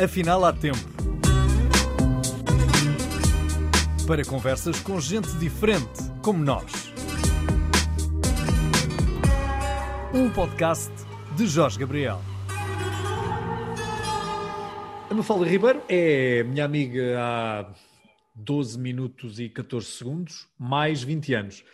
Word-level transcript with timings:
Afinal, 0.00 0.44
há 0.44 0.52
tempo. 0.52 0.78
Para 4.06 4.24
conversas 4.24 4.78
com 4.78 5.00
gente 5.00 5.28
diferente, 5.38 6.04
como 6.22 6.38
nós. 6.38 6.92
Um 10.14 10.30
podcast 10.30 10.92
de 11.36 11.48
Jorge 11.48 11.80
Gabriel. 11.80 12.20
A 15.10 15.14
Mafalda 15.14 15.44
Ribeiro 15.44 15.82
é 15.88 16.44
minha 16.44 16.64
amiga 16.64 17.16
há 17.18 17.66
12 18.36 18.78
minutos 18.78 19.40
e 19.40 19.48
14 19.48 19.84
segundos, 19.84 20.46
mais 20.56 21.02
20 21.02 21.34
anos, 21.34 21.64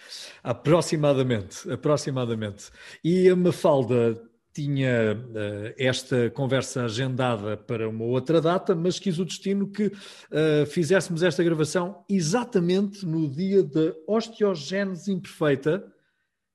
aproximadamente, 0.43 1.71
aproximadamente. 1.71 2.71
E 3.05 3.29
a 3.29 3.37
Mafalda 3.37 4.19
tinha 4.55 5.15
uh, 5.15 5.75
esta 5.77 6.31
conversa 6.31 6.85
agendada 6.85 7.57
para 7.57 7.89
uma 7.89 8.05
outra 8.05 8.41
data, 8.41 8.73
mas 8.73 9.01
quis 9.01 9.19
o 9.19 9.25
destino 9.25 9.69
que 9.69 9.87
uh, 9.87 10.65
fizéssemos 10.69 11.25
esta 11.25 11.43
gravação 11.43 12.05
exatamente 12.09 13.05
no 13.05 13.29
dia 13.29 13.65
da 13.65 13.93
osteogênese 14.07 15.11
imperfeita, 15.13 15.93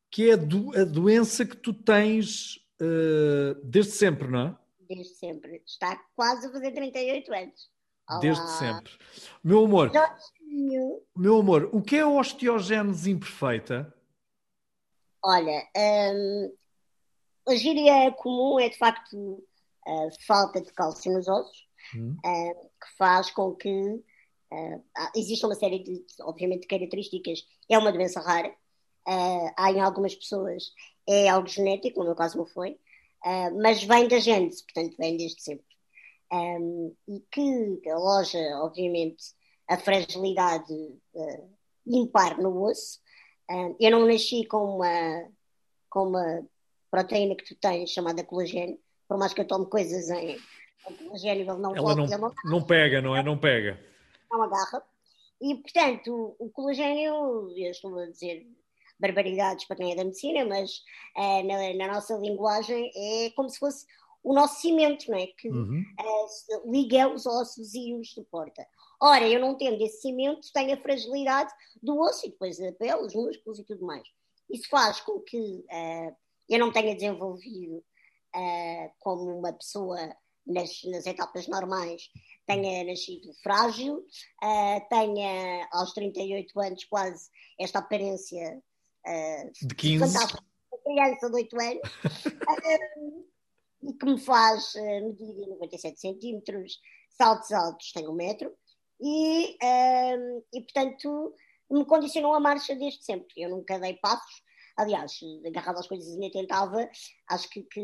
que 0.10 0.30
é 0.30 0.38
do, 0.38 0.74
a 0.80 0.86
doença 0.86 1.46
que 1.46 1.58
tu 1.58 1.74
tens 1.74 2.56
uh, 2.82 3.62
desde 3.66 3.92
sempre, 3.92 4.30
não 4.30 4.40
é? 4.40 4.58
Desde 4.88 5.14
sempre. 5.16 5.62
Está 5.66 6.02
quase 6.16 6.48
a 6.48 6.52
fazer 6.52 6.72
38 6.72 7.34
anos. 7.34 7.70
Olá. 8.10 8.20
Desde 8.22 8.50
sempre. 8.52 8.94
Meu 9.44 9.66
amor, 9.66 9.92
meu 11.16 11.38
amor, 11.38 11.70
o 11.74 11.82
que 11.82 11.98
é 11.98 12.02
a 12.02 12.08
osteogênese 12.08 13.12
imperfeita? 13.12 13.94
Olha, 15.22 15.68
hum, 15.76 16.54
a 17.50 17.56
gíria 17.56 18.12
comum 18.12 18.60
é 18.60 18.70
de 18.70 18.78
facto 18.78 19.44
a 19.90 20.10
falta 20.26 20.62
de 20.62 20.72
cálcio 20.74 21.12
nos 21.12 21.28
ossos, 21.28 21.68
hum. 21.96 22.16
uh, 22.26 22.70
que 22.80 22.98
faz 22.98 23.32
com 23.32 23.56
que 23.56 23.70
uh, 23.72 24.84
exista 25.16 25.48
uma 25.48 25.56
série 25.56 25.80
de, 25.80 26.06
obviamente, 26.22 26.62
de 26.62 26.68
características. 26.68 27.46
É 27.70 27.78
uma 27.78 27.92
doença 27.92 28.22
rara. 28.22 28.50
Uh, 29.08 29.52
há 29.58 29.72
em 29.72 29.80
algumas 29.80 30.14
pessoas 30.14 30.72
é 31.08 31.28
algo 31.28 31.48
genético, 31.48 32.00
no 32.00 32.06
meu 32.06 32.16
caso 32.16 32.38
não 32.38 32.46
foi, 32.46 32.78
mas 33.60 33.84
vem 33.84 34.08
da 34.08 34.20
gente, 34.20 34.62
portanto 34.64 34.96
vem 34.96 35.18
desde 35.18 35.42
sempre. 35.42 35.66
Um, 36.32 36.96
e 37.08 37.20
que 37.32 37.90
aloja, 37.90 38.38
obviamente, 38.62 39.34
a 39.68 39.76
fragilidade 39.76 40.72
impar 41.88 42.38
no 42.38 42.64
osso. 42.64 43.00
eu 43.80 43.90
não 43.90 44.06
nasci 44.06 44.46
com 44.46 44.76
uma, 44.76 45.32
com 45.90 46.10
uma 46.10 46.48
proteína 46.90 47.36
que 47.36 47.46
tu 47.46 47.56
tens, 47.56 47.92
chamada 47.92 48.24
colagênio, 48.24 48.80
por 49.08 49.18
mais 49.18 49.34
que 49.34 49.42
eu 49.42 49.48
tome 49.48 49.66
coisas 49.68 50.10
em, 50.10 50.38
em 50.90 50.94
colagênio, 50.96 51.42
ele 51.42 51.60
não 51.60 51.76
Ela 51.76 51.96
não, 51.96 52.08
não, 52.08 52.34
não 52.46 52.64
pega, 52.64 53.02
não 53.02 53.16
é? 53.16 53.24
Não 53.24 53.38
pega. 53.38 53.80
Não 54.32 54.44
agarra. 54.44 54.84
E, 55.42 55.56
portanto, 55.56 56.36
o, 56.38 56.50
colagênio, 56.50 57.50
eu 57.58 57.72
estou 57.72 57.98
a 57.98 58.06
dizer 58.08 58.46
barbaridades 59.00 59.66
para 59.66 59.78
quem 59.78 59.94
é 59.94 59.96
da 59.96 60.04
medicina, 60.04 60.46
mas 60.46 60.82
é, 61.16 61.44
na, 61.44 61.74
na, 61.74 61.94
nossa 61.94 62.16
linguagem 62.18 62.92
é 62.94 63.30
como 63.32 63.50
se 63.50 63.58
fosse 63.58 63.86
o 64.22 64.34
nosso 64.34 64.60
cimento, 64.60 65.10
não 65.10 65.18
é? 65.18 65.28
Que 65.28 65.50
uhum. 65.50 65.82
é, 65.98 66.70
liga 66.70 67.08
os 67.08 67.26
ossos 67.26 67.74
e 67.74 67.94
os 67.94 68.12
suporta. 68.12 68.68
Ora, 69.02 69.28
eu 69.28 69.40
não 69.40 69.58
tendo 69.58 69.82
esse 69.82 70.02
cimento, 70.02 70.52
tenho 70.54 70.74
a 70.74 70.82
fragilidade 70.82 71.54
do 71.82 71.98
osso 72.00 72.28
e 72.28 72.32
depois 72.32 72.60
a 72.60 72.72
pele, 72.74 73.06
os 73.06 73.16
músculos 73.16 73.60
e 73.60 73.64
tudo 73.64 73.86
mais. 73.86 74.04
Isso 74.50 74.68
faz 74.70 75.00
com 75.00 75.22
que 75.22 75.38
uh, 75.38 76.16
eu 76.50 76.60
não 76.60 76.72
tenha 76.72 76.96
desenvolvido 76.96 77.84
uh, 78.36 78.92
como 79.00 79.38
uma 79.38 79.54
pessoa 79.54 79.98
nas, 80.46 80.84
nas, 80.86 81.06
etapas 81.06 81.48
normais, 81.48 82.10
tenha 82.48 82.84
nascido 82.84 83.32
frágil, 83.44 83.98
uh, 83.98 84.90
tenha 84.90 85.68
aos 85.72 85.94
38 85.94 86.60
anos 86.60 86.84
quase 86.86 87.30
esta 87.60 87.80
aparência 87.80 88.62
uh, 89.06 89.68
de 89.68 89.76
15 89.76 90.00
fantástica, 90.00 90.44
criança 90.84 91.30
de 91.30 91.36
8 91.36 91.62
anos, 91.62 91.82
e 93.84 93.94
que 93.94 94.06
me 94.06 94.20
faz 94.20 94.74
medir 94.76 95.48
97 95.48 96.00
centímetros, 96.00 96.80
saltos 97.10 97.52
altos 97.52 97.92
tenho 97.92 98.12
um 98.12 98.16
metro, 98.16 98.52
e, 99.00 99.56
e 100.52 100.62
portanto 100.62 101.36
me 101.70 101.86
condicionou 101.86 102.34
a 102.34 102.40
marcha 102.40 102.76
desde 102.76 103.06
sempre. 103.06 103.34
Eu 103.38 103.52
nunca 103.52 103.80
dei 103.80 103.94
passos, 103.94 104.42
aliás, 104.80 105.20
agarrado 105.46 105.80
às 105.80 105.88
coisas 105.88 106.14
ainda 106.14 106.32
tentava, 106.32 106.90
acho 107.30 107.50
que, 107.50 107.64
que, 107.64 107.82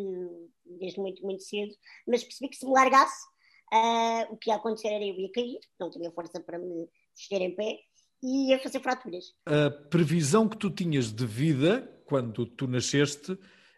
desde 0.65 0.99
muito, 0.99 1.21
muito 1.23 1.43
cedo, 1.43 1.75
mas 2.07 2.23
percebi 2.23 2.49
que 2.49 2.55
se 2.55 2.65
me 2.65 2.71
largasse, 2.71 3.25
uh, 3.73 4.33
o 4.33 4.37
que 4.37 4.49
ia 4.49 4.55
acontecer 4.55 4.87
era 4.87 5.03
eu 5.03 5.15
ia 5.15 5.31
cair, 5.31 5.59
não 5.79 5.89
tinha 5.91 6.11
força 6.11 6.39
para 6.39 6.57
me 6.57 6.89
suster 7.13 7.41
em 7.41 7.53
pé 7.53 7.79
e 8.23 8.49
ia 8.49 8.59
fazer 8.59 8.79
fraturas. 8.79 9.33
A 9.45 9.69
previsão 9.69 10.47
que 10.47 10.57
tu 10.57 10.69
tinhas 10.69 11.11
de 11.11 11.25
vida, 11.25 11.81
quando 12.05 12.45
tu 12.45 12.65
nasceste, 12.65 13.37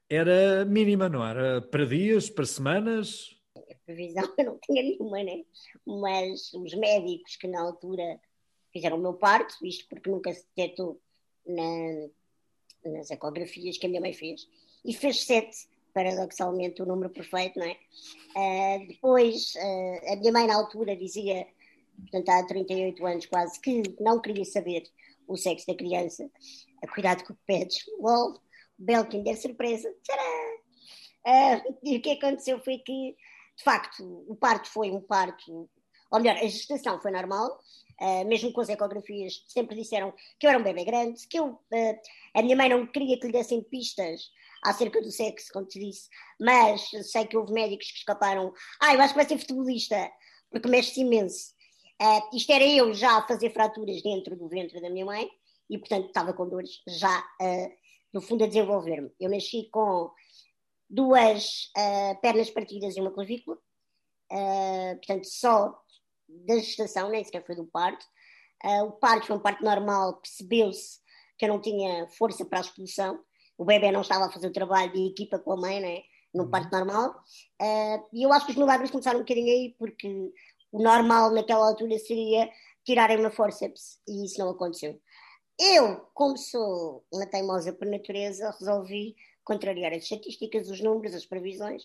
era 0.10 0.64
mínima, 0.64 1.10
não 1.10 1.26
era? 1.26 1.62
Para 1.62 1.86
dias, 1.86 2.30
para 2.30 2.46
semanas? 2.46 3.36
A 3.56 3.76
previsão 3.86 4.24
eu 4.38 4.46
não 4.46 4.60
tinha 4.60 4.84
nenhuma, 4.84 5.24
né? 5.24 5.44
Mas 5.86 6.54
os 6.54 6.74
médicos 6.76 7.36
que 7.36 7.48
na 7.48 7.62
altura 7.62 8.20
fizeram 8.72 8.98
o 8.98 9.02
meu 9.02 9.16
parto, 9.16 9.56
isto 9.66 9.88
porque 9.90 10.10
nunca 10.10 10.32
se 10.32 10.46
detectou 10.56 11.02
na, 11.46 12.10
nas 12.90 13.12
ecografias 13.12 13.78
que 13.78 13.86
a 13.86 13.90
minha 13.90 14.02
mãe 14.02 14.14
fez, 14.14 14.48
e 14.84 14.94
fez 14.94 15.24
sete, 15.24 15.68
paradoxalmente, 15.94 16.82
o 16.82 16.86
número 16.86 17.10
perfeito, 17.10 17.60
não 17.60 17.66
é? 17.66 17.78
Uh, 18.36 18.88
depois, 18.88 19.54
uh, 19.56 20.14
a 20.14 20.16
minha 20.16 20.32
mãe, 20.32 20.48
na 20.48 20.56
altura, 20.56 20.96
dizia, 20.96 21.48
portanto, 22.00 22.30
há 22.30 22.46
38 22.46 23.06
anos 23.06 23.26
quase, 23.26 23.60
que 23.60 23.82
não 24.00 24.22
queria 24.22 24.46
saber 24.46 24.84
o 25.28 25.36
sexo 25.36 25.68
da 25.68 25.76
criança. 25.76 26.30
Cuidado 26.94 27.24
com 27.24 27.34
o 27.34 27.36
que 27.36 27.42
pedes. 27.46 27.84
Lol, 28.00 28.40
belo 28.78 29.08
Kinder 29.08 29.36
surpresa. 29.36 29.90
Uh, 29.90 31.78
e 31.84 31.98
o 31.98 32.02
que 32.02 32.12
aconteceu 32.12 32.60
foi 32.60 32.78
que, 32.78 33.16
de 33.58 33.64
facto, 33.64 34.04
o 34.28 34.36
parto 34.36 34.70
foi 34.70 34.92
um 34.92 35.02
parto, 35.02 35.70
ou 36.12 36.20
melhor, 36.20 36.38
a 36.38 36.48
gestação 36.48 37.02
foi 37.02 37.12
normal, 37.12 37.60
Uh, 38.00 38.24
mesmo 38.28 38.54
com 38.54 38.62
as 38.62 38.70
ecografias, 38.70 39.44
sempre 39.48 39.76
disseram 39.76 40.14
que 40.40 40.46
eu 40.46 40.52
era 40.52 40.60
um 40.60 40.64
bebê 40.64 40.86
grande, 40.86 41.28
que 41.28 41.40
eu, 41.40 41.48
uh, 41.48 42.00
a 42.36 42.44
minha 42.44 42.56
mãe 42.56 42.70
não 42.70 42.86
queria 42.86 43.20
que 43.20 43.26
lhe 43.26 43.34
dessem 43.34 43.64
pistas 43.64 44.30
acerca 44.64 45.02
do 45.02 45.10
sexo, 45.10 45.52
como 45.52 45.66
te 45.66 45.80
disse, 45.80 46.08
mas 46.40 46.92
sei 47.12 47.26
que 47.26 47.36
houve 47.36 47.52
médicos 47.52 47.92
que 47.92 47.98
escaparam. 47.98 48.54
Ah, 48.80 48.94
eu 48.94 49.02
acho 49.02 49.14
que 49.14 49.20
vai 49.20 49.28
ser 49.28 49.40
futebolista, 49.40 50.12
porque 50.52 50.68
mexe-se 50.68 51.02
imenso. 51.02 51.56
Uh, 52.00 52.36
isto 52.36 52.52
era 52.52 52.64
eu 52.64 52.94
já 52.94 53.18
a 53.18 53.28
fazer 53.28 53.52
fraturas 53.52 54.04
dentro 54.04 54.36
do 54.36 54.48
ventre 54.48 54.80
da 54.80 54.92
minha 54.92 55.06
mãe 55.06 55.28
e, 55.68 55.80
portanto, 55.80 56.06
estava 56.06 56.34
com 56.34 56.48
dores 56.48 56.82
já, 56.88 57.24
no 58.14 58.22
fundo, 58.22 58.44
a 58.44 58.48
desenvolver-me. 58.48 59.10
Eu 59.20 59.30
nasci 59.30 59.70
com 59.72 60.12
duas 60.88 61.72
pernas 62.22 62.50
partidas 62.52 62.96
e 62.96 63.02
uma 63.02 63.12
clavícula, 63.12 63.58
portanto, 64.30 65.26
só 65.26 65.78
da 66.28 66.56
gestação, 66.56 67.10
nem 67.10 67.24
sequer 67.24 67.46
foi 67.46 67.56
do 67.56 67.66
parto. 67.66 68.06
Uh, 68.64 68.86
o 68.86 68.92
parto 68.94 69.28
foi 69.28 69.36
um 69.36 69.40
parto 69.40 69.64
normal, 69.64 70.18
percebeu-se 70.18 71.00
que 71.38 71.46
eu 71.46 71.50
não 71.50 71.62
tinha 71.62 72.08
força 72.18 72.46
para 72.46 72.60
a 72.60 72.62
expulsão. 72.62 73.20
O 73.58 73.66
bebê 73.66 73.92
não 73.92 74.02
estava 74.02 74.26
a 74.26 74.32
fazer 74.32 74.48
o 74.48 74.54
trabalho 74.54 74.92
de 74.92 75.08
equipa 75.08 75.40
com 75.40 75.52
a 75.52 75.58
mãe, 75.58 75.80
né? 75.80 76.02
no 76.34 76.44
uhum. 76.44 76.50
parto 76.52 76.72
normal. 76.72 77.12
Uh, 77.62 78.06
e 78.14 78.24
eu 78.24 78.32
acho 78.32 78.46
que 78.46 78.52
os 78.52 78.58
milagres 78.58 78.92
começaram 78.92 79.20
um 79.20 79.24
bocadinho 79.24 79.48
aí, 79.48 79.76
porque 79.78 80.32
o 80.72 80.82
normal 80.82 81.32
naquela 81.32 81.68
altura 81.68 81.98
seria 81.98 82.50
tirarem 82.86 83.18
uma 83.18 83.32
forceps, 83.32 84.00
e 84.08 84.26
isso 84.26 84.40
não 84.40 84.50
aconteceu. 84.50 85.00
Eu, 85.60 85.98
como 86.14 86.38
sou 86.38 87.06
uma 87.12 87.26
teimosa 87.26 87.74
por 87.74 87.88
natureza, 87.88 88.56
resolvi 88.60 89.16
contrariar 89.44 89.92
as 89.92 90.04
estatísticas, 90.04 90.70
os 90.70 90.82
números, 90.82 91.16
as 91.16 91.26
previsões, 91.26 91.84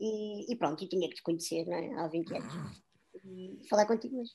e, 0.00 0.52
e 0.52 0.56
pronto, 0.56 0.82
e 0.82 0.88
tinha 0.88 1.08
que 1.08 1.14
te 1.14 1.22
conhecer 1.22 1.66
é? 1.68 1.94
há 1.94 2.08
20 2.08 2.34
anos 2.34 2.52
falar 3.68 3.86
contigo 3.86 4.16
mesmo. 4.16 4.34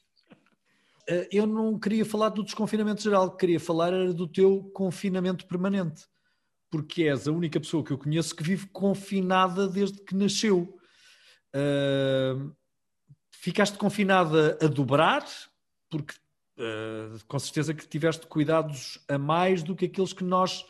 Eh, 1.10 1.28
eu 1.32 1.48
não 1.48 1.80
queria 1.80 2.06
falar 2.06 2.30
do 2.30 2.44
desconfinamento 2.44 3.02
geral, 3.02 3.36
queria 3.36 3.60
falar 3.60 3.94
era 3.94 4.14
do 4.14 4.28
teu 4.28 4.70
confinamento 4.74 5.48
permanente, 5.48 6.06
porque 6.70 7.04
és 7.04 7.28
a 7.28 7.32
única 7.32 7.60
pessoa 7.60 7.84
que 7.84 7.92
eu 7.92 7.98
conheço 7.98 8.36
que 8.36 8.44
vive 8.44 8.68
confinada 8.68 9.68
desde 9.68 10.04
que 10.04 10.16
nasceu. 10.16 10.78
Uh, 11.56 12.56
ficaste 13.32 13.76
confinada 13.78 14.56
a 14.62 14.68
dobrar, 14.68 15.26
porque 15.90 16.14
uh, 16.60 17.26
com 17.28 17.40
certeza 17.40 17.74
que 17.74 17.88
tiveste 17.88 18.28
cuidados 18.28 19.04
a 19.08 19.18
mais 19.18 19.64
do 19.64 19.76
que 19.76 19.86
aqueles 19.86 20.14
que 20.14 20.24
nós, 20.24 20.64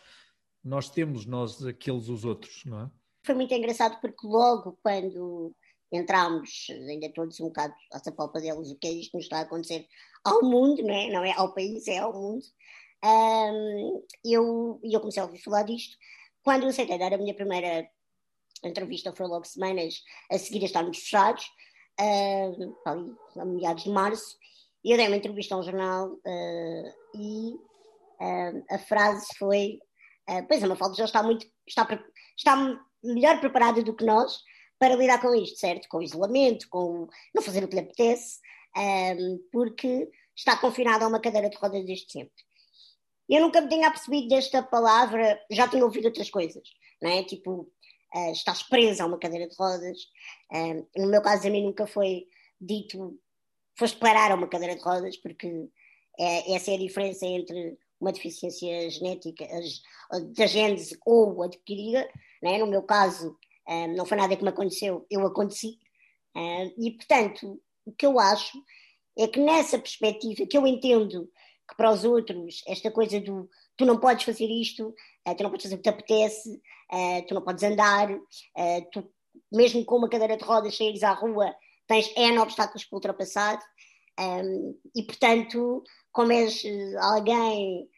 nós 0.64 0.90
temos, 0.90 1.26
nós, 1.26 1.66
aqueles 1.66 2.08
os 2.08 2.24
outros, 2.24 2.64
não 2.66 2.82
é? 2.84 2.92
Foi 3.26 3.36
muito 3.36 3.54
engraçado 3.54 4.00
porque 4.00 4.26
logo 4.26 4.80
quando 4.82 5.54
entramos 5.92 6.68
ainda 6.70 7.12
todos 7.14 7.40
um 7.40 7.48
bocado 7.48 7.74
à 7.94 8.00
sapalpa 8.00 8.40
deles 8.40 8.70
o 8.70 8.78
que 8.78 8.88
é 8.88 8.92
isto 8.92 9.12
que 9.12 9.18
nos 9.18 9.26
está 9.26 9.40
a 9.40 9.42
acontecer 9.42 9.88
ao 10.24 10.44
mundo, 10.44 10.84
não 10.84 10.94
é? 10.94 11.10
Não 11.10 11.24
é 11.24 11.34
ao 11.34 11.54
país, 11.54 11.88
é 11.88 11.98
ao 11.98 12.14
mundo. 12.14 12.44
Um, 13.04 14.04
eu, 14.26 14.80
eu 14.84 15.00
comecei 15.00 15.22
a 15.22 15.26
ouvir 15.26 15.40
falar 15.40 15.64
disto 15.64 15.96
quando 16.44 16.64
eu 16.64 16.70
aceitei 16.70 16.98
dar 16.98 17.14
a 17.14 17.18
minha 17.18 17.34
primeira 17.34 17.90
entrevista, 18.64 19.14
foi 19.16 19.28
logo 19.28 19.46
semanas 19.46 20.04
a 20.32 20.38
seguir 20.38 20.62
a 20.64 20.66
estarmos 20.66 20.98
fechados. 20.98 21.46
uh, 22.00 22.76
ali, 22.86 23.12
a 23.38 23.46
meados 23.46 23.84
de 23.84 23.90
março, 23.90 24.38
e 24.84 24.92
eu 24.92 24.98
dei 24.98 25.08
uma 25.08 25.18
entrevista 25.18 25.56
a 25.56 25.60
um 25.60 25.64
jornal 25.64 26.08
uh, 26.14 26.94
e 27.16 27.54
uh, 27.54 28.66
a 28.72 28.80
frase 28.80 29.28
foi: 29.38 29.80
uh, 30.30 30.46
Pois 30.48 30.64
a 30.64 30.68
Mafalda 30.68 30.96
já 30.96 31.06
está 31.06 31.22
muito, 31.22 31.46
está, 31.68 31.88
está 32.38 32.80
melhor 33.04 33.40
preparada 33.40 33.84
do 33.84 33.96
que 33.96 34.06
nós 34.06 34.40
para 34.80 34.96
lidar 34.96 35.22
com 35.22 35.36
isto, 35.36 35.60
certo? 35.60 35.88
Com 35.90 35.98
o 35.98 36.02
isolamento, 36.02 36.68
com 36.70 37.08
não 37.36 37.44
fazer 37.44 37.64
o 37.64 37.68
que 37.68 37.76
lhe 37.76 37.82
apetece, 37.82 38.40
porque 39.52 40.10
está 40.36 40.58
confinada 40.58 41.04
a 41.04 41.08
uma 41.08 41.20
cadeira 41.20 41.50
de 41.50 41.58
rodas 41.58 41.86
desde 41.86 42.12
sempre. 42.12 42.44
Eu 43.28 43.42
nunca 43.42 43.62
me 43.62 43.70
tinha 43.70 43.88
apercebido 43.88 44.30
desta 44.30 44.64
palavra, 44.64 45.40
já 45.52 45.68
tinha 45.68 45.84
ouvido 45.84 46.06
outras 46.06 46.30
coisas, 46.30 46.64
não 47.02 47.12
é? 47.12 47.24
Tipo, 47.24 47.70
uh, 48.16 48.32
estás 48.32 48.64
presa 48.64 49.04
a 49.04 49.06
uma 49.06 49.20
cadeira 49.20 49.48
de 49.48 49.56
rodas. 49.56 49.98
No 50.96 51.08
meu 51.08 51.22
caso, 51.22 51.48
a 51.48 51.52
mim 51.52 51.64
nunca 51.64 51.86
foi 51.86 52.26
dito, 52.60 53.20
foste 53.78 54.00
parar 54.00 54.32
a 54.32 54.36
uma 54.36 54.48
cadeira 54.48 54.76
de 54.76 54.82
rodas, 54.82 55.18
porque 55.18 55.70
é, 56.18 56.54
essa 56.54 56.72
é 56.72 56.76
a 56.76 56.80
diferença 56.80 57.26
entre 57.26 57.78
uma 58.00 58.12
deficiência 58.12 58.90
genética, 58.90 59.46
da 60.36 60.48
gênese 60.48 60.98
ou 61.06 61.44
adquirida. 61.44 62.10
Não 62.42 62.52
é? 62.52 62.58
No 62.58 62.68
meu 62.68 62.82
caso, 62.82 63.38
uh, 63.70 63.96
não 63.96 64.06
foi 64.06 64.18
nada 64.18 64.36
que 64.36 64.44
me 64.44 64.50
aconteceu, 64.50 65.06
eu 65.10 65.26
aconteci. 65.26 65.78
e, 66.78 66.92
portanto, 66.92 67.62
o 67.86 67.92
que 67.92 68.06
eu 68.06 68.20
acho 68.20 68.58
é 69.18 69.28
que 69.28 69.40
nessa 69.40 69.78
perspectiva, 69.78 70.46
que 70.46 70.58
eu 70.58 70.66
entendo 70.66 71.30
que 71.70 71.76
para 71.76 71.92
os 71.92 72.04
outros 72.04 72.64
esta 72.68 72.90
coisa 72.90 73.20
do 73.20 73.50
tu 73.80 73.86
não 73.86 73.98
podes 73.98 74.26
fazer 74.26 74.46
isto, 74.46 74.90
uh, 75.26 75.36
tu 75.36 75.44
não 75.44 75.50
podes 75.50 75.64
fazer 75.64 75.76
o 75.76 75.78
que 75.78 75.84
te 75.84 75.90
apetece, 75.90 76.62
uh, 76.92 77.26
tu 77.26 77.34
não 77.34 77.42
podes 77.42 77.64
andar, 77.64 78.12
uh, 78.12 78.90
tu, 78.92 79.10
mesmo 79.52 79.86
com 79.86 79.98
uma 79.98 80.10
cadeira 80.10 80.36
de 80.36 80.44
rodas 80.44 80.76
saíres 80.76 81.02
à 81.02 81.14
rua, 81.14 81.56
tens 81.88 82.12
N 82.18 82.40
obstáculos 82.40 82.84
para 82.84 82.98
ultrapassar, 82.98 83.60
um, 84.20 84.78
e 84.94 85.04
portanto, 85.04 85.82
como 86.12 86.34
és 86.34 86.62
alguém 87.00 87.90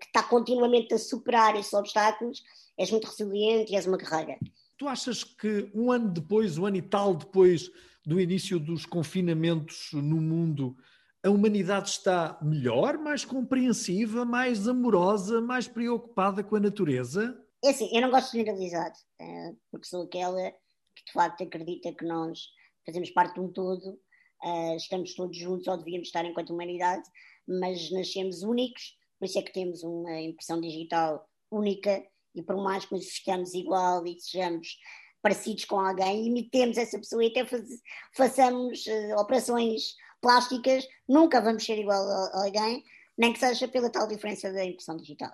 que 0.00 0.06
está 0.06 0.24
continuamente 0.24 0.92
a 0.94 0.98
superar 0.98 1.54
esses 1.54 1.72
obstáculos, 1.72 2.42
és 2.76 2.90
muito 2.90 3.06
resiliente 3.06 3.72
e 3.72 3.76
és 3.76 3.86
uma 3.86 3.96
guerreira. 3.96 4.36
Tu 4.80 4.88
achas 4.88 5.22
que 5.22 5.70
um 5.74 5.92
ano 5.92 6.08
depois, 6.08 6.56
um 6.56 6.64
ano 6.64 6.78
e 6.78 6.80
tal 6.80 7.14
depois 7.14 7.70
do 8.02 8.18
início 8.18 8.58
dos 8.58 8.86
confinamentos 8.86 9.90
no 9.92 10.18
mundo, 10.18 10.74
a 11.22 11.28
humanidade 11.28 11.90
está 11.90 12.38
melhor, 12.40 12.96
mais 12.96 13.22
compreensiva, 13.22 14.24
mais 14.24 14.66
amorosa, 14.66 15.38
mais 15.38 15.68
preocupada 15.68 16.42
com 16.42 16.56
a 16.56 16.60
natureza? 16.60 17.38
É 17.62 17.68
assim, 17.68 17.94
eu 17.94 18.00
não 18.00 18.10
gosto 18.10 18.32
de 18.32 18.38
generalizar, 18.38 18.90
eh, 19.20 19.52
porque 19.70 19.86
sou 19.86 20.04
aquela 20.04 20.50
que 20.96 21.04
de 21.04 21.12
facto 21.12 21.42
acredita 21.42 21.92
que 21.92 22.06
nós 22.06 22.38
fazemos 22.86 23.10
parte 23.10 23.34
de 23.34 23.40
um 23.40 23.52
todo, 23.52 24.00
eh, 24.42 24.76
estamos 24.76 25.14
todos 25.14 25.36
juntos 25.36 25.66
ou 25.66 25.76
devíamos 25.76 26.08
estar 26.08 26.24
enquanto 26.24 26.54
humanidade, 26.54 27.06
mas 27.46 27.90
nascemos 27.90 28.42
únicos, 28.42 28.96
por 29.18 29.26
isso 29.26 29.38
é 29.38 29.42
que 29.42 29.52
temos 29.52 29.82
uma 29.82 30.18
impressão 30.22 30.58
digital 30.58 31.28
única 31.50 32.02
e 32.34 32.42
por 32.42 32.56
mais 32.56 32.84
que 32.84 32.94
nos 32.94 33.04
vestamos 33.04 33.54
igual 33.54 34.06
e 34.06 34.18
sejamos 34.20 34.78
parecidos 35.22 35.64
com 35.64 35.78
alguém, 35.78 36.26
imitemos 36.26 36.78
essa 36.78 36.98
pessoa 36.98 37.24
e 37.24 37.28
até 37.28 37.44
faz, 37.44 37.68
façamos 38.16 38.86
uh, 38.86 39.20
operações 39.20 39.94
plásticas, 40.20 40.86
nunca 41.08 41.40
vamos 41.40 41.64
ser 41.64 41.78
igual 41.78 42.02
a, 42.02 42.44
alguém, 42.44 42.82
nem 43.18 43.32
que 43.32 43.38
seja 43.38 43.68
pela 43.68 43.90
tal 43.90 44.06
diferença 44.06 44.52
da 44.52 44.64
impressão 44.64 44.96
digital. 44.96 45.32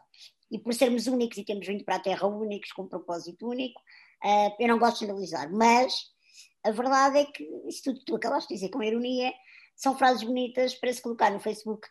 E 0.50 0.58
por 0.58 0.75
sermos 0.75 1.06
únicos 1.06 1.38
e 1.38 1.44
termos 1.44 1.66
vindo 1.66 1.84
para 1.84 1.96
a 1.96 2.00
Terra 2.00 2.26
únicos, 2.26 2.72
com 2.72 2.82
um 2.82 2.88
propósito 2.88 3.48
único, 3.48 3.81
uh, 4.25 4.54
eu 4.58 4.69
não 4.69 4.78
gosto 4.78 4.94
de 4.94 5.06
generalizar, 5.06 5.52
mas 5.52 6.10
a 6.64 6.70
verdade 6.70 7.19
é 7.19 7.25
que 7.25 7.44
isso 7.69 7.84
tudo 7.84 7.98
que 8.00 8.04
tu 8.06 8.16
acabaste 8.16 8.48
de 8.48 8.54
dizer 8.54 8.70
com 8.70 8.82
ironia 8.82 9.32
são 9.76 9.96
frases 9.96 10.25
bonitas 10.25 10.75
para 10.75 10.93
se 10.93 11.02
colocar 11.02 11.31
no 11.31 11.38
Facebook. 11.38 11.87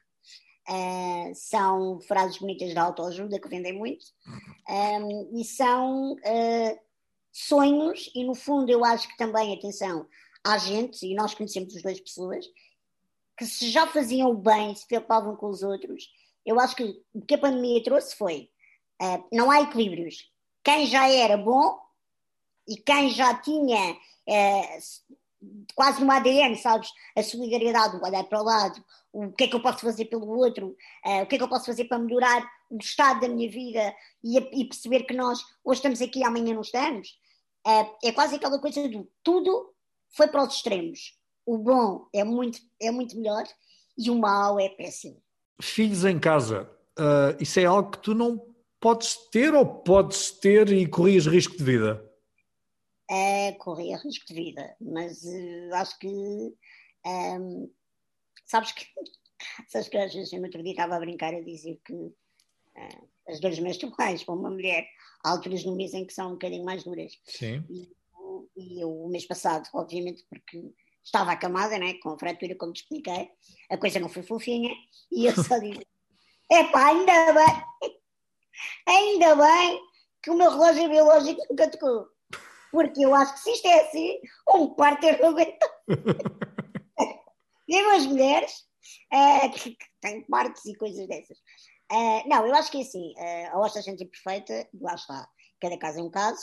Uh, 0.68 1.36
são 1.36 2.02
frases 2.02 2.40
bonitas 2.40 2.72
de 2.72 2.80
autoajuda 2.80 3.40
que 3.40 3.48
vendem 3.48 3.72
muito 3.72 4.04
um, 4.68 5.40
e 5.40 5.46
são 5.46 6.14
uh, 6.14 6.80
sonhos, 7.32 8.10
e 8.16 8.24
no 8.24 8.34
fundo 8.34 8.72
eu 8.72 8.84
acho 8.84 9.08
que 9.08 9.16
também, 9.16 9.54
atenção, 9.54 10.08
há 10.44 10.58
gente, 10.58 11.06
e 11.06 11.14
nós 11.14 11.36
conhecemos 11.36 11.76
as 11.76 11.84
duas 11.84 12.00
pessoas, 12.00 12.46
que 13.38 13.46
se 13.46 13.70
já 13.70 13.86
faziam 13.86 14.34
bem, 14.36 14.74
se 14.74 14.88
preocupavam 14.88 15.36
com 15.36 15.50
os 15.50 15.62
outros, 15.62 16.10
eu 16.44 16.60
acho 16.60 16.76
que 16.76 17.00
o 17.14 17.22
que 17.22 17.36
a 17.36 17.40
pandemia 17.40 17.84
trouxe 17.84 18.16
foi 18.16 18.50
uh, 19.02 19.28
não 19.32 19.52
há 19.52 19.62
equilíbrios. 19.62 20.32
Quem 20.64 20.88
já 20.88 21.08
era 21.10 21.38
bom 21.38 21.80
e 22.68 22.78
quem 22.78 23.10
já 23.12 23.36
tinha 23.36 23.98
quase 25.76 26.04
no 26.04 26.12
ADN, 26.12 26.56
sabes, 26.58 26.90
a 27.16 27.24
solidariedade, 27.24 27.98
o 27.98 28.04
olhar 28.04 28.24
para 28.24 28.42
o 28.42 28.44
lado, 28.44 28.84
o 29.12 29.32
que 29.32 29.46
é 29.46 29.48
que 29.48 29.56
eu 29.56 29.62
posso 29.62 29.80
fazer 29.80 30.06
pelo 30.06 30.28
outro, 30.28 30.76
uh, 31.06 31.24
o 31.24 31.26
que 31.26 31.36
é 31.36 31.38
que 31.38 31.44
eu 31.44 31.50
posso 31.50 31.66
fazer 31.66 31.86
para 31.86 32.00
melhorar 32.00 32.46
o 32.70 32.78
estado 32.78 33.22
da 33.22 33.28
minha 33.28 33.50
vida 33.50 33.94
e, 34.24 34.38
e 34.38 34.66
perceber 34.66 35.04
que 35.04 35.14
nós 35.14 35.40
hoje 35.64 35.80
estamos 35.80 36.02
aqui 36.02 36.24
amanhã 36.24 36.54
não 36.54 36.62
estamos. 36.62 37.10
é 38.04 38.12
quase 38.12 38.36
aquela 38.36 38.60
coisa 38.60 38.88
do 38.88 39.10
tudo 39.24 39.74
foi 40.16 40.28
para 40.28 40.44
os 40.44 40.56
extremos 40.56 41.16
o 41.46 41.58
bom 41.58 42.08
é 42.14 42.24
muito, 42.24 42.60
é 42.82 42.92
muito 42.92 43.16
melhor 43.16 43.44
e 43.98 44.10
o 44.10 44.16
mau 44.16 44.60
é 44.60 44.70
péssimo. 44.70 45.22
Filhos 45.62 46.04
em 46.04 46.20
casa, 46.20 46.70
uh, 47.00 47.38
isso 47.40 47.60
é 47.60 47.66
algo 47.66 47.92
que 47.92 48.00
tu 48.00 48.16
não 48.16 48.42
podes 48.80 49.16
ter 49.30 49.54
ou 49.54 49.66
podes 49.66 50.32
ter 50.32 50.70
e 50.72 50.88
corrias 50.88 51.28
risco 51.28 51.56
de 51.56 51.64
vida? 51.64 52.05
É, 53.10 53.52
corria 53.54 53.98
risco 53.98 54.26
de 54.28 54.34
vida, 54.34 54.76
mas 54.82 55.24
uh, 55.24 55.74
acho 55.76 56.00
que 56.00 56.08
um, 57.06 57.72
sabes 58.46 58.72
que 58.72 58.86
sabes 59.70 59.90
que 59.90 59.98
às 59.98 60.14
vezes 60.14 60.34
eu 60.34 60.40
no 60.40 60.46
outro 60.46 60.64
dia 60.64 60.72
estava 60.72 60.96
a 60.96 61.00
brincar 61.00 61.34
a 61.34 61.42
dizer 61.42 61.80
que 61.86 61.94
uh, 61.94 63.10
as 63.28 63.40
dores 63.40 63.60
menstruais 63.60 64.24
para 64.24 64.34
uma 64.34 64.50
mulher 64.50 64.88
há 65.24 65.32
alturas 65.32 65.64
no 65.64 65.76
mês 65.76 65.94
em 65.94 66.06
que 66.06 66.14
são 66.14 66.30
um 66.30 66.34
bocadinho 66.34 66.66
mais 66.66 66.84
duras. 66.84 67.14
Sim. 67.26 67.64
E, 67.70 67.92
e 68.58 68.82
eu, 68.82 68.92
o 68.92 69.10
mês 69.10 69.26
passado, 69.28 69.68
obviamente, 69.74 70.26
porque 70.30 70.74
estava 71.04 71.32
acamada, 71.32 71.78
né, 71.78 71.94
com 71.96 72.10
a 72.10 72.20
fratura, 72.20 72.56
como 72.56 72.74
te 72.74 72.82
expliquei, 72.82 73.30
a 73.70 73.78
coisa 73.78 74.00
não 74.00 74.10
foi 74.10 74.24
fofinha, 74.24 74.74
e 75.12 75.26
eu 75.28 75.36
só 75.36 75.60
digo: 75.60 75.82
epá, 76.52 76.88
ainda 76.88 77.34
bem, 77.34 77.92
ainda 78.88 79.36
bem 79.36 79.82
que 80.22 80.32
o 80.32 80.38
meu 80.38 80.50
relógio 80.50 80.90
biológico 80.90 81.42
nunca 81.50 81.70
tocou, 81.70 82.08
porque 82.76 83.06
eu 83.06 83.16
acho 83.16 83.34
que 83.36 83.40
se 83.40 83.52
isto 83.54 83.68
é 83.70 83.88
assim, 83.88 84.20
um 84.54 84.68
quarto 84.76 85.06
eu 85.06 85.18
não 85.20 85.30
aguento. 85.30 85.66
Mesmo 87.70 87.96
as 87.96 88.06
mulheres 88.06 88.52
uh, 89.14 89.50
que, 89.54 89.72
que 89.72 89.86
têm 90.02 90.28
partes 90.28 90.66
e 90.66 90.76
coisas 90.76 91.08
dessas. 91.08 91.38
Uh, 91.90 92.28
não, 92.28 92.46
eu 92.46 92.54
acho 92.54 92.70
que 92.70 92.80
é 92.80 92.82
assim, 92.82 93.14
uh, 93.14 93.54
a 93.54 93.60
hosta 93.62 93.82
gente 93.82 94.04
imperfeita, 94.04 94.68
lá 94.82 94.94
está, 94.94 95.26
cada 95.62 95.78
caso 95.78 96.02
é 96.02 96.04
um 96.04 96.12
caso, 96.12 96.42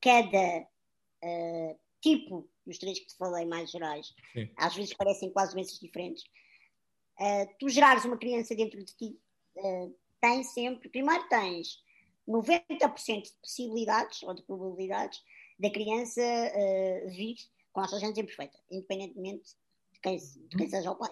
cada 0.00 0.68
tipo 2.00 2.48
os 2.64 2.78
três 2.78 3.00
que 3.00 3.06
te 3.06 3.16
falei 3.16 3.44
mais 3.44 3.72
gerais, 3.72 4.06
Sim. 4.32 4.48
às 4.56 4.76
vezes 4.76 4.94
parecem 4.94 5.32
quase 5.32 5.52
doenças 5.52 5.80
diferentes. 5.80 6.22
Tu 7.58 7.68
gerares 7.70 8.04
uma 8.04 8.18
criança 8.18 8.54
dentro 8.54 8.78
de 8.78 8.94
ti 8.94 9.18
tem 10.20 10.44
sempre, 10.44 10.88
primeiro 10.88 11.28
tens 11.28 11.83
90% 12.28 13.22
de 13.22 13.32
possibilidades 13.42 14.22
ou 14.22 14.34
de 14.34 14.42
probabilidades 14.42 15.22
da 15.58 15.70
criança 15.70 16.20
uh, 16.20 17.10
vir 17.10 17.36
com 17.72 17.82
esta 17.82 17.98
gente 17.98 18.20
imperfeita, 18.20 18.58
independentemente 18.70 19.50
de 19.92 20.00
quem, 20.00 20.16
de 20.16 20.56
quem 20.56 20.68
seja 20.68 20.90
o 20.90 20.96
pai. 20.96 21.10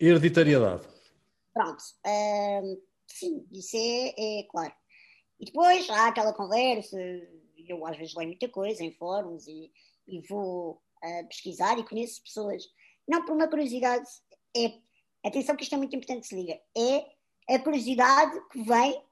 Hereditariedade. 0.00 0.86
Pronto. 1.52 1.82
Uh, 2.06 2.82
sim, 3.06 3.46
isso 3.52 3.76
é, 3.76 4.40
é, 4.40 4.42
claro. 4.44 4.72
E 5.40 5.46
depois 5.46 5.88
há 5.90 6.08
aquela 6.08 6.32
conversa, 6.32 6.96
eu 7.56 7.86
às 7.86 7.96
vezes 7.96 8.14
leio 8.14 8.30
muita 8.30 8.48
coisa 8.48 8.82
em 8.82 8.92
fóruns 8.92 9.46
e, 9.46 9.72
e 10.06 10.20
vou 10.22 10.82
a 11.02 11.24
pesquisar 11.24 11.78
e 11.78 11.86
conheço 11.86 12.22
pessoas, 12.22 12.64
não 13.06 13.24
por 13.24 13.34
uma 13.34 13.48
curiosidade, 13.48 14.08
é, 14.56 14.78
atenção 15.24 15.56
que 15.56 15.62
isto 15.62 15.74
é 15.74 15.78
muito 15.78 15.94
importante 15.94 16.26
se 16.26 16.34
liga, 16.34 16.60
é 16.76 17.54
a 17.54 17.58
curiosidade 17.58 18.40
que 18.50 18.62
vem 18.62 19.02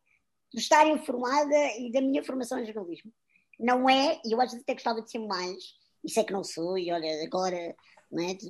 de 0.53 0.61
estar 0.61 0.87
informada 0.87 1.57
e 1.79 1.91
da 1.93 2.01
minha 2.01 2.25
formação 2.25 2.59
em 2.59 2.67
jornalismo. 2.67 3.13
Não 3.59 3.89
é, 3.89 4.21
e 4.25 4.33
eu 4.33 4.41
às 4.41 4.51
vezes 4.51 4.63
até 4.63 4.75
gostava 4.75 5.03
de 5.03 5.11
ser 5.11 5.19
mais, 5.19 5.75
e 6.05 6.11
sei 6.11 6.25
que 6.25 6.33
não 6.33 6.45
sou, 6.45 6.79
e 6.79 6.93
olha, 6.93 7.25
agora, 7.25 7.57
é, 7.57 7.77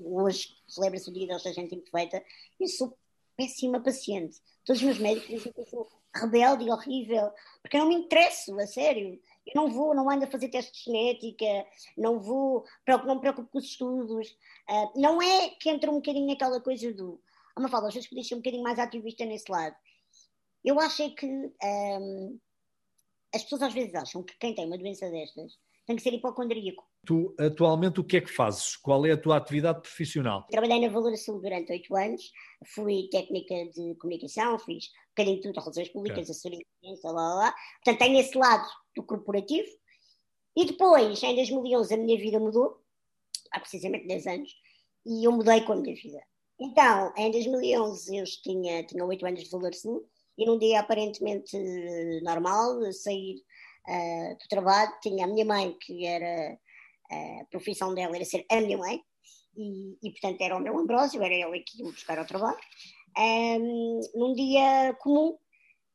hoje 0.04 0.48
celebra-se 0.66 1.08
o 1.08 1.12
dia 1.12 1.26
da 1.26 1.38
gente 1.38 1.74
imperfeita, 1.74 2.22
eu 2.60 2.68
sou 2.68 2.96
péssima 3.36 3.80
paciente. 3.80 4.40
Todos 4.64 4.80
os 4.80 4.86
meus 4.86 4.98
médicos 4.98 5.28
dizem 5.28 5.52
que 5.52 5.60
eu 5.60 5.66
sou 5.66 5.88
rebelde 6.14 6.64
e 6.64 6.70
horrível, 6.70 7.30
porque 7.62 7.76
eu 7.76 7.80
não 7.80 7.88
me 7.88 7.94
interesso, 7.94 8.58
a 8.58 8.66
sério. 8.66 9.20
Eu 9.46 9.52
não 9.54 9.70
vou, 9.70 9.94
não 9.94 10.10
ando 10.10 10.24
a 10.24 10.30
fazer 10.30 10.48
testes 10.48 10.76
de 10.76 10.84
genética, 10.84 11.66
não 11.96 12.18
vou, 12.18 12.64
não 13.04 13.14
me 13.14 13.20
preocupo 13.20 13.48
com 13.48 13.58
os 13.58 13.64
estudos. 13.64 14.28
Uh, 14.68 15.00
não 15.00 15.22
é 15.22 15.50
que 15.50 15.70
entra 15.70 15.90
um 15.90 15.96
bocadinho 15.96 16.26
naquela 16.26 16.60
coisa 16.60 16.92
do. 16.92 17.20
Ah, 17.54 17.60
uma 17.60 17.68
fala, 17.68 17.88
às 17.88 17.94
vezes 17.94 18.08
podia 18.08 18.24
ser 18.24 18.34
um 18.34 18.38
bocadinho 18.38 18.62
mais 18.62 18.78
ativista 18.78 19.24
nesse 19.24 19.50
lado. 19.50 19.76
Eu 20.66 20.80
acho 20.80 21.00
é 21.00 21.10
que 21.10 21.26
um, 21.26 22.40
as 23.32 23.44
pessoas 23.44 23.62
às 23.62 23.72
vezes 23.72 23.94
acham 23.94 24.24
que 24.24 24.36
quem 24.36 24.52
tem 24.52 24.66
uma 24.66 24.76
doença 24.76 25.08
destas 25.08 25.52
tenho 25.86 25.96
que 25.96 26.02
ser 26.02 26.12
hipocondríaco. 26.12 26.84
Tu, 27.06 27.32
atualmente, 27.38 28.00
o 28.00 28.04
que 28.04 28.16
é 28.16 28.20
que 28.20 28.32
fazes? 28.32 28.74
Qual 28.74 29.06
é 29.06 29.12
a 29.12 29.16
tua 29.16 29.36
atividade 29.36 29.80
profissional? 29.80 30.44
Trabalhei 30.50 30.80
na 30.80 30.88
Valor 30.88 31.16
Sul 31.16 31.40
durante 31.40 31.70
oito 31.70 31.94
anos, 31.94 32.32
fui 32.74 33.08
técnica 33.12 33.54
de 33.72 33.94
comunicação, 33.94 34.58
fiz 34.58 34.86
um 34.86 35.08
bocadinho 35.10 35.36
de 35.36 35.42
tudo, 35.42 35.60
relações 35.60 35.88
públicas, 35.90 36.18
okay. 36.18 36.32
assessoria, 36.32 36.66
lá, 37.04 37.12
lá, 37.12 37.34
lá. 37.34 37.54
Portanto, 37.84 37.98
tenho 38.00 38.18
esse 38.18 38.36
lado 38.36 38.68
do 38.96 39.04
corporativo. 39.04 39.68
E 40.56 40.64
depois, 40.64 41.22
em 41.22 41.36
2011, 41.36 41.94
a 41.94 41.96
minha 41.96 42.18
vida 42.18 42.40
mudou, 42.40 42.82
há 43.52 43.60
precisamente 43.60 44.08
10 44.08 44.26
anos, 44.26 44.52
e 45.06 45.24
eu 45.24 45.30
mudei 45.30 45.60
com 45.60 45.74
a 45.74 45.76
minha 45.76 45.94
vida. 45.94 46.20
Então, 46.58 47.12
em 47.16 47.30
2011, 47.30 48.16
eu 48.16 48.24
tinha, 48.42 48.82
tinha 48.84 49.04
8 49.04 49.24
anos 49.24 49.44
de 49.44 49.50
Valor 49.50 49.72
Sul, 49.72 50.08
e 50.36 50.44
num 50.44 50.58
dia 50.58 50.80
aparentemente 50.80 51.56
normal, 52.22 52.92
sair 52.92 53.36
uh, 53.88 54.38
do 54.38 54.48
trabalho, 54.48 54.92
tinha 55.02 55.24
a 55.24 55.28
minha 55.28 55.44
mãe, 55.44 55.76
que 55.80 56.06
era 56.06 56.58
a 57.10 57.44
profissão 57.50 57.94
dela 57.94 58.16
era 58.16 58.24
ser 58.24 58.44
a 58.50 58.60
minha 58.60 58.76
mãe, 58.76 59.00
e, 59.56 59.96
e 60.02 60.10
portanto 60.10 60.40
era 60.40 60.56
o 60.56 60.60
meu 60.60 60.78
Ambrósio, 60.78 61.22
era 61.22 61.34
ele 61.34 61.60
que 61.60 61.78
ia 61.78 61.84
buscar 61.84 62.18
ao 62.18 62.26
trabalho. 62.26 62.58
Um, 63.16 64.00
num 64.14 64.34
dia 64.34 64.94
comum, 65.00 65.38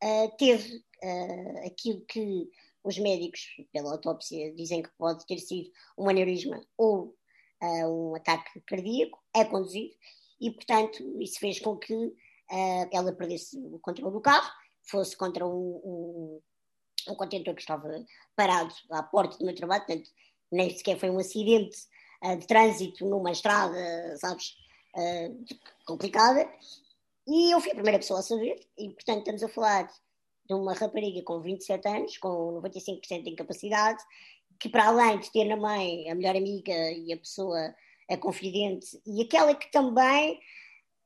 uh, 0.04 0.38
teve 0.38 0.78
uh, 1.04 1.68
aquilo 1.68 2.04
que 2.08 2.50
os 2.84 2.98
médicos, 2.98 3.42
pela 3.72 3.92
autópsia, 3.92 4.54
dizem 4.56 4.82
que 4.82 4.90
pode 4.98 5.26
ter 5.28 5.38
sido 5.38 5.70
um 5.98 6.10
aneurisma 6.10 6.60
ou 6.78 7.16
uh, 7.62 7.88
um 7.88 8.16
ataque 8.16 8.60
cardíaco, 8.66 9.20
é 9.36 9.46
conduzido, 9.46 9.94
e 10.40 10.50
portanto 10.50 11.22
isso 11.22 11.40
fez 11.40 11.60
com 11.60 11.78
que 11.78 11.94
ela 12.92 13.14
perdesse 13.14 13.58
o 13.58 13.80
controle 13.80 14.14
do 14.14 14.22
carro, 14.22 14.52
fosse 14.84 15.16
contra 15.16 15.46
um, 15.46 15.82
um, 15.84 16.42
um 17.10 17.16
contentor 17.16 17.56
que 17.56 17.62
estava 17.62 17.88
parado 18.36 18.74
à 18.92 19.02
porta 19.04 19.38
do 19.38 19.46
meu 19.46 19.56
trabalho, 19.56 19.86
portanto 19.86 20.10
nem 20.52 20.70
sequer 20.70 21.00
foi 21.00 21.10
um 21.10 21.20
acidente 21.20 21.78
uh, 22.24 22.38
de 22.38 22.46
trânsito 22.46 23.06
numa 23.06 23.32
estrada, 23.32 24.18
sabes, 24.18 24.56
uh, 24.96 25.46
complicada. 25.86 26.50
E 27.28 27.52
eu 27.54 27.62
fui 27.62 27.72
a 27.72 27.76
primeira 27.76 28.00
pessoa 28.00 28.20
a 28.20 28.24
saber, 28.24 28.60
e 28.78 28.90
portanto 28.90 29.20
estamos 29.20 29.44
a 29.44 29.50
falar 29.50 29.90
de 30.46 30.54
uma 30.54 30.74
rapariga 30.74 31.24
com 31.24 31.40
27 31.40 31.88
anos, 31.88 32.18
com 32.18 32.62
95% 32.62 33.24
de 33.24 33.30
incapacidade, 33.30 34.04
que 34.60 34.70
para 34.70 34.88
além 34.88 35.20
de 35.20 35.32
ter 35.32 35.46
na 35.46 35.56
mãe 35.56 36.10
a 36.10 36.16
melhor 36.16 36.36
amiga 36.36 36.92
e 36.92 37.14
a 37.14 37.18
pessoa 37.18 37.74
a 38.10 38.18
confidente, 38.18 39.02
e 39.06 39.22
aquela 39.22 39.56
que 39.56 39.72
também, 39.72 40.38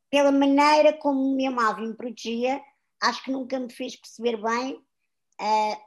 pela 0.10 0.32
maneira 0.32 0.94
como 0.94 1.36
me 1.36 1.48
amava 1.48 1.82
e 1.82 1.88
me 1.88 1.96
protegia, 1.96 2.62
acho 3.02 3.24
que 3.24 3.32
nunca 3.32 3.60
me 3.60 3.72
fez 3.72 3.96
perceber 3.96 4.42
bem 4.42 4.76
uh, 4.76 5.82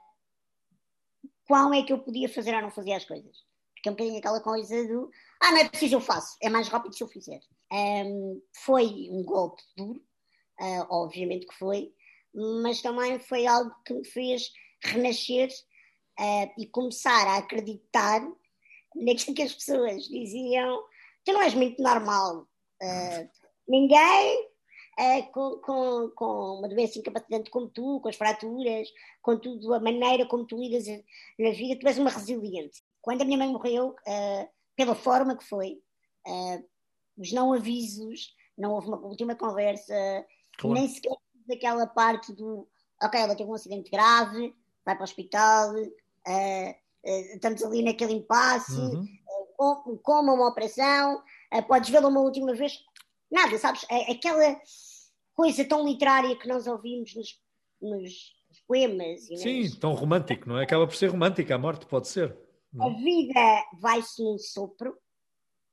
qual 1.46 1.72
é 1.72 1.82
que 1.82 1.92
eu 1.92 1.98
podia 1.98 2.28
fazer 2.28 2.54
ou 2.54 2.62
não 2.62 2.70
fazer 2.70 2.92
as 2.92 3.04
coisas. 3.04 3.36
Porque 3.74 3.88
é 3.88 3.92
um 3.92 3.94
bocadinho 3.94 4.18
aquela 4.18 4.40
coisa 4.40 4.86
do 4.88 5.10
ah, 5.40 5.52
não 5.52 5.58
é 5.58 5.68
preciso, 5.68 5.96
eu 5.96 6.00
faço, 6.00 6.36
é 6.42 6.48
mais 6.48 6.68
rápido 6.68 6.94
se 6.96 7.02
eu 7.02 7.08
fizer. 7.08 7.40
Um, 7.72 8.42
foi 8.64 9.08
um 9.10 9.22
golpe 9.22 9.62
duro, 9.76 10.02
uh, 10.60 10.86
obviamente 10.90 11.46
que 11.46 11.54
foi, 11.54 11.92
mas 12.34 12.82
também 12.82 13.18
foi 13.20 13.46
algo 13.46 13.72
que 13.84 13.94
me 13.94 14.04
fez 14.04 14.50
renascer 14.82 15.48
uh, 16.18 16.52
e 16.58 16.66
começar 16.66 17.26
a 17.28 17.38
acreditar 17.38 18.20
naquilo 18.96 19.36
que 19.36 19.42
as 19.42 19.54
pessoas 19.54 20.04
diziam: 20.04 20.82
tu 21.24 21.32
não 21.32 21.42
és 21.42 21.54
muito 21.54 21.80
normal. 21.80 22.48
Uh, 22.82 23.47
ninguém 23.68 24.48
uh, 24.98 25.32
com, 25.32 25.58
com, 25.58 26.10
com, 26.14 26.58
uma 26.58 26.68
doença 26.68 26.98
incapacitante 26.98 27.50
como 27.50 27.68
tu, 27.68 28.00
com 28.00 28.08
as 28.08 28.16
fraturas, 28.16 28.88
com 29.22 29.38
tudo, 29.38 29.72
a 29.72 29.80
maneira 29.80 30.26
como 30.26 30.44
tu 30.44 30.58
lidas 30.58 30.86
na 31.38 31.50
vida, 31.50 31.78
tu 31.78 31.86
és 31.86 31.98
uma 31.98 32.10
resiliente. 32.10 32.82
Quando 33.00 33.22
a 33.22 33.24
minha 33.24 33.38
mãe 33.38 33.48
morreu, 33.48 33.90
uh, 33.90 34.48
pela 34.76 34.94
forma 34.94 35.36
que 35.36 35.44
foi, 35.44 35.80
uh, 36.26 36.64
os 37.16 37.32
não 37.32 37.52
avisos, 37.52 38.34
não 38.56 38.72
houve 38.72 38.88
uma 38.88 38.98
última 38.98 39.34
conversa, 39.34 39.94
claro. 40.58 40.74
nem 40.74 40.88
sequer 40.88 41.16
daquela 41.46 41.86
parte 41.86 42.32
do 42.32 42.68
ok, 43.02 43.20
ela 43.20 43.34
teve 43.34 43.48
um 43.48 43.54
acidente 43.54 43.90
grave, 43.90 44.54
vai 44.84 44.94
para 44.94 45.02
o 45.02 45.04
hospital, 45.04 45.74
uh, 45.74 46.74
estamos 47.04 47.62
ali 47.62 47.82
naquele 47.82 48.12
impasse, 48.12 48.76
uhum. 48.76 49.98
como 50.02 50.34
uma 50.34 50.48
operação, 50.48 51.22
podes 51.66 51.88
vê-la 51.88 52.08
uma 52.08 52.20
última 52.20 52.54
vez. 52.54 52.84
Nada, 53.30 53.58
sabes? 53.58 53.84
É, 53.90 54.12
aquela 54.12 54.60
coisa 55.34 55.64
tão 55.64 55.86
literária 55.86 56.36
que 56.36 56.48
nós 56.48 56.66
ouvimos 56.66 57.14
nos, 57.14 57.40
nos 57.80 58.12
poemas. 58.66 59.26
Sim, 59.26 59.62
nas... 59.62 59.76
tão 59.76 59.94
romântico, 59.94 60.48
não 60.48 60.58
é? 60.58 60.64
Acaba 60.64 60.86
por 60.86 60.96
ser 60.96 61.10
romântica, 61.10 61.54
a 61.54 61.58
morte 61.58 61.86
pode 61.86 62.08
ser. 62.08 62.36
A 62.80 62.88
vida 62.90 63.64
vai-se 63.80 64.22
num 64.22 64.38
sopro. 64.38 64.96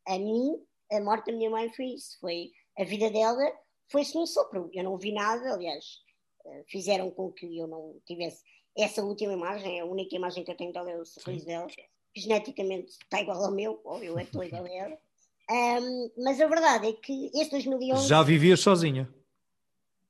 A 0.08 0.18
mim, 0.18 0.56
a 0.92 1.02
morte 1.02 1.32
da 1.32 1.38
minha 1.38 1.50
mãe 1.50 1.72
foi 1.74 1.86
isso. 1.86 2.18
Foi 2.20 2.52
a 2.78 2.84
vida 2.84 3.10
dela 3.10 3.44
foi-se 3.90 4.16
num 4.16 4.26
sopro. 4.26 4.70
Eu 4.74 4.84
não 4.84 4.98
vi 4.98 5.12
nada, 5.12 5.54
aliás, 5.54 5.86
eh, 6.46 6.64
fizeram 6.68 7.12
com 7.12 7.32
que 7.32 7.58
eu 7.58 7.68
não 7.68 8.00
tivesse 8.06 8.44
essa 8.78 9.04
última 9.04 9.34
imagem, 9.34 9.80
a 9.80 9.86
única 9.86 10.16
imagem 10.16 10.44
que 10.44 10.52
eu 10.52 10.58
tenho 10.58 10.74
dela 10.74 10.92
é 10.92 10.98
o 10.98 11.06
sorriso 11.06 11.46
dela, 11.46 11.68
que 11.68 12.22
geneticamente 12.22 12.92
está 12.92 13.22
igual 13.22 13.46
ao 13.46 13.52
meu, 13.52 13.80
ou 13.86 14.04
eu 14.04 14.20
é 14.20 14.24
estou 14.24 14.44
igual 14.44 14.66
a 14.66 14.70
ela. 14.70 14.98
Um, 15.50 16.12
mas 16.24 16.42
a 16.42 16.48
verdade 16.48 16.88
é 16.88 16.94
que 16.94 17.28
este 17.34 17.52
2011. 17.52 18.08
Já 18.08 18.24
vivias 18.24 18.60
sozinha? 18.60 19.14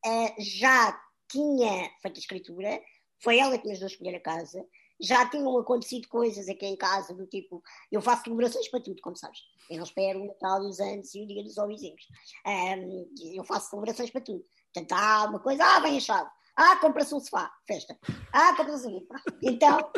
Uh, 0.05 0.33
já 0.39 0.99
tinha 1.29 1.89
feito 2.01 2.15
a 2.15 2.19
escritura, 2.19 2.81
foi 3.21 3.39
ela 3.39 3.57
que 3.57 3.65
me 3.65 3.71
ajudou 3.71 3.87
a 3.87 3.91
escolher 3.91 4.15
a 4.15 4.19
casa 4.19 4.65
já 5.01 5.27
tinham 5.29 5.57
acontecido 5.57 6.07
coisas 6.07 6.47
aqui 6.47 6.65
em 6.65 6.75
casa, 6.75 7.13
do 7.13 7.25
tipo, 7.27 7.61
eu 7.91 8.01
faço 8.01 8.23
celebrações 8.23 8.67
para 8.69 8.81
tudo, 8.81 9.01
como 9.01 9.15
sabes. 9.15 9.39
Eu 9.69 9.77
não 9.77 9.83
espero 9.83 10.21
o 10.21 10.27
Natal 10.27 10.63
e 10.63 10.69
os 10.69 10.79
anos 10.79 11.13
e 11.13 11.21
o 11.21 11.27
dia 11.27 11.43
dos 11.43 11.55
vizinhos. 11.67 12.01
Um, 12.45 13.09
eu 13.33 13.43
faço 13.43 13.69
celebrações 13.69 14.09
para 14.09 14.21
tudo. 14.21 14.45
Portanto, 14.73 14.91
há 14.93 15.25
uma 15.25 15.39
coisa, 15.39 15.63
ah, 15.63 15.79
vem 15.79 15.97
a 15.97 15.99
chave. 15.99 16.29
Ah, 16.55 16.77
compra-se 16.77 17.13
um 17.13 17.19
sofá, 17.19 17.51
festa. 17.67 17.97
Ah, 18.31 18.55
compra-se 18.55 18.87
um 18.87 19.05
Então, 19.43 19.91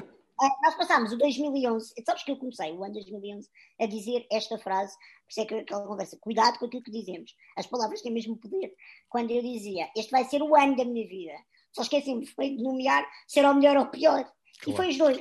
nós 0.61 0.75
passámos 0.75 1.11
o 1.11 1.17
2011, 1.17 1.93
sabes 2.05 2.23
que 2.23 2.31
eu 2.31 2.37
comecei 2.37 2.71
o 2.71 2.83
ano 2.83 2.93
2011 2.93 3.49
a 3.79 3.85
dizer 3.87 4.25
esta 4.31 4.57
frase, 4.59 4.93
por 4.95 5.31
isso 5.31 5.41
é 5.41 5.45
que 5.45 5.55
aquela 5.55 5.87
conversa, 5.87 6.17
cuidado 6.21 6.59
com 6.59 6.65
aquilo 6.65 6.83
que 6.83 6.91
dizemos. 6.91 7.35
As 7.57 7.65
palavras 7.65 8.01
têm 8.01 8.13
mesmo 8.13 8.37
poder. 8.37 8.73
Quando 9.09 9.31
eu 9.31 9.41
dizia, 9.41 9.89
este 9.95 10.11
vai 10.11 10.23
ser 10.25 10.41
o 10.43 10.55
ano 10.55 10.75
da 10.75 10.85
minha 10.85 11.07
vida, 11.07 11.33
só 11.73 11.81
esqueci-me 11.81 12.25
de 12.25 12.63
nomear 12.63 13.07
ser 13.27 13.45
o 13.45 13.53
melhor 13.53 13.77
ou 13.77 13.83
o 13.83 13.91
pior. 13.91 14.23
Claro. 14.23 14.71
E 14.71 14.75
foi 14.75 14.89
os 14.89 14.97
dois. 14.97 15.19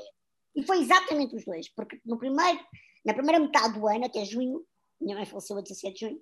E 0.55 0.63
foi 0.63 0.81
exatamente 0.81 1.37
os 1.37 1.45
dois, 1.45 1.69
porque 1.69 2.01
no 2.05 2.19
primeiro, 2.19 2.59
na 3.05 3.13
primeira 3.13 3.39
metade 3.39 3.79
do 3.79 3.87
ano, 3.87 4.07
até 4.07 4.25
junho, 4.25 4.65
minha 5.01 5.17
mãe 5.17 5.27
faleceu 5.27 5.59
a 5.59 5.61
17 5.61 5.95
de 5.95 6.01
junho, 6.01 6.21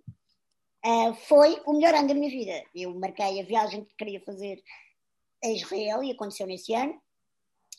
uh, 0.85 1.15
foi 1.15 1.61
o 1.67 1.75
melhor 1.75 1.95
ano 1.95 2.09
da 2.09 2.15
minha 2.15 2.31
vida. 2.31 2.65
Eu 2.75 2.95
marquei 2.99 3.41
a 3.41 3.45
viagem 3.45 3.85
que 3.85 3.95
queria 3.97 4.21
fazer 4.21 4.61
a 5.45 5.49
Israel 5.49 6.03
e 6.03 6.11
aconteceu 6.11 6.47
nesse 6.47 6.75
ano. 6.75 7.01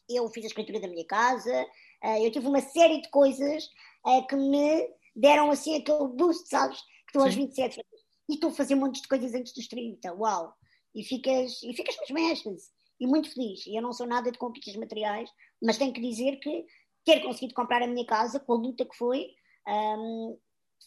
Eu 0.10 0.30
fiz 0.30 0.44
a 0.44 0.48
escritura 0.48 0.80
da 0.80 0.88
minha 0.88 1.06
casa, 1.06 1.66
uh, 2.04 2.24
eu 2.24 2.32
tive 2.32 2.48
uma 2.48 2.62
série 2.62 3.02
de 3.02 3.10
coisas 3.10 3.66
uh, 4.06 4.26
que 4.28 4.36
me 4.36 4.88
deram 5.16 5.52
assim 5.52 5.76
aquele 5.76 6.08
boost, 6.08 6.48
sabes? 6.50 6.80
Que 6.80 7.18
estou 7.18 7.24
aos 7.24 7.36
27 7.36 7.82
e 8.30 8.34
estou 8.34 8.50
a 8.50 8.54
fazer 8.54 8.76
um 8.76 8.80
monte 8.80 9.02
de 9.02 9.08
coisas 9.08 9.34
antes 9.34 9.54
dos 9.54 9.68
30, 9.68 10.14
uau! 10.14 10.54
E 10.94 11.04
ficas, 11.04 11.62
e 11.64 11.74
ficas 11.74 11.96
mesmo 12.10 12.32
estas 12.32 12.76
e 13.00 13.08
muito 13.08 13.32
feliz. 13.34 13.66
E 13.66 13.76
eu 13.76 13.82
não 13.82 13.94
sou 13.94 14.08
nada 14.08 14.32
de 14.32 14.38
conquistas 14.38 14.76
materiais, 14.76 15.30
mas 15.62 15.78
tenho 15.78 15.94
que 15.94 16.02
dizer 16.02 16.38
que 16.40 16.66
ter 17.04 17.22
conseguido 17.22 17.54
comprar 17.54 17.82
a 17.82 17.88
minha 17.88 18.06
casa, 18.06 18.40
com 18.40 18.54
a 18.54 18.58
luta 18.58 18.86
que 18.86 18.96
foi, 18.96 19.28
um, 19.68 20.38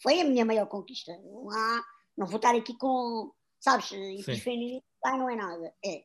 foi 0.03 0.21
a 0.21 0.25
minha 0.25 0.45
maior 0.45 0.67
conquista. 0.67 1.17
Não, 1.19 1.51
há, 1.51 1.85
não 2.17 2.27
vou 2.27 2.37
estar 2.37 2.55
aqui 2.55 2.77
com, 2.77 3.33
sabes, 3.61 3.93
epifania, 3.93 4.83
ah, 5.05 5.17
não 5.17 5.31
é 5.31 5.37
nada. 5.37 5.75
É. 5.85 6.05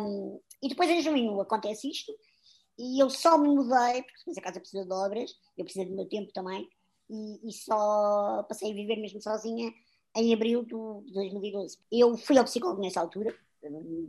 Um, 0.00 0.40
e 0.62 0.68
depois 0.68 0.90
em 0.90 1.02
junho 1.02 1.40
acontece 1.40 1.88
isto, 1.88 2.12
e 2.78 3.02
eu 3.02 3.10
só 3.10 3.36
me 3.36 3.48
mudei, 3.48 4.02
porque 4.02 4.18
depois 4.18 4.38
a 4.38 4.42
casa 4.42 4.60
precisa 4.60 4.84
de 4.84 4.92
obras, 4.92 5.30
eu 5.56 5.64
preciso 5.64 5.86
do 5.86 5.96
meu 5.96 6.08
tempo 6.08 6.32
também, 6.32 6.68
e, 7.10 7.48
e 7.48 7.52
só 7.52 8.42
passei 8.48 8.70
a 8.70 8.74
viver 8.74 8.96
mesmo 8.96 9.20
sozinha 9.20 9.72
em 10.16 10.32
abril 10.32 10.64
de 10.64 11.12
2012. 11.12 11.78
Eu 11.90 12.16
fui 12.16 12.38
ao 12.38 12.44
psicólogo 12.44 12.80
nessa 12.80 13.00
altura, 13.00 13.36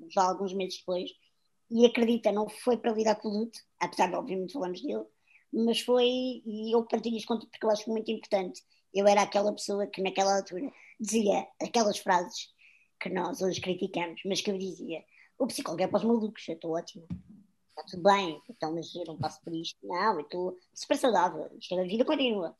já 0.09 0.23
alguns 0.23 0.53
meses 0.53 0.79
depois, 0.79 1.11
e 1.69 1.85
acredita, 1.85 2.31
não 2.31 2.49
foi 2.49 2.77
para 2.77 2.93
lidar 2.93 3.15
com 3.15 3.29
o 3.29 3.39
luto, 3.39 3.59
apesar 3.79 4.07
de 4.07 4.15
obviamente 4.15 4.53
falamos 4.53 4.81
dele, 4.81 5.05
mas 5.51 5.81
foi, 5.81 6.07
e 6.45 6.73
eu 6.73 6.85
partilho 6.85 7.17
isto 7.17 7.27
contigo 7.27 7.51
porque 7.51 7.65
eu 7.65 7.71
acho 7.71 7.89
muito 7.89 8.09
importante, 8.11 8.61
eu 8.93 9.07
era 9.07 9.21
aquela 9.21 9.53
pessoa 9.53 9.87
que 9.87 10.01
naquela 10.01 10.37
altura 10.37 10.71
dizia 10.99 11.47
aquelas 11.61 11.97
frases 11.97 12.49
que 12.99 13.09
nós 13.09 13.41
hoje 13.41 13.59
criticamos, 13.59 14.21
mas 14.25 14.41
que 14.41 14.51
eu 14.51 14.57
dizia, 14.57 15.03
o 15.41 15.47
psicólogo 15.47 15.81
é 15.81 15.87
para 15.87 15.97
os 15.97 16.03
malucos, 16.03 16.47
eu 16.47 16.53
estou 16.53 16.77
ótimo, 16.77 17.07
está 17.69 17.83
tudo 17.83 18.03
bem, 18.03 18.39
então 18.47 18.73
mas 18.73 18.93
eu 18.93 19.03
não 19.05 19.17
passo 19.17 19.41
por 19.41 19.53
isto, 19.53 19.79
não, 19.83 20.13
eu 20.13 20.21
estou 20.21 20.59
super 20.73 20.97
saudável, 20.97 21.49
isto 21.59 21.79
a 21.79 21.83
vida 21.83 22.05
continua. 22.05 22.55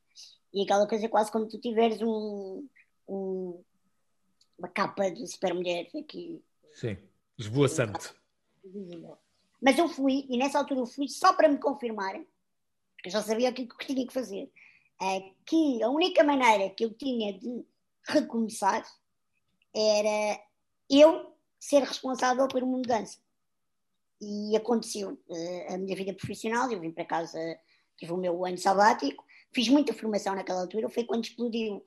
E 0.51 0.63
aquela 0.63 0.87
coisa 0.87 1.05
é 1.05 1.09
quase 1.09 1.31
como 1.31 1.47
tu 1.47 1.59
tiveres 1.59 2.01
um, 2.01 2.67
um 3.07 3.63
uma 4.57 4.67
capa 4.67 5.09
de 5.09 5.25
super 5.27 5.53
mulher 5.53 5.87
aqui 5.97 6.43
Sim, 6.73 6.97
esvoaçante. 7.37 8.13
Mas 9.61 9.77
eu 9.77 9.87
fui, 9.87 10.25
e 10.29 10.37
nessa 10.37 10.57
altura 10.57 10.81
eu 10.81 10.85
fui 10.85 11.07
só 11.07 11.33
para 11.33 11.47
me 11.47 11.57
confirmarem 11.57 12.27
porque 12.95 13.09
eu 13.09 13.13
já 13.13 13.21
sabia 13.21 13.49
o 13.49 13.53
que, 13.53 13.65
que 13.65 13.85
tinha 13.87 14.05
que 14.05 14.13
fazer, 14.13 14.51
uh, 15.01 15.35
que 15.45 15.81
a 15.81 15.89
única 15.89 16.23
maneira 16.23 16.69
que 16.69 16.85
eu 16.85 16.93
tinha 16.93 17.37
de 17.37 17.65
recomeçar 18.07 18.83
era 19.73 20.43
eu 20.89 21.30
ser 21.61 21.83
responsável 21.83 22.47
por 22.47 22.63
uma 22.63 22.77
mudança. 22.77 23.19
E 24.19 24.57
aconteceu 24.57 25.11
uh, 25.11 25.73
a 25.73 25.77
minha 25.77 25.95
vida 25.95 26.13
profissional, 26.13 26.71
eu 26.71 26.79
vim 26.79 26.91
para 26.91 27.05
casa, 27.05 27.39
tive 27.97 28.11
o 28.11 28.17
meu 28.17 28.43
ano 28.43 28.57
sabático, 28.57 29.23
fiz 29.53 29.69
muita 29.69 29.93
formação 29.93 30.33
naquela 30.35 30.61
altura, 30.61 30.89
foi 30.89 31.03
quando 31.03 31.23
explodiu 31.23 31.83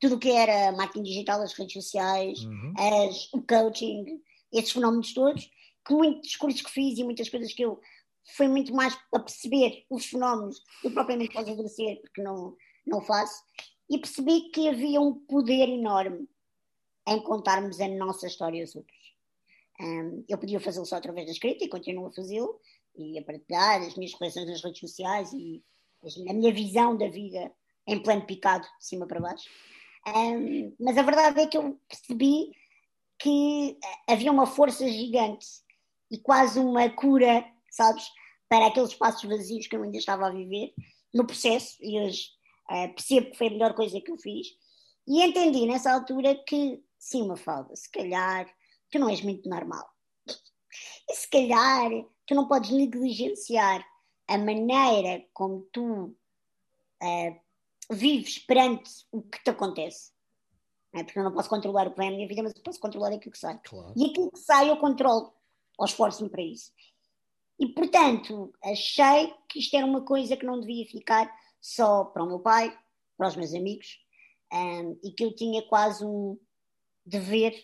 tudo 0.00 0.14
o 0.14 0.18
que 0.18 0.30
era 0.30 0.70
marketing 0.72 1.02
digital, 1.02 1.42
as 1.42 1.52
redes 1.52 1.72
sociais, 1.72 2.38
uhum. 2.44 2.72
as, 2.78 3.32
o 3.32 3.42
coaching, 3.42 4.22
esses 4.52 4.70
fenómenos 4.70 5.12
todos, 5.12 5.50
que 5.84 5.92
muitos 5.92 6.36
cursos 6.36 6.62
que 6.62 6.70
fiz 6.70 6.98
e 6.98 7.04
muitas 7.04 7.28
coisas 7.28 7.52
que 7.52 7.64
eu 7.64 7.80
foi 8.36 8.46
muito 8.46 8.72
mais 8.72 8.94
para 9.10 9.22
perceber 9.22 9.84
os 9.90 10.06
fenómenos 10.06 10.60
do 10.82 10.90
propriamente 10.90 11.32
para 11.32 11.50
exercer, 11.50 12.00
porque 12.02 12.22
não, 12.22 12.56
não 12.86 13.00
faço, 13.00 13.42
e 13.90 13.98
percebi 13.98 14.50
que 14.50 14.68
havia 14.68 15.00
um 15.00 15.14
poder 15.14 15.68
enorme 15.68 16.28
em 17.08 17.22
contarmos 17.22 17.80
a 17.80 17.88
nossa 17.88 18.26
história 18.26 18.62
aos 18.62 18.74
outros. 18.76 18.98
Um, 19.80 20.24
eu 20.28 20.38
podia 20.38 20.60
fazê-lo 20.60 20.86
só 20.86 20.96
através 20.96 21.26
da 21.26 21.32
escrita 21.32 21.64
e 21.64 21.68
continuo 21.68 22.06
a 22.06 22.12
fazê-lo, 22.12 22.60
e 22.96 23.18
a 23.18 23.22
partilhar 23.22 23.80
as 23.82 23.94
minhas 23.96 24.12
reflexões 24.12 24.48
nas 24.48 24.62
redes 24.62 24.80
sociais 24.80 25.32
e 25.32 25.62
a 26.28 26.32
minha 26.32 26.52
visão 26.52 26.96
da 26.96 27.08
vida 27.08 27.52
em 27.86 28.02
plano 28.02 28.26
picado, 28.26 28.66
de 28.78 28.86
cima 28.86 29.06
para 29.06 29.20
baixo. 29.20 29.48
Um, 30.06 30.74
mas 30.80 30.98
a 30.98 31.02
verdade 31.02 31.40
é 31.40 31.46
que 31.46 31.56
eu 31.56 31.78
percebi 31.88 32.52
que 33.18 33.78
havia 34.06 34.30
uma 34.30 34.46
força 34.46 34.88
gigante 34.88 35.46
e 36.10 36.18
quase 36.18 36.58
uma 36.58 36.88
cura, 36.90 37.44
sabes, 37.70 38.04
para 38.48 38.66
aqueles 38.66 38.90
espaços 38.90 39.28
vazios 39.28 39.66
que 39.66 39.76
eu 39.76 39.82
ainda 39.82 39.98
estava 39.98 40.26
a 40.26 40.30
viver 40.30 40.72
no 41.12 41.26
processo, 41.26 41.76
e 41.80 42.00
hoje 42.00 42.28
uh, 42.70 42.94
percebo 42.94 43.30
que 43.30 43.38
foi 43.38 43.48
a 43.48 43.50
melhor 43.50 43.74
coisa 43.74 44.00
que 44.00 44.10
eu 44.10 44.18
fiz. 44.18 44.48
E 45.06 45.22
entendi 45.22 45.66
nessa 45.66 45.92
altura 45.92 46.34
que, 46.46 46.82
sim, 46.98 47.22
uma 47.22 47.36
falda, 47.36 47.74
se 47.76 47.90
calhar 47.90 48.46
tu 48.90 48.98
não 48.98 49.08
és 49.08 49.22
muito 49.22 49.48
normal. 49.48 49.88
E 51.08 51.14
se 51.14 51.28
calhar 51.28 51.90
tu 52.26 52.34
não 52.34 52.46
podes 52.46 52.70
negligenciar 52.70 53.84
a 54.26 54.36
maneira 54.36 55.26
como 55.32 55.66
tu 55.72 56.14
uh, 57.02 57.40
vives 57.90 58.38
perante 58.38 58.90
o 59.10 59.22
que 59.22 59.42
te 59.42 59.50
acontece. 59.50 60.12
Não 60.92 61.00
é? 61.00 61.04
Porque 61.04 61.18
eu 61.18 61.24
não 61.24 61.32
posso 61.32 61.48
controlar 61.48 61.86
o 61.86 61.92
que 61.92 61.98
vem 61.98 62.08
à 62.08 62.10
minha 62.12 62.28
vida, 62.28 62.42
mas 62.42 62.54
eu 62.54 62.62
posso 62.62 62.80
controlar 62.80 63.12
aquilo 63.12 63.32
que 63.32 63.38
sai. 63.38 63.58
Claro. 63.64 63.94
E 63.96 64.06
aquilo 64.06 64.30
que 64.30 64.38
sai 64.38 64.70
eu 64.70 64.76
controlo, 64.76 65.32
ou 65.78 65.86
esforço-me 65.86 66.28
para 66.28 66.42
isso. 66.42 66.72
E, 67.58 67.68
portanto, 67.68 68.52
achei 68.62 69.34
que 69.48 69.58
isto 69.58 69.76
era 69.76 69.86
uma 69.86 70.02
coisa 70.04 70.36
que 70.36 70.46
não 70.46 70.60
devia 70.60 70.86
ficar 70.86 71.30
só 71.60 72.04
para 72.04 72.22
o 72.22 72.26
meu 72.26 72.38
pai, 72.38 72.76
para 73.16 73.28
os 73.28 73.36
meus 73.36 73.52
amigos, 73.52 73.98
um, 74.52 74.98
e 75.02 75.10
que 75.12 75.24
eu 75.24 75.34
tinha 75.34 75.66
quase 75.66 76.04
um 76.04 76.38
dever, 77.08 77.54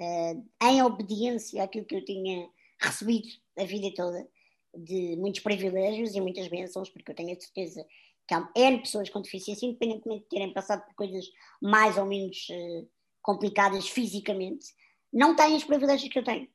uh, 0.00 0.48
em 0.62 0.82
obediência 0.82 1.62
àquilo 1.62 1.86
que 1.86 1.96
eu 1.96 2.04
tinha 2.04 2.48
recebido 2.80 3.28
a 3.58 3.64
vida 3.64 3.92
toda, 3.94 4.28
de 4.76 5.16
muitos 5.16 5.40
privilégios 5.40 6.14
e 6.14 6.20
muitas 6.20 6.48
bênçãos, 6.48 6.90
porque 6.90 7.10
eu 7.10 7.14
tenho 7.14 7.36
a 7.36 7.40
certeza 7.40 7.86
que 8.26 8.34
há 8.34 8.50
N 8.54 8.80
pessoas 8.80 9.10
com 9.10 9.20
deficiência, 9.20 9.66
independentemente 9.66 10.22
de 10.22 10.28
terem 10.28 10.52
passado 10.52 10.84
por 10.84 10.94
coisas 10.94 11.26
mais 11.60 11.96
ou 11.98 12.06
menos 12.06 12.48
uh, 12.50 12.88
complicadas 13.22 13.88
fisicamente, 13.88 14.66
não 15.12 15.36
têm 15.36 15.54
os 15.54 15.64
privilégios 15.64 16.12
que 16.12 16.18
eu 16.18 16.24
tenho. 16.24 16.48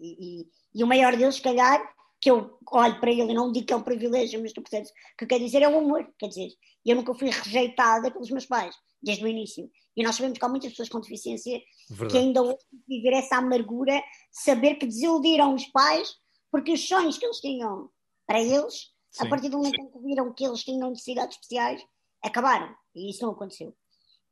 E, 0.00 0.40
e, 0.40 0.48
e, 0.74 0.84
o 0.84 0.86
maior 0.86 1.16
deles, 1.16 1.36
se 1.36 1.42
calhar, 1.42 1.80
que 2.20 2.30
eu 2.30 2.58
olho 2.70 3.00
para 3.00 3.10
ele 3.10 3.32
e 3.32 3.34
não 3.34 3.52
digo 3.52 3.66
que 3.66 3.72
é 3.72 3.76
um 3.76 3.82
privilégio, 3.82 4.40
mas 4.40 4.50
estou 4.50 4.62
percebendo 4.62 4.88
o 4.88 5.16
que 5.16 5.24
eu 5.24 5.28
quero 5.28 5.44
dizer 5.44 5.62
é 5.62 5.68
o 5.68 5.78
amor. 5.78 6.08
Quer 6.18 6.28
dizer, 6.28 6.48
eu 6.84 6.96
nunca 6.96 7.14
fui 7.14 7.30
rejeitada 7.30 8.10
pelos 8.10 8.30
meus 8.30 8.46
pais, 8.46 8.74
desde 9.02 9.24
o 9.24 9.28
início. 9.28 9.70
E 9.96 10.02
nós 10.02 10.16
sabemos 10.16 10.38
que 10.38 10.44
há 10.44 10.48
muitas 10.48 10.70
pessoas 10.70 10.88
com 10.88 11.00
deficiência 11.00 11.60
Verdade. 11.88 12.12
que 12.12 12.18
ainda 12.18 12.42
hoje 12.42 12.58
viver 12.86 13.14
essa 13.14 13.36
amargura, 13.36 14.02
saber 14.30 14.74
que 14.74 14.86
desiludiram 14.86 15.54
os 15.54 15.64
pais, 15.66 16.14
porque 16.50 16.72
os 16.72 16.86
sonhos 16.86 17.16
que 17.16 17.24
eles 17.24 17.40
tinham 17.40 17.88
para 18.26 18.42
eles 18.42 18.92
Sim, 19.10 19.26
a 19.26 19.28
partir 19.30 19.48
do 19.48 19.56
momento 19.56 19.80
em 19.80 19.90
que 19.90 19.98
viram 20.00 20.32
que 20.34 20.44
eles 20.44 20.62
tinham 20.62 20.90
necessidades 20.90 21.36
especiais, 21.36 21.82
acabaram. 22.22 22.74
E 22.94 23.10
isso 23.10 23.24
não 23.24 23.32
aconteceu. 23.32 23.74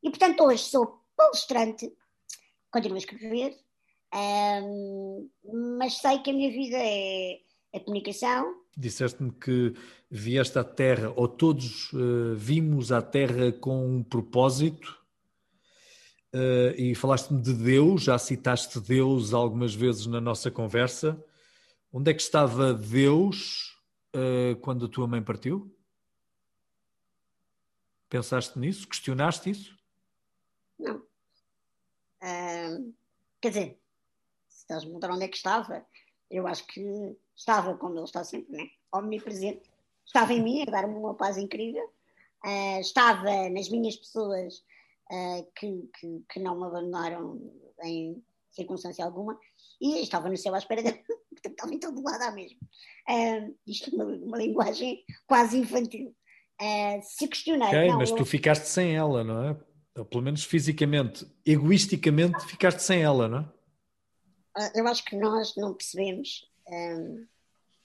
E 0.03 0.11
portanto, 0.11 0.45
hoje 0.45 0.65
sou 0.65 1.01
palestrante, 1.17 1.91
continuo 2.71 2.97
a 2.97 2.99
escrever, 2.99 3.57
um, 4.63 5.31
mas 5.79 5.95
sei 5.99 6.19
que 6.19 6.31
a 6.31 6.33
minha 6.33 6.51
vida 6.51 6.77
é 6.77 7.39
a 7.75 7.81
comunicação. 7.81 8.63
Disseste-me 8.77 9.33
que 9.33 9.75
vieste 10.11 10.59
à 10.59 10.65
Terra, 10.65 11.13
ou 11.17 11.29
todos 11.29 11.93
uh, 11.93 12.35
vimos 12.37 12.93
à 12.93 13.01
Terra 13.01 13.53
com 13.53 13.87
um 13.87 14.03
propósito, 14.03 15.04
uh, 16.35 16.75
e 16.77 16.95
falaste-me 16.95 17.41
de 17.41 17.55
Deus, 17.55 18.03
já 18.03 18.19
citaste 18.19 18.81
Deus 18.81 19.33
algumas 19.33 19.75
vezes 19.75 20.07
na 20.07 20.21
nossa 20.21 20.51
conversa. 20.51 21.23
Onde 21.93 22.11
é 22.11 22.15
que 22.15 22.23
estava 22.23 22.75
Deus 22.75 23.79
uh, 24.15 24.57
quando 24.61 24.87
a 24.87 24.89
tua 24.89 25.07
mãe 25.07 25.23
partiu? 25.23 25.73
Pensaste 28.09 28.59
nisso? 28.59 28.89
Questionaste 28.89 29.51
isso? 29.51 29.79
Não. 30.79 30.97
Uh, 32.23 32.95
quer 33.41 33.49
dizer, 33.49 33.81
se 34.49 34.63
estás 34.63 34.83
a 34.83 34.87
perguntar 34.87 35.11
onde 35.11 35.25
é 35.25 35.29
que 35.29 35.37
estava, 35.37 35.87
eu 36.31 36.47
acho 36.47 36.67
que 36.67 37.17
estava 37.37 37.77
como 37.77 37.97
ele 37.97 38.05
está 38.05 38.25
sempre, 38.25 38.57
né? 38.57 38.69
omnipresente. 38.93 39.71
Estava 40.05 40.33
em 40.33 40.43
mim 40.43 40.63
a 40.63 40.71
dar-me 40.71 40.95
uma 40.95 41.15
paz 41.15 41.37
incrível. 41.37 41.85
Uh, 42.45 42.81
estava 42.81 43.49
nas 43.49 43.69
minhas 43.69 43.97
pessoas 43.97 44.63
uh, 45.11 45.53
que, 45.57 45.89
que, 45.99 46.25
que, 46.31 46.41
não 46.41 46.59
me 46.59 46.67
abandonaram 46.67 47.41
em 47.83 48.23
circunstância 48.51 49.05
alguma 49.05 49.39
e 49.81 50.01
estava 50.01 50.29
no 50.29 50.37
céu 50.37 50.55
à 50.55 50.59
espera 50.59 50.83
dele 50.83 51.03
estava 51.45 51.75
em 51.75 51.79
todo 51.79 52.03
lado 52.03 52.23
à 52.23 52.31
mesma. 52.31 52.59
Uh, 53.09 53.55
isto 53.67 53.91
é 53.91 53.95
uma, 53.95 54.05
uma, 54.05 54.39
linguagem 54.39 55.05
quase 55.27 55.59
infantil. 55.59 56.15
Uh, 56.61 57.03
se 57.03 57.29
questionar. 57.29 57.69
Ok, 57.69 57.89
não, 57.89 57.99
mas 57.99 58.11
eu... 58.11 58.17
tu 58.17 58.25
ficaste 58.25 58.67
sem 58.67 58.95
ela, 58.95 59.25
não 59.25 59.43
é? 59.45 59.57
Ou 59.97 60.05
pelo 60.05 60.23
menos 60.23 60.45
fisicamente, 60.45 61.27
egoisticamente, 61.45 62.45
ficaste 62.47 62.81
sem 62.81 63.03
ela, 63.03 63.29
não 63.29 63.39
é? 63.39 63.55
Uh, 64.57 64.71
eu 64.77 64.87
acho 64.87 65.05
que 65.05 65.17
nós 65.17 65.55
não 65.57 65.75
percebemos 65.75 66.49
um, 66.69 67.27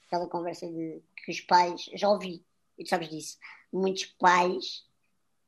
aquela 0.06 0.28
conversa 0.28 0.68
de 0.68 1.02
que 1.24 1.32
os 1.32 1.42
pais, 1.42 1.90
já 1.96 2.10
ouvi, 2.10 2.46
e 2.78 2.84
tu 2.84 2.90
sabes 2.90 3.10
disso, 3.10 3.38
muitos 3.72 4.06
pais, 4.06 4.84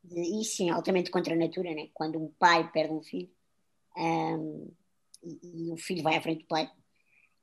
e 0.10 0.44
sim, 0.44 0.70
altamente 0.70 1.12
contra 1.12 1.34
a 1.34 1.38
natura, 1.38 1.74
né? 1.74 1.90
quando 1.94 2.20
um 2.20 2.30
pai 2.40 2.70
perde 2.72 2.94
um 2.94 3.04
filho 3.04 3.30
um, 3.96 4.72
e, 5.24 5.68
e 5.68 5.72
o 5.72 5.78
filho 5.78 6.02
vai 6.02 6.16
à 6.16 6.22
frente 6.22 6.42
do 6.42 6.48
pai, 6.48 6.70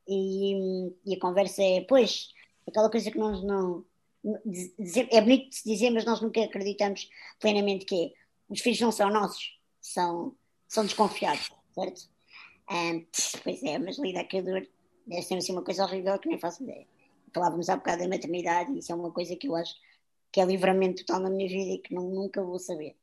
e, 0.07 0.90
e 1.05 1.14
a 1.14 1.21
conversa 1.21 1.62
é, 1.62 1.83
pois, 1.83 2.33
aquela 2.66 2.90
coisa 2.90 3.11
que 3.11 3.18
nós 3.18 3.42
não. 3.44 3.85
Dizer, 4.77 5.09
é 5.12 5.21
bonito 5.21 5.51
de 5.51 5.57
se 5.57 5.68
dizer, 5.68 5.90
mas 5.90 6.05
nós 6.05 6.21
nunca 6.21 6.42
acreditamos 6.42 7.09
plenamente 7.38 7.85
que 7.85 8.07
é. 8.07 8.12
Os 8.49 8.61
filhos 8.61 8.81
não 8.81 8.90
são 8.90 9.11
nossos, 9.11 9.59
são, 9.81 10.35
são 10.66 10.85
desconfiados, 10.85 11.51
certo? 11.75 12.09
Um, 12.71 13.07
pois 13.44 13.62
é, 13.62 13.79
mas 13.79 13.99
lidar 13.99 14.25
com 14.25 14.38
a 14.38 14.40
dor 14.40 14.68
deve 15.07 15.23
ser 15.23 15.37
assim 15.37 15.53
uma 15.53 15.62
coisa 15.62 15.85
horrível 15.85 16.18
que 16.18 16.29
nem 16.29 16.38
faço 16.38 16.62
ideia. 16.62 16.87
Falávamos 17.33 17.68
há 17.68 17.77
bocado 17.77 18.03
da 18.03 18.09
maternidade 18.09 18.73
e 18.73 18.79
isso 18.79 18.90
é 18.90 18.94
uma 18.94 19.12
coisa 19.12 19.37
que 19.37 19.49
eu 19.49 19.55
acho 19.55 19.75
que 20.32 20.40
é 20.40 20.44
livramento 20.44 21.04
total 21.04 21.22
na 21.22 21.30
minha 21.30 21.48
vida 21.48 21.74
e 21.74 21.78
que 21.78 21.94
não, 21.94 22.08
nunca 22.08 22.42
vou 22.42 22.58
saber. 22.58 22.96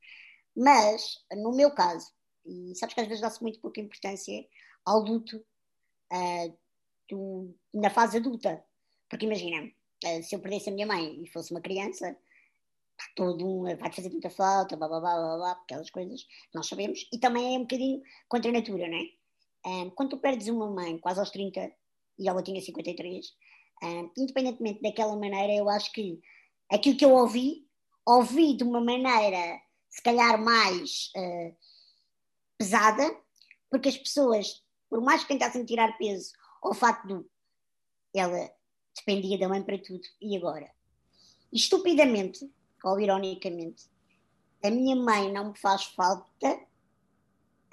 Mas, 0.56 1.20
no 1.34 1.52
meu 1.52 1.72
caso, 1.72 2.12
e 2.46 2.76
sabes 2.76 2.94
que 2.96 3.02
às 3.02 3.08
vezes 3.08 3.22
dá-se 3.22 3.42
muito 3.42 3.60
pouca 3.60 3.82
importância 3.82 4.46
ao 4.86 5.00
luto 5.00 5.38
uh, 6.14 6.58
do, 7.10 7.56
na 7.74 7.90
fase 7.90 8.18
adulta. 8.18 8.64
Porque 9.10 9.26
imagina, 9.26 9.72
eh, 10.04 10.22
se 10.22 10.36
eu 10.36 10.40
perdesse 10.40 10.70
a 10.70 10.74
minha 10.74 10.88
mãe 10.88 11.24
e 11.24 11.28
fosse 11.28 11.52
uma 11.52 11.62
criança, 11.62 12.18
todo 13.16 13.46
um, 13.46 13.64
vai-te 13.64 13.96
fazer 13.96 14.10
muita 14.10 14.30
falta, 14.30 14.76
blá 14.76 14.88
blá 14.88 15.00
blá 15.00 15.16
blá 15.16 15.38
blá, 15.38 15.52
aquelas 15.52 15.90
coisas 15.90 16.26
nós 16.54 16.68
sabemos, 16.68 17.08
e 17.14 17.20
também 17.20 17.56
é 17.56 17.58
um 17.60 17.62
bocadinho 17.62 18.02
contra 18.28 18.50
a 18.50 18.54
natura, 18.54 18.88
não 18.88 18.98
é? 18.98 19.06
Um, 19.66 19.90
quando 19.92 20.12
tu 20.12 20.18
perdes 20.18 20.48
uma 20.48 20.70
mãe 20.70 20.98
quase 21.00 21.20
aos 21.20 21.32
30 21.32 21.72
e 22.20 22.30
ela 22.30 22.44
tinha 22.44 22.62
53, 22.62 23.26
um, 23.84 24.12
independentemente 24.18 24.82
daquela 24.82 25.16
maneira, 25.16 25.54
eu 25.54 25.70
acho 25.70 25.92
que 25.92 26.20
aquilo 26.72 26.98
que 26.98 27.06
eu 27.06 27.12
ouvi, 27.12 27.68
ouvi 28.06 28.56
de 28.56 28.64
uma 28.64 28.82
maneira 28.82 29.62
se 29.90 30.02
calhar 30.02 30.42
mais 30.42 31.12
uh, 31.16 31.56
pesada, 32.58 33.18
porque 33.70 33.90
as 33.90 33.98
pessoas, 33.98 34.64
por 34.90 35.02
mais 35.02 35.22
que 35.22 35.30
tentassem 35.30 35.66
tirar 35.66 35.98
peso 35.98 36.34
ao 36.62 36.74
facto 36.74 37.08
de 37.08 37.26
ela 38.20 38.52
dependia 38.96 39.38
da 39.38 39.50
mãe 39.50 39.62
para 39.62 39.78
tudo, 39.78 40.04
e 40.22 40.38
agora? 40.38 40.72
Estupidamente, 41.52 42.50
ou 42.84 43.00
ironicamente, 43.00 43.86
a 44.64 44.70
minha 44.70 44.96
mãe 44.96 45.32
não 45.32 45.52
me 45.52 45.58
faz 45.58 45.84
falta. 45.86 46.66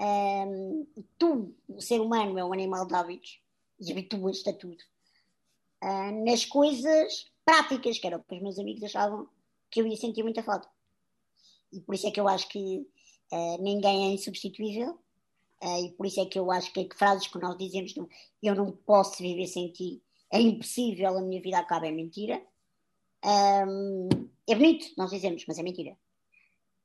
Um, 0.00 0.86
tu, 1.16 1.54
o 1.68 1.80
ser 1.80 2.00
humano, 2.00 2.38
é 2.38 2.44
um 2.44 2.52
animal 2.52 2.86
de 2.86 2.94
hábitos 2.94 3.40
e 3.80 3.92
habituas-te 3.92 4.50
a 4.50 4.52
tudo. 4.52 4.82
Uh, 5.82 6.24
nas 6.24 6.44
coisas 6.44 7.31
práticas, 7.44 7.98
que 7.98 8.06
era 8.06 8.16
o 8.16 8.22
que 8.22 8.34
os 8.34 8.42
meus 8.42 8.58
amigos 8.58 8.84
achavam 8.84 9.28
que 9.70 9.80
eu 9.80 9.86
ia 9.86 9.96
sentir 9.96 10.22
muita 10.22 10.42
falta. 10.42 10.68
E 11.72 11.80
por 11.80 11.94
isso 11.94 12.06
é 12.06 12.10
que 12.10 12.20
eu 12.20 12.28
acho 12.28 12.48
que 12.48 12.86
uh, 13.32 13.62
ninguém 13.62 14.10
é 14.10 14.12
insubstituível, 14.12 14.98
uh, 15.62 15.84
e 15.84 15.92
por 15.92 16.06
isso 16.06 16.20
é 16.20 16.26
que 16.26 16.38
eu 16.38 16.50
acho 16.50 16.72
que, 16.72 16.84
que 16.84 16.96
frases 16.96 17.26
que 17.26 17.38
nós 17.38 17.56
dizemos, 17.56 17.94
eu 18.42 18.54
não 18.54 18.72
posso 18.72 19.22
viver 19.22 19.46
sem 19.46 19.72
ti, 19.72 20.02
é 20.30 20.40
impossível, 20.40 21.16
a 21.16 21.20
minha 21.20 21.42
vida 21.42 21.58
acaba, 21.58 21.86
é 21.86 21.90
mentira. 21.90 22.42
Um, 23.24 24.08
é 24.48 24.54
bonito, 24.54 24.86
nós 24.96 25.10
dizemos, 25.10 25.44
mas 25.46 25.58
é 25.58 25.62
mentira. 25.62 25.96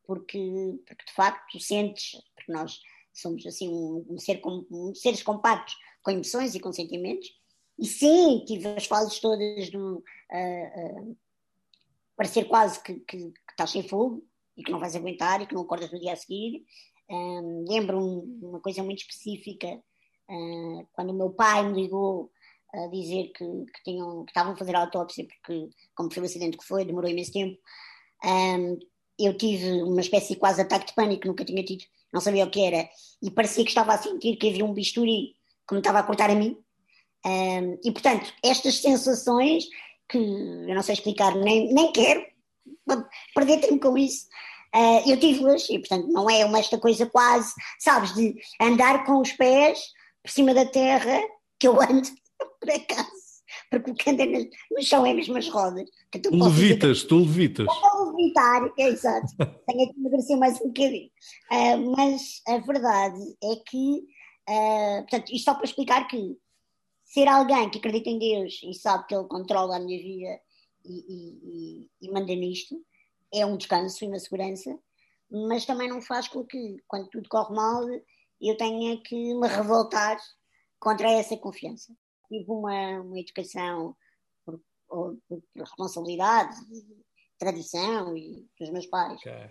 Porque, 0.06 0.80
porque 0.86 1.06
de 1.06 1.14
facto 1.14 1.52
tu 1.52 1.60
sentes, 1.60 2.22
porque 2.36 2.52
nós 2.52 2.82
somos 3.14 3.46
assim 3.46 3.70
um, 3.70 4.06
um 4.10 4.20
ser 4.20 4.38
com, 4.38 4.66
um, 4.70 4.94
seres 4.94 5.24
compactos 5.24 5.76
com 6.04 6.12
emoções 6.12 6.56
e 6.56 6.60
com 6.60 6.72
sentimentos, 6.72 7.30
e 7.80 7.86
sim, 7.86 8.44
tive 8.46 8.68
as 8.70 8.86
fases 8.86 9.20
todas 9.20 9.70
do 9.70 9.98
uh, 9.98 11.02
uh, 11.02 11.18
parecer 12.16 12.46
quase 12.46 12.82
que, 12.82 12.96
que, 13.02 13.18
que, 13.18 13.52
estás 13.52 13.72
sem 13.72 13.88
fogo 13.88 14.24
e 14.56 14.64
que 14.64 14.72
não 14.72 14.80
vais 14.80 14.96
aguentar 14.96 15.42
e 15.42 15.46
que 15.46 15.54
não 15.54 15.62
acordas 15.62 15.92
no 15.92 16.00
dia 16.00 16.14
a 16.14 16.16
seguir. 16.16 16.66
Um, 17.10 17.66
lembro 17.68 18.00
uma 18.42 18.60
coisa 18.60 18.84
muito 18.84 19.00
específica 19.00 19.68
uh, 19.68 20.88
quando 20.92 21.12
o 21.12 21.18
meu 21.18 21.30
pai 21.30 21.68
me 21.68 21.82
ligou 21.82 22.32
a 22.74 22.88
dizer 22.88 23.32
que, 23.34 23.46
que, 23.46 23.84
tinham, 23.84 24.26
que 24.26 24.32
estavam 24.32 24.54
a 24.54 24.58
fazer 24.58 24.76
a 24.76 24.82
autópsia, 24.82 25.26
porque, 25.26 25.70
como 25.96 26.12
foi 26.12 26.24
o 26.24 26.26
acidente 26.26 26.58
que 26.58 26.66
foi, 26.66 26.84
demorou 26.84 27.10
imenso 27.10 27.32
tempo. 27.32 27.58
Um, 28.26 28.78
eu 29.18 29.36
tive 29.36 29.82
uma 29.84 30.02
espécie 30.02 30.34
de 30.34 30.40
quase 30.40 30.62
ataque 30.62 30.88
de 30.88 30.94
pânico, 30.94 31.28
nunca 31.28 31.46
tinha 31.46 31.64
tido, 31.64 31.84
não 32.14 32.22
sabia 32.22 32.46
o 32.46 32.50
que 32.50 32.62
era, 32.62 32.90
e 33.22 33.32
parecia 33.32 33.64
que 33.64 33.70
estava 33.70 33.94
a 33.94 33.98
sentir 33.98 34.36
que 34.38 34.50
havia 34.50 34.66
um 34.66 34.74
bisturi 34.74 35.36
que 35.68 35.74
me 35.74 35.80
estava 35.80 36.00
a 36.00 36.04
cortar 36.04 36.30
a 36.30 36.36
mim. 36.36 36.58
Um, 37.26 37.78
e, 37.84 37.92
portanto, 37.92 38.32
estas 38.44 38.80
sensações 38.82 39.66
que 40.10 40.18
eu 40.18 40.74
não 40.74 40.82
sei 40.82 40.94
explicar, 40.94 41.36
nem, 41.36 41.74
nem 41.74 41.92
quero 41.92 42.26
perder 43.36 43.60
tempo 43.60 43.80
com 43.80 43.98
isso. 43.98 44.28
Uh, 44.76 45.10
eu 45.10 45.20
tive-las 45.20 45.70
e, 45.70 45.80
portanto, 45.80 46.08
não 46.08 46.30
é 46.30 46.46
uma 46.46 46.60
esta 46.60 46.78
coisa 46.78 47.06
quase, 47.06 47.54
sabes, 47.80 48.14
de 48.14 48.36
andar 48.62 49.06
com 49.06 49.20
os 49.20 49.32
pés 49.32 49.80
por 50.24 50.32
cima 50.32 50.54
da 50.54 50.66
terra 50.66 51.22
que 51.60 51.68
eu 51.68 51.82
ando 51.82 52.08
por 52.60 52.70
acaso, 52.70 53.12
porque 53.72 53.92
o 53.92 53.96
que 53.96 54.10
anda 54.10 54.26
no, 54.26 54.84
chão 54.84 55.06
é 55.06 55.14
mesmo 55.14 55.38
as 55.38 55.48
rodas. 55.50 55.90
Tu 56.12 56.30
levitas, 56.32 57.04
tu 57.04 57.20
levitas. 57.20 57.66
Vou 57.66 58.12
levitar, 58.12 58.70
é 58.78 58.88
exato. 58.88 59.28
Tenho 59.68 59.94
que 59.94 60.00
emagrecer 60.00 60.38
mais 60.38 60.62
um 60.62 60.68
bocadinho. 60.68 61.10
Uh, 61.52 61.96
mas 61.96 62.42
a 62.48 62.58
verdade 62.58 63.22
é 63.44 63.56
que, 63.66 64.04
uh, 64.50 65.02
portanto, 65.02 65.34
isto 65.34 65.46
só 65.46 65.54
para 65.56 65.66
explicar 65.66 66.08
que 66.08 66.38
ser 67.08 67.28
alguém 67.28 67.70
que 67.70 67.78
acredita 67.80 68.10
em 68.10 68.20
Deus 68.20 68.60
e 68.64 68.74
sabe 68.74 69.08
que 69.08 69.16
Ele 69.16 69.28
controla 69.28 69.78
a 69.78 69.80
minha 69.80 69.98
vida 69.98 70.42
e, 70.86 71.06
e, 71.10 71.90
e, 72.02 72.12
manda 72.12 72.34
nisto 72.34 72.76
é 73.34 73.46
um 73.46 73.58
descanso 73.58 74.04
e 74.04 74.08
uma 74.08 74.20
segurança, 74.20 74.78
mas 75.30 75.66
também 75.66 75.90
não 75.90 76.02
faz 76.02 76.28
com 76.28 76.46
que, 76.46 76.78
quando 76.88 77.10
tudo 77.10 77.28
corre 77.28 77.54
mal, 77.54 77.84
eu 78.40 78.56
tenha 78.56 79.02
que 79.02 79.34
me 79.34 79.48
revoltar 79.48 80.18
contra 80.80 81.12
essa 81.12 81.36
confiança 81.36 81.94
tive 82.28 82.52
uma, 82.52 83.02
uma 83.02 83.20
educação 83.20 83.96
por, 84.46 84.62
por, 84.88 85.18
por 85.28 85.44
responsabilidade, 85.56 86.56
tradição 87.38 88.16
e 88.18 88.48
dos 88.60 88.70
meus 88.70 88.86
pais, 88.88 89.20
okay. 89.20 89.50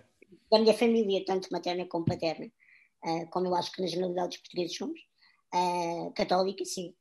da 0.51 0.59
minha 0.59 0.73
família, 0.73 1.25
tanto 1.25 1.49
materna 1.51 1.85
como 1.87 2.05
paterna, 2.05 2.45
uh, 3.05 3.29
como 3.29 3.47
eu 3.47 3.55
acho 3.55 3.71
que 3.71 3.81
na 3.81 3.87
generalidade 3.87 4.29
dos 4.29 4.37
portugueses 4.37 4.77
somos, 4.77 4.99
uh, 5.53 6.11
católica, 6.13 6.63
sim. 6.65 6.95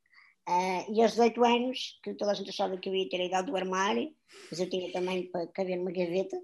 Uh, 0.48 0.94
e 0.94 1.02
aos 1.02 1.12
18 1.12 1.44
anos, 1.44 1.98
que 2.04 2.14
toda 2.14 2.30
a 2.30 2.34
gente 2.34 2.50
achava 2.50 2.76
que 2.76 2.88
eu 2.88 2.94
ia 2.94 3.08
ter 3.08 3.20
a 3.20 3.24
idade 3.24 3.50
do 3.50 3.56
armário, 3.56 4.14
mas 4.50 4.60
eu 4.60 4.70
tinha 4.70 4.92
também 4.92 5.28
para 5.30 5.46
caber 5.48 5.76
numa 5.76 5.90
gaveta, 5.90 6.36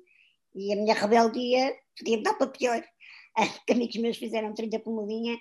e 0.55 0.73
a 0.73 0.77
minha 0.77 0.95
rebeldia 0.95 1.73
podia 1.97 2.23
dar 2.23 2.35
para 2.35 2.49
pior. 2.49 2.83
Uh, 3.39 3.43
que 3.67 3.73
amigos 3.73 3.97
meus 3.97 4.17
fizeram 4.17 4.53
30 4.55 4.81
por 4.81 4.93
uma 4.93 5.07
linha 5.07 5.39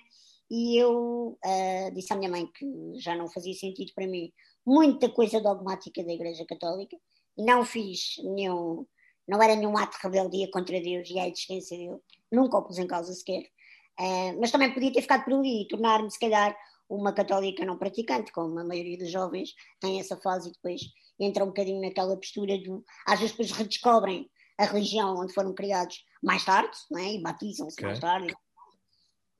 e 0.50 0.76
eu 0.76 1.38
uh, 1.42 1.94
disse 1.94 2.12
à 2.12 2.16
minha 2.16 2.30
mãe 2.30 2.46
que 2.46 2.66
já 3.00 3.16
não 3.16 3.26
fazia 3.26 3.54
sentido 3.54 3.90
para 3.94 4.06
mim 4.06 4.30
muita 4.66 5.08
coisa 5.08 5.40
dogmática 5.40 6.04
da 6.04 6.12
Igreja 6.12 6.44
Católica, 6.46 6.96
não 7.36 7.64
fiz 7.64 8.16
nenhum, 8.22 8.86
não 9.26 9.42
era 9.42 9.56
nenhum 9.56 9.76
ato 9.78 9.96
de 9.96 10.02
rebeldia 10.02 10.50
contra 10.50 10.78
Deus 10.80 11.08
e 11.10 11.18
a 11.18 11.26
existência 11.26 11.76
dele, 11.76 11.98
nunca 12.30 12.58
o 12.58 12.62
pus 12.62 12.78
em 12.78 12.86
causa 12.86 13.12
sequer, 13.14 13.42
uh, 13.98 14.38
mas 14.38 14.50
também 14.50 14.72
podia 14.72 14.92
ter 14.92 15.00
ficado 15.00 15.24
por 15.24 15.32
ali 15.32 15.62
e 15.62 15.68
tornar-me, 15.68 16.10
se 16.10 16.18
calhar, 16.18 16.56
uma 16.96 17.12
católica 17.12 17.64
não 17.64 17.78
praticante, 17.78 18.32
como 18.32 18.58
a 18.58 18.64
maioria 18.64 18.98
dos 18.98 19.10
jovens 19.10 19.54
tem 19.80 19.98
essa 19.98 20.16
fase 20.16 20.48
e 20.48 20.52
depois 20.52 20.80
entra 21.18 21.44
um 21.44 21.48
bocadinho 21.48 21.80
naquela 21.80 22.16
postura 22.16 22.58
do. 22.58 22.84
Às 23.06 23.20
vezes 23.20 23.36
depois 23.36 23.50
redescobrem 23.52 24.30
a 24.58 24.64
religião 24.64 25.16
onde 25.16 25.32
foram 25.32 25.54
criados 25.54 26.04
mais 26.22 26.44
tarde, 26.44 26.76
não 26.90 27.00
é? 27.00 27.14
e 27.14 27.22
batizam-se 27.22 27.74
okay. 27.74 27.86
mais 27.86 27.98
tarde, 27.98 28.34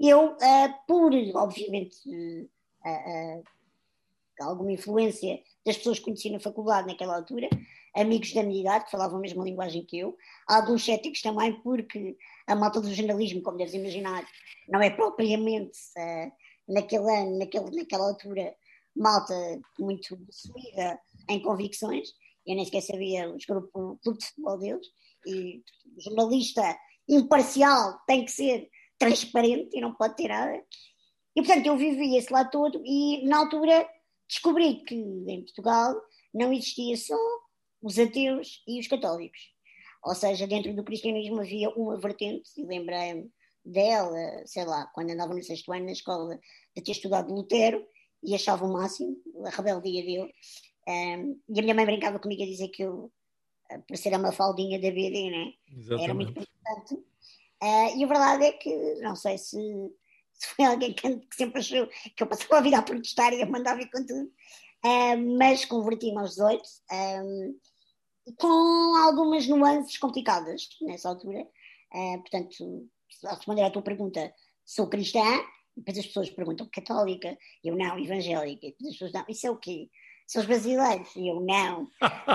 eu, 0.01 0.33
uh, 0.33 0.75
por, 0.87 1.12
obviamente, 1.35 1.97
uh, 2.07 3.38
uh, 3.38 3.45
alguma 4.41 4.73
influência 4.73 5.38
das 5.65 5.77
pessoas 5.77 5.99
que 5.99 6.07
conheci 6.07 6.31
na 6.31 6.41
faculdade 6.41 6.88
naquela 6.88 7.17
altura, 7.17 7.49
amigos 7.95 8.33
da 8.33 8.43
minha 8.43 8.61
idade 8.61 8.87
que 8.87 8.91
falavam 8.91 9.19
a 9.19 9.21
mesma 9.21 9.45
linguagem 9.45 9.85
que 9.85 9.99
eu, 9.99 10.17
alguns 10.49 10.85
céticos 10.85 11.21
também, 11.21 11.53
porque 11.62 12.17
a 12.47 12.57
malta 12.57 12.81
do 12.81 12.93
jornalismo, 12.93 13.43
como 13.43 13.59
deves 13.59 13.75
imaginar, 13.75 14.27
não 14.69 14.81
é 14.81 14.91
propriamente 14.91 15.77
naquele 16.73 17.11
ano, 17.11 17.39
naquele, 17.39 17.77
naquela 17.77 18.09
altura, 18.09 18.55
malta 18.95 19.35
muito 19.79 20.19
sumida 20.31 21.01
em 21.29 21.41
convicções, 21.41 22.11
eu 22.47 22.57
nem 22.57 22.65
sequer 22.65 22.83
sabia 22.83 23.33
os 23.33 23.45
grupos, 23.45 23.71
o 23.75 23.97
clube 24.03 24.19
de 24.19 24.27
futebol 24.27 24.59
deles, 24.59 24.87
e 25.27 25.63
jornalista 25.99 26.63
imparcial 27.09 27.99
tem 28.07 28.25
que 28.25 28.31
ser 28.31 28.69
transparente 28.99 29.77
e 29.77 29.81
não 29.81 29.95
pode 29.95 30.17
ter 30.17 30.29
nada. 30.29 30.63
E 31.35 31.43
portanto 31.43 31.67
eu 31.67 31.77
vivi 31.77 32.17
esse 32.17 32.33
lá 32.33 32.45
todo 32.45 32.83
e 32.85 33.25
na 33.27 33.39
altura 33.39 33.89
descobri 34.29 34.83
que 34.85 34.95
em 34.95 35.43
Portugal 35.45 35.95
não 36.35 36.53
existia 36.53 36.97
só 36.97 37.17
os 37.83 37.99
ateus 37.99 38.63
e 38.67 38.81
os 38.81 38.87
católicos. 38.87 39.41
Ou 40.05 40.15
seja, 40.15 40.47
dentro 40.47 40.75
do 40.75 40.85
cristianismo 40.85 41.41
havia 41.41 41.71
uma 41.71 41.99
vertente, 41.99 42.51
e 42.57 42.65
lembrei-me 42.65 43.31
dela, 43.64 44.42
sei 44.46 44.64
lá, 44.64 44.87
quando 44.94 45.11
andava 45.11 45.35
no 45.35 45.42
sexto 45.42 45.72
ano 45.72 45.87
na 45.87 45.92
escola, 45.92 46.38
de 46.75 46.83
ter 46.83 46.92
estudado 46.92 47.33
Lutero 47.33 47.87
e 48.22 48.35
achava 48.35 48.64
o 48.64 48.72
máximo 48.72 49.16
a 49.44 49.51
rebeldia 49.51 50.03
dele. 50.03 50.35
Um, 50.88 51.40
e 51.48 51.61
a 51.61 51.62
minha 51.62 51.75
mãe 51.75 51.87
brincava 51.87 52.18
comigo 52.18 52.42
a 52.42 52.46
dizer 52.46 52.68
que 52.68 52.83
eu, 52.83 53.11
por 53.87 53.96
ser 53.96 54.14
a 54.14 54.18
mafaldinha 54.18 54.81
da 54.81 54.90
BD, 54.90 55.31
né? 55.31 55.53
era 56.03 56.14
muito 56.14 56.31
importante. 56.31 56.94
Uh, 57.62 57.96
e 57.96 58.05
a 58.05 58.07
verdade 58.07 58.44
é 58.44 58.53
que, 58.53 58.94
não 58.96 59.14
sei 59.14 59.38
se, 59.38 59.57
se 60.33 60.48
foi 60.48 60.64
alguém 60.64 60.92
que, 60.92 61.16
que, 61.16 61.37
sempre 61.37 61.61
achou 61.61 61.87
que 61.87 62.22
eu 62.22 62.27
passava 62.27 62.59
a 62.59 62.61
vida 62.61 62.79
a 62.79 62.83
protestar 62.83 63.33
e 63.33 63.42
a 63.42 63.46
mandar 63.46 63.77
vir 63.77 63.90
com 63.90 64.05
tudo, 64.05 64.25
uh, 64.85 65.38
mas 65.38 65.64
converti-me 65.64 66.18
aos 66.18 66.31
18, 66.31 66.62
um, 66.92 67.59
com 68.37 68.96
algumas 68.96 69.46
nuances 69.46 69.96
complicadas 69.98 70.68
nessa 70.81 71.09
altura. 71.09 71.46
Uh, 71.94 72.18
portanto, 72.20 72.88
a 73.27 73.35
responder 73.35 73.62
à 73.62 73.70
tua 73.70 73.83
pergunta, 73.83 74.33
sou 74.64 74.88
cristã, 74.88 75.25
e 75.77 75.81
depois 75.81 75.98
as 75.98 76.07
pessoas 76.07 76.31
perguntam 76.31 76.68
católica, 76.72 77.37
eu 77.64 77.77
não, 77.77 77.98
evangélica, 77.98 78.66
e 78.66 78.70
depois 78.70 78.90
as 78.90 78.98
pessoas 78.98 79.12
não, 79.12 79.25
isso 79.29 79.46
é 79.46 79.51
o 79.51 79.57
quê? 79.57 79.88
São 80.27 80.40
os 80.40 80.46
brasileiros, 80.46 81.14
e 81.16 81.29
eu 81.29 81.40
não. 81.40 81.88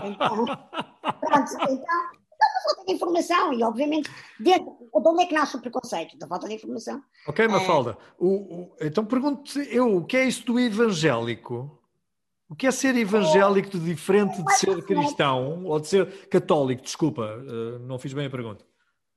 Então, 0.03 0.45
pronto, 1.19 1.51
então 1.69 2.27
falta 2.67 2.85
de 2.85 2.93
informação 2.93 3.53
e, 3.53 3.63
obviamente, 3.63 4.09
dentro, 4.39 4.65
de 4.65 5.09
onde 5.09 5.23
é 5.23 5.25
que 5.25 5.33
nasce 5.33 5.55
o 5.55 5.61
preconceito? 5.61 6.17
Da 6.17 6.27
falta 6.27 6.47
de 6.47 6.55
informação. 6.55 7.01
Ok, 7.27 7.47
Mafalda. 7.47 7.91
É... 7.91 7.95
O, 8.19 8.27
o, 8.27 8.75
então 8.81 9.05
pergunto 9.05 9.59
eu, 9.59 9.97
o 9.97 10.05
que 10.05 10.17
é 10.17 10.25
isso 10.25 10.45
do 10.45 10.59
evangélico? 10.59 11.79
O 12.49 12.55
que 12.55 12.65
é 12.65 12.71
ser 12.71 12.95
evangélico 12.95 13.71
de 13.71 13.79
diferente 13.79 14.41
de 14.41 14.55
ser 14.55 14.81
cristão 14.85 15.65
ou 15.65 15.79
de 15.79 15.87
ser 15.87 16.27
católico? 16.29 16.81
Desculpa, 16.81 17.23
eh, 17.23 17.79
não 17.79 17.99
fiz 17.99 18.13
bem 18.13 18.27
a 18.27 18.29
pergunta. 18.29 18.65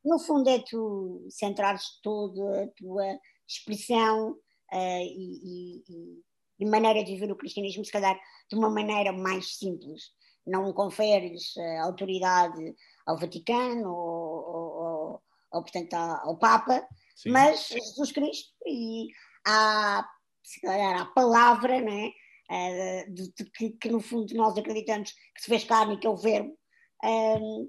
No 0.04 0.18
fundo 0.18 0.48
é 0.48 0.58
tu 0.58 1.26
centrares 1.30 2.00
toda 2.02 2.64
a 2.64 2.68
tua 2.68 3.18
expressão 3.46 4.30
uh, 4.30 5.02
e, 5.02 5.82
e, 5.88 6.22
e, 6.60 6.66
maneira 6.66 7.04
de 7.04 7.12
viver 7.12 7.30
o 7.30 7.36
cristianismo, 7.36 7.84
se 7.84 7.92
calhar 7.92 8.18
de 8.48 8.56
uma 8.56 8.70
maneira 8.70 9.12
mais 9.12 9.58
simples. 9.58 10.10
Não 10.46 10.72
conferes 10.72 11.54
uh, 11.56 11.82
autoridade 11.84 12.74
ao 13.06 13.18
Vaticano 13.18 13.90
ou, 13.90 14.46
ou, 14.48 15.22
ou 15.52 15.62
portanto, 15.62 15.94
ao 15.94 16.38
Papa, 16.38 16.86
Sim. 17.14 17.30
mas 17.30 17.68
Jesus 17.68 18.12
Cristo 18.12 18.52
e 18.66 19.08
à, 19.46 20.08
se 20.42 20.60
calhar, 20.60 21.02
à 21.02 21.04
palavra, 21.06 21.80
não 21.80 21.92
é? 21.92 22.10
Uh, 22.50 23.14
de, 23.14 23.32
de, 23.32 23.44
que, 23.50 23.70
que, 23.70 23.88
no 23.88 24.00
fundo 24.00 24.34
nós 24.34 24.58
acreditamos 24.58 25.12
que 25.12 25.42
se 25.42 25.46
fez 25.46 25.62
carne, 25.62 25.98
que 25.98 26.06
é 26.06 26.10
o 26.10 26.16
verbo, 26.16 26.58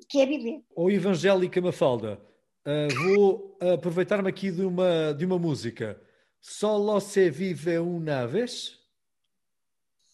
que 0.09 0.19
é 0.19 0.23
a 0.23 0.27
Bíblia. 0.27 0.61
Ou 0.75 0.91
evangélica 0.91 1.61
Mafalda, 1.61 2.21
uh, 2.65 3.15
vou 3.15 3.57
aproveitar-me 3.73 4.29
aqui 4.29 4.51
de 4.51 4.63
uma, 4.63 5.13
de 5.13 5.25
uma 5.25 5.39
música. 5.39 6.01
Solo 6.39 6.99
se 6.99 7.29
vive 7.29 7.77
uma 7.77 8.25
vez? 8.27 8.79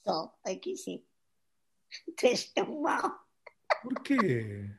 Só, 0.04 0.34
aqui 0.44 0.76
sim. 0.76 1.04
Tu 2.18 2.28
és 2.28 2.52
tão 2.54 2.82
mau. 2.82 3.12
Porquê? 3.82 4.70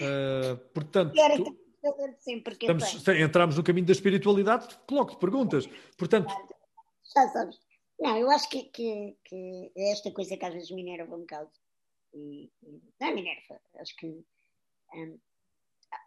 Uh, 0.00 0.56
portanto, 0.72 1.12
tu, 1.36 1.58
sempre 2.20 2.56
que 2.56 2.66
estamos, 2.66 3.08
entramos 3.08 3.56
no 3.56 3.64
caminho 3.64 3.86
da 3.86 3.92
espiritualidade, 3.92 4.78
coloco-te 4.86 5.18
perguntas. 5.18 5.66
Portanto, 5.96 6.32
já 7.14 7.28
sabes. 7.28 7.58
Não, 7.98 8.16
eu 8.16 8.30
acho 8.30 8.48
que, 8.48 8.64
que, 8.64 9.16
que 9.24 9.72
é 9.76 9.92
esta 9.92 10.10
coisa 10.12 10.36
que 10.36 10.44
às 10.44 10.54
vezes 10.54 10.70
me 10.70 10.82
enerva 10.82 11.14
um 11.14 11.20
bocado. 11.20 11.50
E, 12.14 12.50
e, 12.62 12.82
não 13.00 13.08
é 13.08 13.14
me 13.14 13.20
enerva, 13.20 13.60
acho 13.76 13.94
que 13.96 14.24
um, 14.94 15.18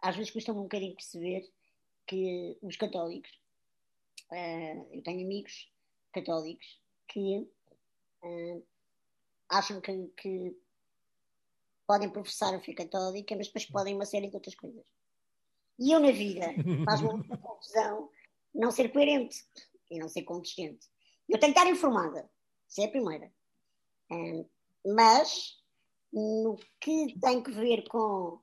às 0.00 0.16
vezes 0.16 0.32
custa-me 0.32 0.58
um 0.58 0.64
bocadinho 0.64 0.94
perceber 0.94 1.48
que 2.06 2.58
os 2.62 2.76
católicos, 2.76 3.30
uh, 4.30 4.88
eu 4.92 5.02
tenho 5.02 5.24
amigos 5.24 5.70
católicos 6.12 6.80
que 7.08 7.48
uh, 8.22 8.66
acham 9.48 9.80
que, 9.80 10.08
que, 10.16 10.56
podem 11.86 12.10
professar 12.10 12.54
a 12.54 12.60
fé 12.60 12.72
católica, 12.72 13.36
mas 13.36 13.48
depois 13.48 13.66
podem 13.66 13.94
uma 13.94 14.06
série 14.06 14.28
de 14.28 14.34
outras 14.34 14.54
coisas. 14.54 14.86
E 15.78 15.92
eu, 15.92 16.00
na 16.00 16.10
vida, 16.10 16.46
faz-me 16.84 17.08
uma 17.08 17.36
confusão 17.38 18.10
não 18.54 18.70
ser 18.70 18.92
coerente 18.92 19.44
e 19.90 19.98
não 19.98 20.08
ser 20.08 20.22
consistente. 20.22 20.86
Eu 21.28 21.38
tenho 21.38 21.52
que 21.52 21.58
estar 21.58 21.70
informada, 21.70 22.30
isso 22.68 22.80
é 22.80 22.86
a 22.86 22.90
primeira. 22.90 23.32
Um, 24.10 24.48
mas, 24.94 25.61
no 26.12 26.58
que 26.80 27.18
tem 27.20 27.42
que 27.42 27.50
ver 27.50 27.84
com, 27.88 28.38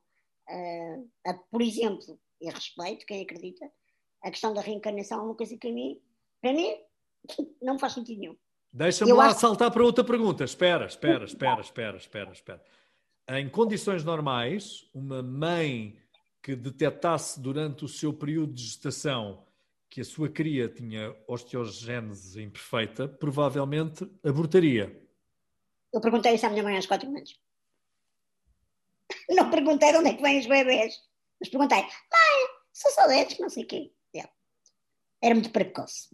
uh, 0.50 1.10
a, 1.26 1.34
por 1.34 1.62
exemplo, 1.62 2.20
e 2.42 2.50
respeito 2.50 3.06
quem 3.06 3.22
acredita, 3.22 3.70
a 4.24 4.32
questão 4.32 4.54
da 4.54 4.62
reencarnação 4.62 5.20
é 5.20 5.24
uma 5.24 5.36
coisa 5.36 5.58
que 5.58 5.68
a 5.68 5.74
mim, 5.74 6.00
para 6.42 6.54
mim, 6.54 6.74
não 7.62 7.78
faz 7.78 7.94
sentido 7.94 8.20
nenhum. 8.20 8.38
Deixa-me 8.72 9.14
lá 9.14 9.28
acho... 9.28 9.40
saltar 9.40 9.72
para 9.72 9.84
outra 9.84 10.04
pergunta. 10.04 10.44
Espera, 10.44 10.86
espera, 10.86 11.26
espera, 11.26 11.62
espera, 11.62 11.98
espera, 11.98 12.32
espera. 12.32 12.64
Em 13.30 13.50
condições 13.50 14.04
normais, 14.04 14.90
uma 14.94 15.22
mãe 15.22 15.98
que 16.42 16.56
detectasse 16.56 17.40
durante 17.40 17.84
o 17.84 17.88
seu 17.88 18.14
período 18.14 18.54
de 18.54 18.64
gestação 18.64 19.44
que 19.90 20.02
a 20.02 20.06
sua 20.06 20.30
cria 20.30 20.70
tinha 20.70 21.16
osteogênese 21.28 22.42
imperfeita, 22.42 23.08
provavelmente 23.08 24.08
abortaria. 24.24 25.02
Eu 25.92 26.00
perguntei 26.00 26.36
isso 26.36 26.46
à 26.46 26.50
minha 26.50 26.64
mãe 26.64 26.76
aos 26.76 26.86
quatro 26.86 27.10
anos. 27.10 27.40
Não 29.30 29.50
perguntei 29.50 29.92
de 29.92 29.98
onde 29.98 30.10
é 30.10 30.14
que 30.14 30.22
vêm 30.22 30.40
os 30.40 30.48
bebês, 30.48 30.96
mas 31.40 31.50
perguntei, 31.50 31.82
mãe, 31.82 32.48
sou 32.74 32.92
saudades, 32.92 33.38
não 33.40 33.50
sei 33.50 33.64
o 33.64 33.68
quê. 33.68 33.92
Era 35.22 35.36
muito 35.36 35.52
precoce. 35.52 36.10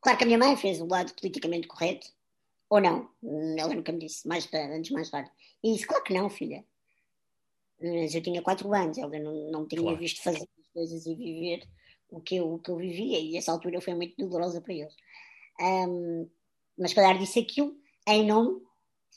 Claro 0.00 0.18
que 0.18 0.24
a 0.24 0.26
minha 0.26 0.38
mãe 0.38 0.56
fez 0.56 0.80
o 0.80 0.86
lado 0.86 1.12
politicamente 1.14 1.66
correto, 1.66 2.06
ou 2.68 2.80
não, 2.80 3.10
ela 3.58 3.74
nunca 3.74 3.92
me 3.92 3.98
disse, 3.98 4.26
mais 4.26 4.48
antes 4.52 4.90
mais 4.90 5.10
tarde. 5.10 5.30
E 5.62 5.72
disse, 5.72 5.86
claro 5.86 6.02
que 6.02 6.14
não, 6.14 6.30
filha. 6.30 6.64
Mas 7.80 8.14
eu 8.14 8.22
tinha 8.22 8.42
quatro 8.42 8.72
anos, 8.72 8.96
ela 8.96 9.18
não, 9.18 9.50
não 9.50 9.68
tinha 9.68 9.82
claro. 9.82 9.98
visto 9.98 10.22
fazer 10.22 10.48
as 10.58 10.66
coisas 10.72 11.06
e 11.06 11.14
viver 11.14 11.68
o 12.08 12.20
que, 12.20 12.36
eu, 12.36 12.54
o 12.54 12.58
que 12.58 12.70
eu 12.70 12.76
vivia, 12.76 13.18
e 13.18 13.36
essa 13.36 13.52
altura 13.52 13.80
foi 13.80 13.94
muito 13.94 14.16
dolorosa 14.16 14.60
para 14.60 14.72
eles. 14.72 14.94
Um, 15.60 16.30
mas, 16.78 16.94
calhar, 16.94 17.18
disse 17.18 17.40
aquilo 17.40 17.76
em 18.06 18.24
nome, 18.26 18.62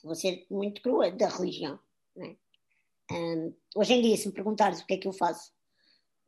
vou 0.03 0.15
ser 0.15 0.45
muito 0.49 0.81
crua, 0.81 1.11
da 1.11 1.29
religião. 1.29 1.79
É? 2.17 2.35
Um, 3.11 3.53
hoje 3.75 3.93
em 3.93 4.01
dia, 4.01 4.17
se 4.17 4.27
me 4.27 4.33
perguntares 4.33 4.81
o 4.81 4.85
que 4.85 4.93
é 4.93 4.97
que 4.97 5.07
eu 5.07 5.13
faço, 5.13 5.51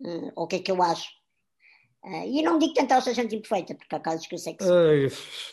uh, 0.02 0.32
ou 0.36 0.46
o 0.46 0.48
que 0.48 0.58
é 0.58 0.60
que 0.60 0.72
eu 0.72 0.82
acho, 0.82 1.10
Uh, 2.04 2.26
e 2.26 2.42
não 2.42 2.58
digo 2.58 2.74
tentar 2.74 3.00
ser 3.02 3.14
gente 3.14 3.36
imperfeita, 3.36 3.76
porque 3.76 3.96
há 3.96 4.00
casos 4.00 4.26
que 4.26 4.34
eu 4.34 4.40
sei 4.40 4.56
que 4.56 4.64
são. 4.64 4.76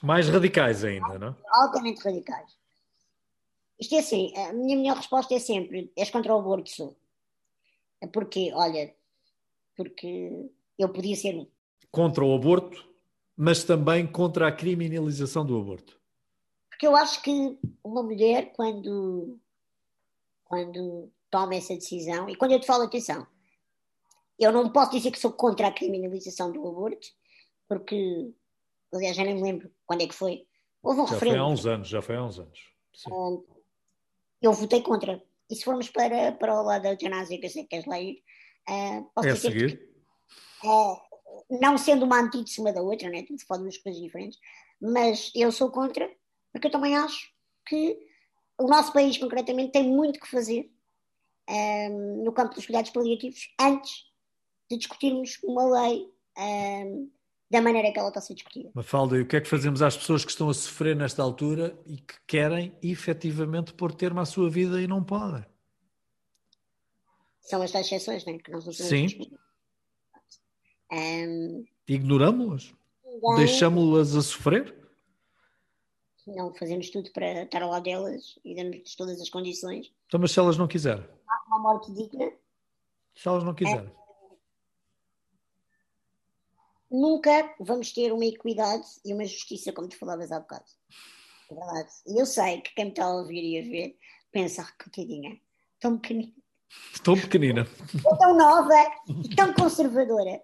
mais 0.03 0.29
radicais 0.31 0.83
ainda, 0.83 1.19
não? 1.19 1.37
Altamente 1.47 2.03
radicais. 2.03 2.57
Isto 3.79 3.95
é 3.95 3.99
assim, 3.99 4.33
a 4.35 4.53
minha 4.55 4.77
melhor 4.77 4.97
resposta 4.97 5.35
é 5.35 5.39
sempre: 5.39 5.93
és 5.95 6.11
contra 6.11 6.35
o 6.35 6.39
aborto, 6.39 6.71
sou. 6.71 6.97
Porque, 8.13 8.51
olha, 8.55 8.95
porque 9.77 10.51
eu 10.79 10.89
podia 10.89 11.15
ser 11.17 11.37
um. 11.37 11.47
Contra 11.91 12.25
o 12.25 12.35
aborto, 12.35 12.83
mas 13.37 13.63
também 13.63 14.07
contra 14.07 14.49
a 14.49 14.53
criminalização 14.53 15.45
do 15.45 15.59
aborto. 15.59 16.01
Porque 16.71 16.87
eu 16.87 16.97
acho 16.97 17.23
que 17.23 17.59
uma 17.85 18.03
mulher, 18.03 18.53
quando, 18.55 19.39
quando 20.45 21.13
toma 21.31 21.55
essa 21.55 21.75
decisão, 21.75 22.29
e 22.29 22.37
quando 22.37 22.53
eu 22.53 22.61
te 22.61 22.67
falo 22.67 22.85
atenção, 22.85 23.27
eu 24.39 24.53
não 24.53 24.71
posso 24.71 24.93
dizer 24.93 25.11
que 25.11 25.19
sou 25.19 25.33
contra 25.33 25.69
a 25.69 25.73
criminalização 25.73 26.53
do 26.53 26.67
aborto, 26.67 27.07
porque, 27.69 28.33
aliás, 28.95 29.17
já 29.17 29.25
nem 29.25 29.35
me 29.35 29.43
lembro 29.43 29.71
quando 29.85 30.03
é 30.03 30.07
que 30.07 30.15
foi. 30.15 30.47
Houve 30.83 31.01
um 31.01 31.07
já 31.07 31.15
referendo. 31.15 31.37
foi 31.37 31.45
há 31.45 31.49
uns 31.49 31.67
anos, 31.67 31.89
já 31.89 32.01
foi 32.01 32.17
há 32.17 32.25
uns 32.25 32.39
anos. 32.39 32.59
Um, 33.09 33.45
eu 34.41 34.53
votei 34.53 34.81
contra. 34.81 35.23
E 35.51 35.57
se 35.57 35.65
formos 35.65 35.89
para, 35.91 36.33
para 36.33 36.61
o 36.61 36.63
lado 36.63 36.83
da 36.83 36.91
eutanásia, 36.91 37.39
que 37.39 37.47
eu 37.47 37.51
sei 37.51 37.63
que 37.65 37.71
queres 37.71 37.87
lá 37.87 38.01
ir, 38.01 38.23
uh, 38.69 39.11
posso 39.15 39.29
é 39.29 39.33
dizer 39.33 39.51
seguir? 39.51 39.79
Que, 40.61 40.69
uh, 40.69 40.97
não 41.61 41.77
sendo 41.77 42.05
uma 42.05 42.21
antítese 42.21 42.61
uma 42.61 42.73
da 42.73 42.83
outra, 42.83 43.09
né? 43.11 43.25
tudo 43.25 43.43
pode 43.47 43.63
duas 43.63 43.79
coisas 43.79 44.01
diferentes, 44.01 44.39
mas 44.81 45.33
eu 45.35 45.51
sou 45.51 45.71
contra, 45.71 46.09
porque 46.53 46.69
eu 46.69 46.71
também 46.71 46.97
acho 46.97 47.31
que 47.67 47.99
o 48.59 48.67
nosso 48.67 48.93
país, 48.93 49.17
concretamente, 49.19 49.73
tem 49.73 49.85
muito 49.85 50.21
que 50.21 50.29
fazer 50.29 50.71
um, 51.49 52.25
no 52.25 52.33
campo 52.33 52.55
dos 52.55 52.67
cuidados 52.67 52.91
paliativos 52.91 53.49
antes 53.61 54.05
de 54.71 54.77
discutirmos 54.77 55.39
uma 55.43 55.65
lei 55.83 56.07
um, 56.37 57.11
da 57.51 57.63
maneira 57.63 57.91
que 57.91 57.99
ela 57.99 58.09
está 58.09 58.21
a 58.21 58.23
ser 58.23 58.35
discutida. 58.35 58.71
Mafalda, 58.75 59.17
e 59.17 59.23
o 59.23 59.27
que 59.27 59.37
é 59.37 59.41
que 59.41 59.49
fazemos 59.49 59.81
às 59.81 59.97
pessoas 59.97 60.25
que 60.25 60.31
estão 60.31 60.51
a 60.51 60.55
sofrer 60.55 60.95
nesta 60.95 61.23
altura 61.23 61.79
e 61.87 61.97
que 61.97 62.15
querem 62.27 62.77
efetivamente 62.83 63.73
pôr 63.73 63.95
termo 63.95 64.21
à 64.21 64.27
sua 64.27 64.51
vida 64.51 64.81
e 64.81 64.87
não 64.87 65.03
podem? 65.03 65.45
São 67.41 67.63
estas 67.63 67.87
exceções, 67.87 68.27
não 68.27 68.35
é? 68.35 68.39
Que 68.39 68.51
nós 68.51 68.67
não 68.67 68.73
Sim. 68.73 69.07
Um, 70.93 71.65
Ignoramos-las? 71.89 72.75
Deixamos-las 73.37 74.15
a 74.15 74.21
sofrer? 74.21 74.77
Não, 76.27 76.55
fazemos 76.55 76.91
tudo 76.91 77.11
para 77.13 77.45
estar 77.45 77.63
ao 77.63 77.71
lado 77.71 77.85
delas 77.85 78.39
e 78.45 78.55
damos 78.55 78.95
todas 78.95 79.19
as 79.21 79.31
condições. 79.31 79.91
Então, 80.07 80.21
mas 80.21 80.33
se 80.33 80.39
elas 80.39 80.59
não 80.59 80.69
quiserem? 80.69 81.05
Uma 81.49 81.59
morte 81.59 81.93
digna. 81.93 82.31
Se 83.17 83.27
elas 83.27 83.43
não 83.43 83.55
quiserem? 83.55 83.89
É 83.89 83.99
nunca 86.91 87.55
vamos 87.61 87.93
ter 87.93 88.13
uma 88.13 88.25
equidade 88.25 88.87
e 89.05 89.13
uma 89.13 89.25
justiça, 89.25 89.73
como 89.73 89.89
tu 89.89 89.99
falavas 89.99 90.33
há 90.33 90.41
bocado. 90.41 90.65
É 91.51 91.55
verdade. 91.55 91.91
E 92.07 92.21
eu 92.21 92.27
sei 92.27 92.61
que 92.61 92.75
quem 92.75 92.87
me 92.87 92.91
está 92.91 93.05
a 93.05 93.15
ouvir 93.15 93.43
e 93.43 93.59
a 93.59 93.63
ver 93.63 93.99
pensa, 94.31 94.63
ah, 94.63 94.83
coitadinha, 94.83 95.39
tão 95.81 95.99
pequenina. 95.99 96.33
Tão 97.03 97.15
pequenina. 97.15 97.67
tão 98.19 98.37
nova 98.37 98.75
e 99.25 99.35
tão 99.35 99.55
conservadora. 99.55 100.43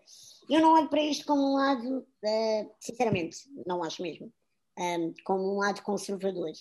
Eu 0.48 0.60
não 0.60 0.74
olho 0.74 0.88
para 0.88 1.02
isto 1.02 1.26
como 1.26 1.42
um 1.42 1.54
lado, 1.56 1.98
uh, 2.00 2.74
sinceramente, 2.80 3.38
não 3.66 3.82
acho 3.82 4.02
mesmo, 4.02 4.32
um, 4.78 5.14
como 5.24 5.54
um 5.54 5.58
lado 5.58 5.82
conservador. 5.82 6.52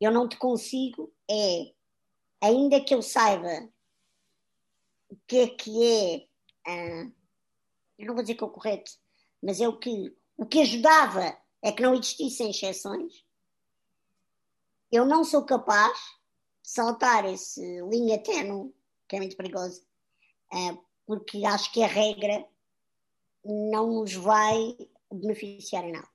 Eu 0.00 0.12
não 0.12 0.28
te 0.28 0.36
consigo, 0.36 1.12
é, 1.28 1.72
ainda 2.40 2.80
que 2.80 2.94
eu 2.94 3.02
saiba 3.02 3.68
que 5.28 5.36
é 5.40 5.48
que 5.48 5.84
é, 5.84 7.04
uh, 7.06 7.14
eu 7.98 8.06
não 8.06 8.14
vou 8.14 8.22
dizer 8.22 8.34
que 8.34 8.42
é 8.42 8.46
o 8.46 8.50
correto, 8.50 8.90
mas 9.42 9.60
é 9.60 9.68
o 9.68 9.78
que, 9.78 10.16
o 10.38 10.46
que 10.46 10.62
ajudava 10.62 11.38
é 11.62 11.70
que 11.70 11.82
não 11.82 11.94
existissem 11.94 12.50
exceções. 12.50 13.24
Eu 14.90 15.04
não 15.04 15.22
sou 15.22 15.44
capaz 15.44 15.98
de 16.62 16.70
saltar 16.70 17.26
essa 17.26 17.60
linha 17.60 18.22
tenue, 18.22 18.74
que 19.06 19.16
é 19.16 19.18
muito 19.18 19.36
perigosa, 19.36 19.84
eh, 20.52 20.78
porque 21.06 21.44
acho 21.44 21.70
que 21.72 21.82
a 21.82 21.86
regra 21.86 22.48
não 23.44 24.00
nos 24.00 24.14
vai 24.14 24.76
beneficiar 25.12 25.84
em 25.84 25.92
nada. 25.92 26.08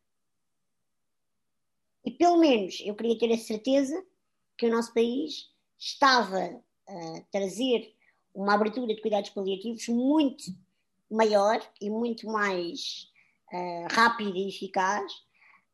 E 2.04 2.12
pelo 2.12 2.38
menos 2.38 2.82
eu 2.84 2.96
queria 2.96 3.18
ter 3.18 3.32
a 3.32 3.38
certeza 3.38 4.04
que 4.58 4.66
o 4.66 4.72
nosso 4.72 4.94
país 4.94 5.52
estava 5.78 6.64
a 6.88 7.22
trazer 7.32 7.96
uma 8.34 8.54
abertura 8.56 8.94
de 8.94 9.02
cuidados 9.02 9.30
paliativos 9.30 9.88
muito 9.88 10.44
maior 11.10 11.62
e 11.80 11.90
muito 11.90 12.28
mais 12.28 13.12
uh, 13.52 13.88
rápida 13.92 14.38
e 14.38 14.50
eficaz 14.50 15.12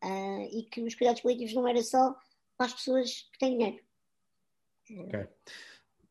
uh, 0.04 0.50
e 0.52 0.68
que 0.70 0.82
os 0.82 0.96
cuidados 0.96 1.22
paliativos 1.22 1.54
não 1.54 1.68
era 1.68 1.82
só 1.82 2.16
para 2.58 2.68
as 2.68 2.74
pessoas 2.74 3.30
que 3.32 3.40
têm 3.40 3.58
dinheiro. 3.58 3.84
Ok. 4.92 5.28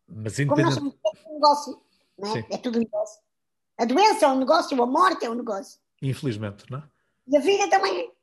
Mas 0.09 0.39
independente... 0.39 0.47
Como 0.49 0.63
nós 0.63 0.75
somos 0.75 0.95
é 1.05 1.29
um 1.29 1.35
negócio, 1.35 1.83
não 2.17 2.37
é? 2.37 2.47
é 2.51 2.59
tudo 2.59 2.79
um 2.79 2.83
negócio. 2.83 3.21
A 3.77 3.85
doença 3.85 4.25
é 4.25 4.29
um 4.29 4.39
negócio, 4.39 4.83
a 4.83 4.87
morte 4.87 5.25
é 5.25 5.31
um 5.31 5.35
negócio. 5.35 5.81
Infelizmente, 6.01 6.65
não 6.71 6.79
é? 6.79 6.91
E 7.29 7.37
a 7.37 7.41
vida 7.41 7.69
também 7.69 8.01
é. 8.01 8.19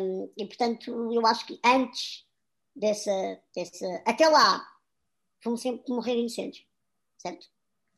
Um, 0.00 0.30
e 0.36 0.46
portanto, 0.46 1.12
eu 1.12 1.26
acho 1.26 1.46
que 1.46 1.58
antes 1.64 2.26
dessa, 2.74 3.40
dessa. 3.54 4.02
Até 4.06 4.28
lá, 4.28 4.66
vão 5.44 5.56
sempre 5.56 5.92
morrer 5.92 6.16
inocentes, 6.16 6.64
certo? 7.22 7.46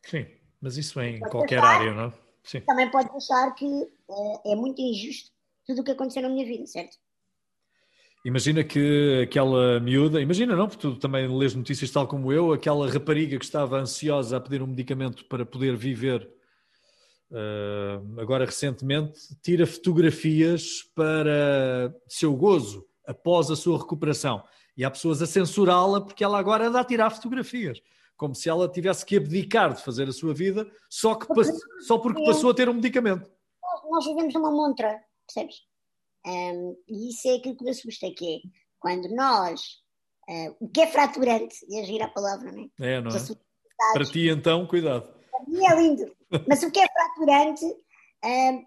Sim, 0.03 0.27
mas 0.61 0.77
isso 0.77 1.01
é 1.01 1.11
em 1.11 1.21
qualquer 1.21 1.59
área, 1.59 1.95
não 1.95 2.05
é? 2.05 2.13
Sim. 2.45 2.61
também 2.61 2.91
pode 2.91 3.09
achar 3.09 3.55
que 3.55 3.65
é, 3.65 4.53
é 4.53 4.55
muito 4.55 4.81
injusto 4.81 5.31
tudo 5.67 5.81
o 5.81 5.85
que 5.85 5.93
aconteceu 5.93 6.23
na 6.23 6.29
minha 6.29 6.45
vida, 6.45 6.67
certo? 6.67 6.99
Imagina 8.23 8.63
que 8.63 9.23
aquela 9.23 9.81
miúda, 9.81 10.21
imagina 10.21 10.55
não, 10.55 10.67
porque 10.69 10.81
tu 10.81 10.97
também 10.97 11.27
lês 11.27 11.55
notícias 11.55 11.91
tal 11.91 12.07
como 12.07 12.33
eu, 12.33 12.53
aquela 12.53 12.91
rapariga 12.91 13.39
que 13.39 13.45
estava 13.45 13.79
ansiosa 13.79 14.37
a 14.37 14.41
pedir 14.41 14.63
um 14.63 14.67
medicamento 14.67 15.25
para 15.27 15.45
poder 15.45 15.77
viver 15.77 16.31
uh, 17.31 18.21
agora 18.21 18.47
recentemente, 18.47 19.21
tira 19.43 19.67
fotografias 19.67 20.83
para 20.95 21.95
seu 22.09 22.35
gozo 22.35 22.87
após 23.07 23.51
a 23.51 23.57
sua 23.57 23.79
recuperação. 23.79 24.43
E 24.77 24.85
há 24.85 24.91
pessoas 24.91 25.21
a 25.23 25.27
censurá-la 25.27 26.01
porque 26.01 26.25
ela 26.25 26.39
agora 26.39 26.69
anda 26.69 26.81
a 26.81 26.85
tirar 26.85 27.11
fotografias, 27.11 27.81
como 28.17 28.35
se 28.35 28.49
ela 28.49 28.69
tivesse 28.69 29.05
que 29.05 29.17
abdicar 29.17 29.75
de 29.75 29.83
fazer 29.83 30.09
a 30.09 30.13
sua 30.13 30.35
vida 30.35 30.71
só, 30.89 31.15
que, 31.15 31.27
só 31.81 31.99
porque 31.99 32.25
passou 32.25 32.51
a 32.51 32.55
ter 32.55 32.69
um 32.69 32.75
medicamento. 32.75 33.31
Nós 33.91 34.07
vivemos 34.07 34.33
numa 34.35 34.51
montra, 34.51 35.03
percebes? 35.27 35.57
Um, 36.27 36.77
e 36.89 37.11
isso 37.11 37.29
é 37.29 37.37
aquilo 37.37 37.57
que 37.57 37.65
me 37.65 37.71
assusta, 37.71 38.11
que 38.17 38.37
é 38.37 38.39
quando 38.79 39.15
nós, 39.15 39.61
uh, 40.29 40.57
o 40.61 40.69
que 40.69 40.81
é 40.81 40.87
fraturante, 40.87 41.57
e 41.69 41.81
agir 41.81 42.03
a 42.03 42.09
palavra, 42.09 42.51
não 42.51 42.71
é? 42.81 42.95
É, 42.95 43.01
não 43.01 43.11
é? 43.11 43.93
Para 43.93 44.05
ti 44.05 44.29
então, 44.29 44.67
cuidado. 44.67 45.07
Para 45.31 45.45
mim 45.47 45.67
é 45.67 45.77
lindo, 45.77 46.17
mas 46.49 46.63
o 46.63 46.71
que 46.71 46.81
é 46.81 46.87
fraturante, 46.89 47.65
um, 48.25 48.67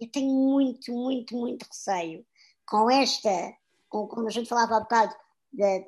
eu 0.00 0.10
tenho 0.10 0.32
muito, 0.32 0.92
muito, 0.92 1.36
muito 1.36 1.64
receio 1.64 2.24
com 2.66 2.90
esta, 2.90 3.54
com, 3.88 4.06
como 4.06 4.26
a 4.26 4.30
gente 4.30 4.48
falava 4.48 4.76
há 4.76 4.80
bocado, 4.80 5.14
de, 5.52 5.86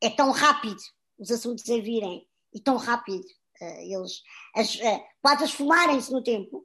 é 0.00 0.10
tão 0.10 0.30
rápido 0.30 0.80
os 1.18 1.30
assuntos 1.30 1.68
a 1.70 1.80
virem 1.80 2.26
e 2.52 2.60
tão 2.60 2.76
rápido 2.76 3.24
uh, 3.60 3.80
eles 3.80 4.22
as, 4.54 4.74
uh, 4.76 5.02
quase 5.20 5.44
esfumarem-se 5.44 6.12
no 6.12 6.22
tempo 6.22 6.64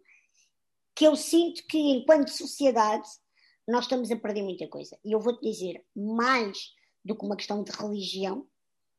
que 0.95 1.05
eu 1.05 1.15
sinto 1.15 1.65
que 1.67 1.77
enquanto 1.77 2.29
sociedade 2.29 3.07
nós 3.67 3.83
estamos 3.83 4.09
a 4.09 4.15
perder 4.15 4.43
muita 4.43 4.67
coisa. 4.67 4.97
E 5.03 5.11
eu 5.11 5.19
vou-te 5.19 5.41
dizer, 5.41 5.85
mais 5.95 6.57
do 7.03 7.15
que 7.15 7.25
uma 7.25 7.35
questão 7.35 7.63
de 7.63 7.71
religião, 7.71 8.47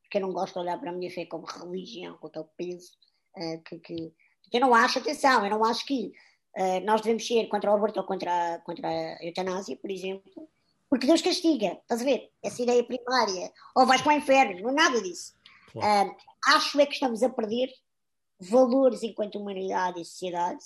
porque 0.02 0.18
eu 0.18 0.22
não 0.22 0.32
gosto 0.32 0.54
de 0.54 0.60
olhar 0.60 0.78
para 0.78 0.90
a 0.90 0.92
minha 0.92 1.10
fé 1.10 1.26
como 1.26 1.46
religião, 1.46 2.16
com 2.18 2.28
aquele 2.28 2.46
peso, 2.56 2.92
uh, 3.36 3.62
que, 3.62 3.78
que, 3.80 4.12
eu 4.52 4.60
não 4.60 4.74
acho, 4.74 4.98
atenção, 4.98 5.44
eu 5.44 5.50
não 5.50 5.64
acho 5.64 5.84
que 5.84 6.12
uh, 6.56 6.80
nós 6.84 7.00
devemos 7.00 7.26
ser 7.26 7.46
contra 7.48 7.70
o 7.70 7.74
aborto 7.74 7.98
ou 7.98 8.06
contra 8.06 8.54
a, 8.54 8.58
contra 8.60 8.88
a 8.88 9.24
eutanásia, 9.24 9.76
por 9.76 9.90
exemplo, 9.90 10.48
porque 10.88 11.06
Deus 11.06 11.20
castiga, 11.20 11.78
estás 11.82 12.00
a 12.00 12.04
ver? 12.04 12.30
Essa 12.42 12.62
ideia 12.62 12.82
primária, 12.82 13.52
ou 13.74 13.86
vais 13.86 14.00
para 14.00 14.14
o 14.14 14.16
inferno, 14.16 14.62
não 14.62 14.70
é 14.70 14.72
nada 14.72 15.02
disso. 15.02 15.34
Claro. 15.72 16.16
Acho 16.46 16.80
é 16.80 16.86
que 16.86 16.94
estamos 16.94 17.22
a 17.22 17.30
perder 17.30 17.68
valores 18.40 19.02
enquanto 19.02 19.38
humanidade 19.38 20.00
e 20.00 20.04
sociedade 20.04 20.64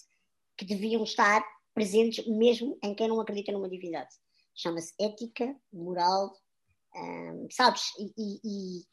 que 0.56 0.64
deviam 0.64 1.02
estar 1.02 1.42
presentes 1.74 2.26
mesmo 2.26 2.78
em 2.82 2.94
quem 2.94 3.08
não 3.08 3.20
acredita 3.20 3.52
numa 3.52 3.68
divindade. 3.68 4.10
Chama-se 4.54 4.92
ética, 5.00 5.56
moral, 5.72 6.32
hum, 6.94 7.48
sabes? 7.50 7.82
E, 7.98 8.12
e, 8.18 8.84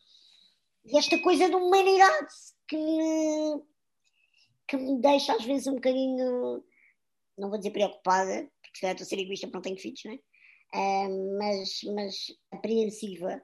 e, 0.85 0.97
esta 0.97 1.19
coisa 1.21 1.49
de 1.49 1.55
humanidade 1.55 2.33
que 2.67 2.77
me, 2.77 3.61
que 4.67 4.77
me 4.77 5.01
deixa 5.01 5.33
às 5.33 5.43
vezes 5.43 5.67
um 5.67 5.75
bocadinho, 5.75 6.63
não 7.37 7.49
vou 7.49 7.57
dizer 7.57 7.71
preocupada, 7.71 8.49
porque 8.61 8.75
se 8.75 8.81
calhar 8.81 8.95
estou 8.95 9.05
a 9.05 9.09
ser 9.09 9.19
egoísta 9.19 9.47
porque 9.47 9.57
não 9.57 9.61
tenho 9.61 9.77
filhos, 9.77 10.01
não 10.05 10.13
é? 10.13 10.19
Mas, 11.37 11.81
mas 11.93 12.15
apreensiva. 12.51 13.41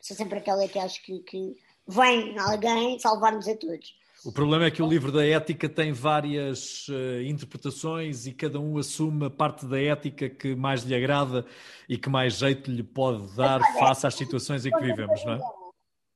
Sou 0.00 0.16
sempre 0.16 0.38
aquela 0.38 0.66
que 0.66 0.78
acho 0.78 1.02
que, 1.02 1.20
que 1.20 1.54
vem 1.86 2.38
alguém 2.38 2.98
salvar-nos 2.98 3.46
a 3.48 3.56
todos. 3.56 3.94
O 4.24 4.32
problema 4.32 4.64
é 4.64 4.70
que 4.72 4.82
o 4.82 4.88
livro 4.88 5.12
da 5.12 5.24
ética 5.24 5.68
tem 5.68 5.92
várias 5.92 6.88
uh, 6.88 7.22
interpretações 7.24 8.26
e 8.26 8.32
cada 8.32 8.58
um 8.58 8.76
assume 8.76 9.26
a 9.26 9.30
parte 9.30 9.64
da 9.66 9.80
ética 9.80 10.28
que 10.28 10.56
mais 10.56 10.82
lhe 10.82 10.96
agrada 10.96 11.46
e 11.88 11.96
que 11.96 12.08
mais 12.08 12.34
jeito 12.34 12.68
lhe 12.68 12.82
pode 12.82 13.36
dar 13.36 13.60
face 13.78 14.04
às 14.06 14.14
situações 14.14 14.66
em 14.66 14.72
que 14.72 14.80
vivemos, 14.80 15.24
não 15.24 15.34
é? 15.34 15.40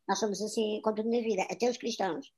Nós 0.09 0.19
somos 0.19 0.43
assim 0.43 0.81
com 0.83 0.93
tudo 0.93 1.09
na 1.09 1.21
vida, 1.21 1.43
até 1.49 1.71
os 1.71 1.77
cristãos. 1.77 2.33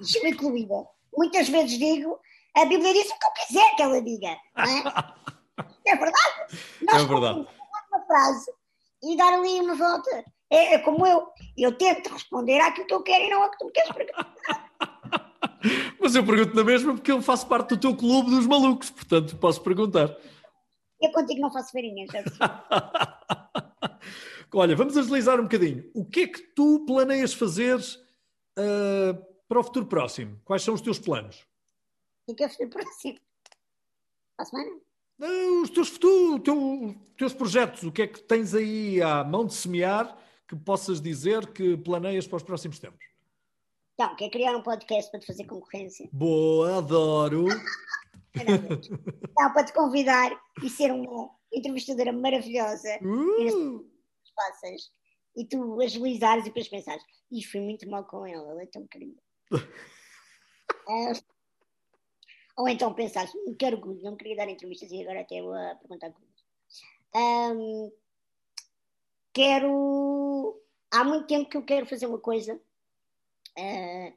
Isso 0.00 0.26
incluída. 0.26 0.74
Muitas 1.16 1.48
vezes 1.48 1.78
digo, 1.78 2.18
a 2.56 2.64
Bíblia 2.64 2.92
diz 2.92 3.06
o 3.06 3.18
que 3.18 3.26
eu 3.26 3.46
quiser 3.46 3.76
que 3.76 3.82
ela 3.82 4.02
diga. 4.02 4.36
Não 4.56 4.64
é? 4.64 5.64
é 5.86 5.96
verdade? 5.96 6.58
Nós 6.82 7.02
é 7.02 7.06
verdade. 7.06 7.48
uma 7.92 8.06
frase 8.06 8.50
e 9.04 9.16
dar 9.16 9.34
ali 9.34 9.60
uma 9.60 9.76
volta. 9.76 10.24
É, 10.52 10.74
é, 10.74 10.78
como 10.78 11.06
eu. 11.06 11.26
Eu 11.56 11.72
tento 11.72 12.12
responder 12.12 12.60
àquilo 12.60 12.86
que 12.86 12.92
eu 12.92 13.02
quero 13.02 13.24
e 13.24 13.30
não 13.30 13.42
àquilo 13.42 13.52
que 13.52 13.58
tu 13.58 13.66
me 13.66 13.72
queres 13.72 13.92
perguntar. 13.92 14.34
Mas 15.98 16.14
eu 16.14 16.26
pergunto 16.26 16.54
na 16.54 16.62
mesma 16.62 16.92
porque 16.92 17.10
eu 17.10 17.22
faço 17.22 17.46
parte 17.46 17.70
do 17.70 17.80
teu 17.80 17.96
clube 17.96 18.30
dos 18.30 18.46
malucos, 18.46 18.90
portanto 18.90 19.34
posso 19.38 19.62
perguntar. 19.62 20.14
Eu 21.00 21.10
contigo 21.10 21.40
não 21.40 21.50
faço 21.50 21.72
farinha, 21.72 22.06
já 22.06 22.22
Olha, 24.54 24.76
vamos 24.76 24.94
agilizar 24.98 25.40
um 25.40 25.44
bocadinho. 25.44 25.90
O 25.94 26.04
que 26.04 26.20
é 26.20 26.26
que 26.26 26.40
tu 26.54 26.84
planeias 26.84 27.32
fazer 27.32 27.78
uh, 27.78 29.14
para 29.48 29.58
o 29.58 29.64
futuro 29.64 29.86
próximo? 29.86 30.38
Quais 30.44 30.62
são 30.62 30.74
os 30.74 30.82
teus 30.82 30.98
planos? 30.98 31.46
O 32.26 32.34
que 32.34 32.44
é 32.44 32.46
o 32.46 32.50
futuro 32.50 32.68
próximo? 32.68 33.18
Para 34.36 34.42
a 34.42 34.44
semana? 34.44 34.70
Uh, 35.18 35.62
os 35.62 35.70
teus 35.70 35.88
futuros, 35.88 36.42
teu, 36.42 36.94
teus 37.16 37.32
projetos, 37.32 37.82
o 37.84 37.90
que 37.90 38.02
é 38.02 38.06
que 38.06 38.20
tens 38.20 38.54
aí 38.54 39.00
à 39.00 39.24
mão 39.24 39.46
de 39.46 39.54
semear 39.54 40.18
que 40.52 40.64
possas 40.64 41.00
dizer 41.00 41.50
que 41.52 41.78
planeias 41.78 42.26
para 42.26 42.36
os 42.36 42.42
próximos 42.42 42.78
tempos? 42.78 43.06
Então, 43.94 44.14
quer 44.16 44.28
criar 44.28 44.54
um 44.54 44.62
podcast 44.62 45.10
para 45.10 45.20
te 45.20 45.26
fazer 45.26 45.44
concorrência? 45.46 46.08
Boa, 46.12 46.78
adoro! 46.78 47.46
Não, 49.38 49.52
para 49.52 49.64
te 49.64 49.72
convidar 49.72 50.30
e 50.62 50.68
ser 50.68 50.90
uma 50.90 51.30
entrevistadora 51.52 52.12
maravilhosa 52.12 52.98
uh. 53.02 53.40
e 53.40 53.92
e 55.34 55.46
tu 55.46 55.80
agilizares 55.80 56.44
e 56.44 56.48
depois 56.48 56.68
pensares, 56.68 57.02
e 57.30 57.42
fui 57.42 57.60
muito 57.60 57.88
mal 57.88 58.04
com 58.04 58.26
ela, 58.26 58.50
ela 58.50 58.62
é 58.62 58.66
tão 58.66 58.86
querida. 58.86 59.20
uh, 59.50 59.58
ou 62.58 62.68
então 62.68 62.92
pensares, 62.92 63.32
que 63.58 63.66
orgulho, 63.66 64.02
não 64.02 64.16
queria 64.16 64.36
dar 64.36 64.48
entrevistas 64.50 64.90
e 64.90 65.00
agora 65.00 65.22
até 65.22 65.40
vou 65.40 65.54
a 65.54 65.74
perguntar 65.76 66.12
coisas. 66.12 66.32
Um, 67.14 67.90
quero. 69.32 70.21
Há 70.92 71.04
muito 71.04 71.26
tempo 71.26 71.48
que 71.48 71.56
eu 71.56 71.64
quero 71.64 71.86
fazer 71.86 72.06
uma 72.06 72.18
coisa 72.18 72.54
uh, 72.54 74.12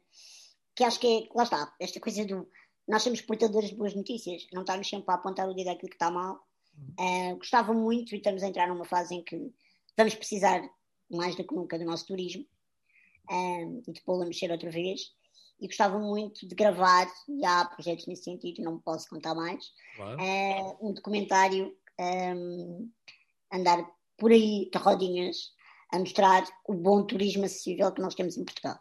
que 0.75 0.83
acho 0.83 0.99
que 0.99 1.07
é, 1.07 1.29
lá 1.33 1.43
está, 1.43 1.73
esta 1.79 1.99
coisa 1.99 2.25
do 2.25 2.47
nós 2.88 3.01
somos 3.01 3.21
portadores 3.21 3.69
de 3.69 3.75
boas 3.75 3.95
notícias, 3.95 4.45
não 4.53 4.61
estamos 4.61 4.88
sempre 4.88 5.11
a 5.11 5.15
apontar 5.15 5.49
o 5.49 5.53
dedo 5.53 5.69
àquilo 5.69 5.89
que 5.89 5.95
está 5.95 6.11
mal. 6.11 6.39
Uh, 6.99 7.35
gostava 7.38 7.73
muito 7.73 8.13
e 8.13 8.17
estamos 8.17 8.43
a 8.43 8.47
entrar 8.47 8.67
numa 8.67 8.85
fase 8.85 9.15
em 9.15 9.23
que 9.23 9.51
vamos 9.97 10.13
precisar 10.13 10.61
mais 11.09 11.35
do 11.35 11.43
que 11.47 11.55
nunca 11.55 11.79
do 11.79 11.85
nosso 11.85 12.05
turismo 12.05 12.45
uh, 13.31 13.83
e 13.88 13.91
de 13.91 14.01
pô-lo 14.01 14.23
a 14.23 14.25
mexer 14.25 14.51
outra 14.51 14.69
vez. 14.69 15.13
E 15.59 15.67
gostava 15.67 15.97
muito 15.97 16.45
de 16.45 16.53
gravar, 16.53 17.07
e 17.29 17.45
há 17.45 17.63
projetos 17.65 18.05
nesse 18.07 18.25
sentido, 18.25 18.61
não 18.61 18.77
posso 18.77 19.09
contar 19.09 19.33
mais, 19.33 19.71
claro. 19.95 20.19
uh, 20.21 20.89
um 20.89 20.93
documentário 20.93 21.75
um, 21.97 22.91
andar 23.51 23.89
por 24.17 24.31
aí 24.31 24.69
de 24.69 24.77
rodinhas 24.77 25.54
a 25.91 25.99
mostrar 25.99 26.45
o 26.67 26.73
bom 26.73 27.03
turismo 27.05 27.45
acessível 27.45 27.91
que 27.91 28.01
nós 28.01 28.15
temos 28.15 28.37
em 28.37 28.43
Portugal. 28.43 28.79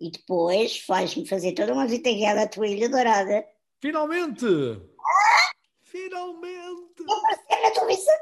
E 0.00 0.10
depois 0.10 0.78
faz-me 0.80 1.26
fazer 1.26 1.52
toda 1.52 1.72
uma 1.72 1.86
visita 1.86 2.10
guiada 2.10 2.42
à 2.42 2.48
tua 2.48 2.68
Ilha 2.68 2.88
Dourada. 2.88 3.44
Finalmente! 3.80 4.46
Ah! 4.46 5.50
Finalmente! 5.82 7.00
Eu 7.00 7.16
aparecer 7.16 7.62
na 7.62 7.70
televisão! 7.70 8.14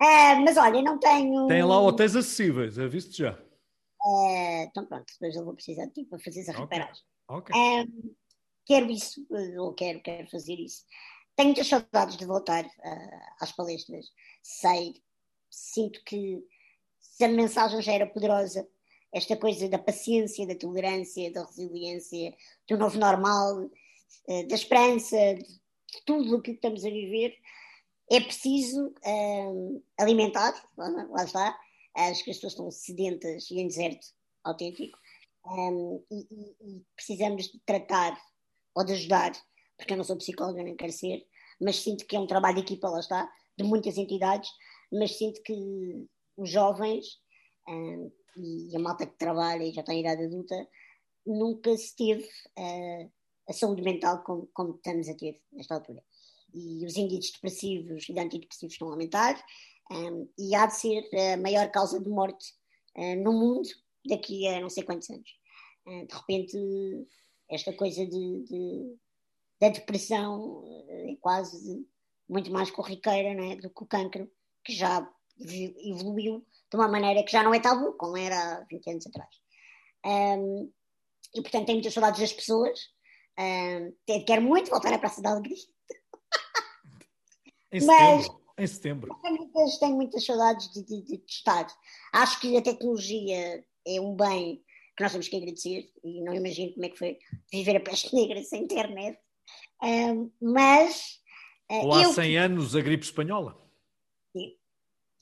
ah, 0.00 0.34
mas 0.44 0.56
olha, 0.56 0.82
não 0.82 0.98
tenho. 0.98 1.46
Tem 1.46 1.62
lá 1.62 1.80
hotéis 1.80 2.16
acessíveis, 2.16 2.78
é 2.78 2.86
visto 2.88 3.16
já. 3.16 3.38
Ah, 4.02 4.64
então 4.66 4.86
pronto, 4.86 5.06
depois 5.12 5.36
eu 5.36 5.44
vou 5.44 5.54
precisar 5.54 5.86
de 5.86 5.92
ti 5.92 6.04
para 6.04 6.18
fazer 6.18 6.40
essa 6.40 6.52
reparagem. 6.52 7.02
Okay. 7.28 7.54
Ah, 7.54 7.84
quero 8.66 8.90
isso, 8.90 9.26
ou 9.58 9.72
quero, 9.74 10.00
quero 10.02 10.28
fazer 10.30 10.54
isso. 10.54 10.84
Tenho 11.40 11.54
muitas 11.54 11.68
saudades 11.68 12.18
de 12.18 12.26
voltar 12.26 12.70
às 13.40 13.50
palestras. 13.52 14.12
Sei, 14.42 15.02
sinto 15.48 16.04
que 16.04 16.38
se 16.98 17.24
a 17.24 17.28
mensagem 17.28 17.80
já 17.80 17.94
era 17.94 18.06
poderosa, 18.06 18.68
esta 19.10 19.34
coisa 19.38 19.66
da 19.66 19.78
paciência, 19.78 20.46
da 20.46 20.54
tolerância, 20.54 21.32
da 21.32 21.46
resiliência, 21.46 22.36
do 22.68 22.76
novo 22.76 22.98
normal, 22.98 23.70
eh, 24.28 24.44
da 24.44 24.54
esperança, 24.54 25.16
de 25.16 26.04
tudo 26.04 26.36
o 26.36 26.42
que 26.42 26.50
estamos 26.50 26.84
a 26.84 26.90
viver, 26.90 27.34
é 28.10 28.20
preciso 28.20 28.92
eh, 29.02 29.80
alimentar, 29.98 30.52
lá 30.76 31.24
está, 31.24 31.58
acho 31.96 32.22
que 32.22 32.32
as 32.32 32.36
pessoas 32.36 32.52
estão 32.52 32.70
sedentas 32.70 33.50
e 33.50 33.60
em 33.60 33.66
deserto 33.66 34.08
autêntico, 34.44 34.98
um, 35.46 36.04
eh, 36.12 36.16
e, 36.16 36.76
e, 36.76 36.84
precisamos 36.94 37.50
de 37.50 37.58
tratar 37.60 38.14
ou 38.74 38.84
de 38.84 38.92
ajudar, 38.92 39.32
porque 39.78 39.94
eu 39.94 39.96
não 39.96 40.04
sou 40.04 40.18
psicóloga, 40.18 40.62
nem 40.62 40.76
quero 40.76 40.92
ser, 40.92 41.26
mas 41.60 41.76
sinto 41.76 42.06
que 42.06 42.16
é 42.16 42.20
um 42.20 42.26
trabalho 42.26 42.56
de 42.56 42.62
equipa, 42.62 42.88
lá 42.88 43.00
está, 43.00 43.30
de 43.56 43.64
muitas 43.64 43.96
entidades, 43.96 44.50
mas 44.92 45.16
sinto 45.16 45.42
que 45.42 46.06
os 46.36 46.50
jovens 46.50 47.20
um, 47.68 48.10
e 48.36 48.74
a 48.74 48.78
malta 48.78 49.06
que 49.06 49.18
trabalha 49.18 49.64
e 49.64 49.72
já 49.72 49.82
tem 49.82 50.00
idade 50.00 50.24
adulta 50.24 50.68
nunca 51.26 51.76
se 51.76 51.94
teve 51.94 52.24
uh, 52.24 53.12
a 53.48 53.52
saúde 53.52 53.82
mental 53.82 54.22
como, 54.22 54.48
como, 54.52 54.76
estamos 54.76 55.08
a 55.08 55.14
ter 55.14 55.40
nesta 55.52 55.74
altura. 55.74 56.02
e 56.54 56.84
os 56.84 56.96
índices 56.96 57.32
depressivos 57.32 58.08
e 58.08 58.12
de 58.12 58.20
antidepressivos 58.20 58.74
estão 58.74 58.88
a 58.88 58.92
aumentar 58.92 59.44
um, 59.90 60.28
e 60.38 60.54
há 60.54 60.66
de 60.66 60.76
ser 60.76 61.08
a 61.14 61.36
maior 61.36 61.70
causa 61.70 62.00
de 62.00 62.08
morte 62.08 62.54
uh, 62.96 63.16
no 63.22 63.32
mundo 63.32 63.68
daqui 64.06 64.46
a 64.46 64.60
não 64.60 64.70
sei 64.70 64.84
quantos 64.84 65.10
anos. 65.10 65.30
Uh, 65.86 66.06
de 66.06 66.14
repente, 66.14 67.08
esta 67.50 67.72
coisa 67.72 68.06
de, 68.06 68.44
de 68.44 68.96
da 69.60 69.68
depressão 69.68 70.64
é 70.88 71.16
quase 71.20 71.86
muito 72.28 72.50
mais 72.52 72.70
corriqueira 72.70 73.34
não 73.34 73.52
é, 73.52 73.56
do 73.56 73.70
que 73.70 73.82
o 73.82 73.86
cancro, 73.86 74.30
que 74.64 74.72
já 74.72 75.06
evoluiu 75.38 76.46
de 76.70 76.76
uma 76.76 76.88
maneira 76.88 77.24
que 77.24 77.32
já 77.32 77.42
não 77.42 77.52
é 77.52 77.60
tabu, 77.60 77.92
como 77.94 78.16
era 78.16 78.58
há 78.58 78.64
20 78.70 78.90
anos 78.90 79.06
atrás. 79.06 79.30
Um, 80.06 80.72
e 81.34 81.42
portanto 81.42 81.66
tenho 81.66 81.78
muitas 81.78 81.92
saudades 81.92 82.20
das 82.20 82.32
pessoas. 82.32 82.78
Um, 83.38 83.92
quero 84.26 84.42
muito 84.42 84.70
voltar 84.70 84.92
à 84.92 84.98
Praça 84.98 85.20
da 85.20 85.30
Alegria. 85.30 85.56
Em 87.72 87.84
Mas, 87.84 88.24
setembro. 88.24 88.40
Em 88.58 88.66
setembro. 88.66 89.18
Tenho 89.22 89.36
muitas, 89.36 89.78
tenho 89.78 89.96
muitas 89.96 90.24
saudades 90.24 90.72
de, 90.72 90.84
de, 90.84 91.02
de, 91.02 91.22
estar. 91.26 91.66
Acho 92.12 92.40
que 92.40 92.56
a 92.56 92.62
tecnologia 92.62 93.64
é 93.86 94.00
um 94.00 94.14
bem 94.14 94.62
que 94.96 95.02
nós 95.02 95.12
temos 95.12 95.28
que 95.28 95.36
agradecer 95.36 95.90
e 96.04 96.22
não 96.22 96.34
imagino 96.34 96.74
como 96.74 96.84
é 96.84 96.88
que 96.88 96.98
foi 96.98 97.18
viver 97.52 97.76
a 97.76 97.80
peste 97.80 98.14
negra 98.14 98.42
sem 98.42 98.64
internet. 98.64 99.18
Mas. 100.40 101.20
Uh, 101.70 101.86
Ou 101.86 101.94
há 101.94 102.02
eu, 102.02 102.12
100 102.12 102.38
anos 102.38 102.76
a 102.76 102.80
gripe 102.80 103.04
espanhola. 103.04 103.56
Sim. 104.36 104.56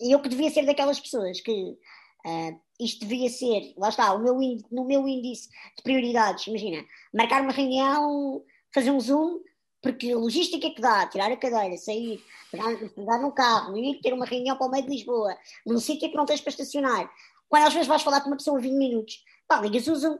Eu 0.00 0.20
que 0.20 0.28
devia 0.28 0.50
ser 0.50 0.64
daquelas 0.64 0.98
pessoas 0.98 1.40
que 1.40 1.52
uh, 1.52 2.60
isto 2.80 3.00
devia 3.00 3.28
ser, 3.28 3.74
lá 3.76 3.88
está, 3.88 4.12
o 4.14 4.22
meu 4.22 4.40
índice, 4.40 4.66
no 4.72 4.84
meu 4.84 5.06
índice 5.06 5.48
de 5.76 5.82
prioridades, 5.82 6.46
imagina, 6.46 6.84
marcar 7.12 7.42
uma 7.42 7.52
reunião, 7.52 8.42
fazer 8.72 8.90
um 8.90 9.00
zoom, 9.00 9.40
porque 9.82 10.12
a 10.12 10.16
logística 10.16 10.70
que 10.70 10.80
dá, 10.80 11.06
tirar 11.06 11.30
a 11.30 11.36
cadeira, 11.36 11.76
sair, 11.76 12.22
pegar, 12.50 12.76
pegar 12.94 13.18
no 13.18 13.32
carro, 13.32 13.76
ir 13.76 14.00
ter 14.00 14.12
uma 14.12 14.24
reunião 14.24 14.56
para 14.56 14.66
o 14.66 14.70
meio 14.70 14.84
de 14.84 14.90
Lisboa, 14.90 15.36
num 15.66 15.78
sítio 15.78 16.08
que 16.08 16.16
não 16.16 16.26
tens 16.26 16.40
para 16.40 16.50
estacionar, 16.50 17.10
quando 17.48 17.66
às 17.66 17.72
vezes 17.72 17.88
vais 17.88 18.02
falar 18.02 18.20
com 18.20 18.28
uma 18.28 18.36
pessoa 18.36 18.60
20 18.60 18.72
minutos, 18.74 19.24
pá, 19.46 19.60
ligas 19.60 19.86
o 19.88 19.96
zoom. 19.96 20.18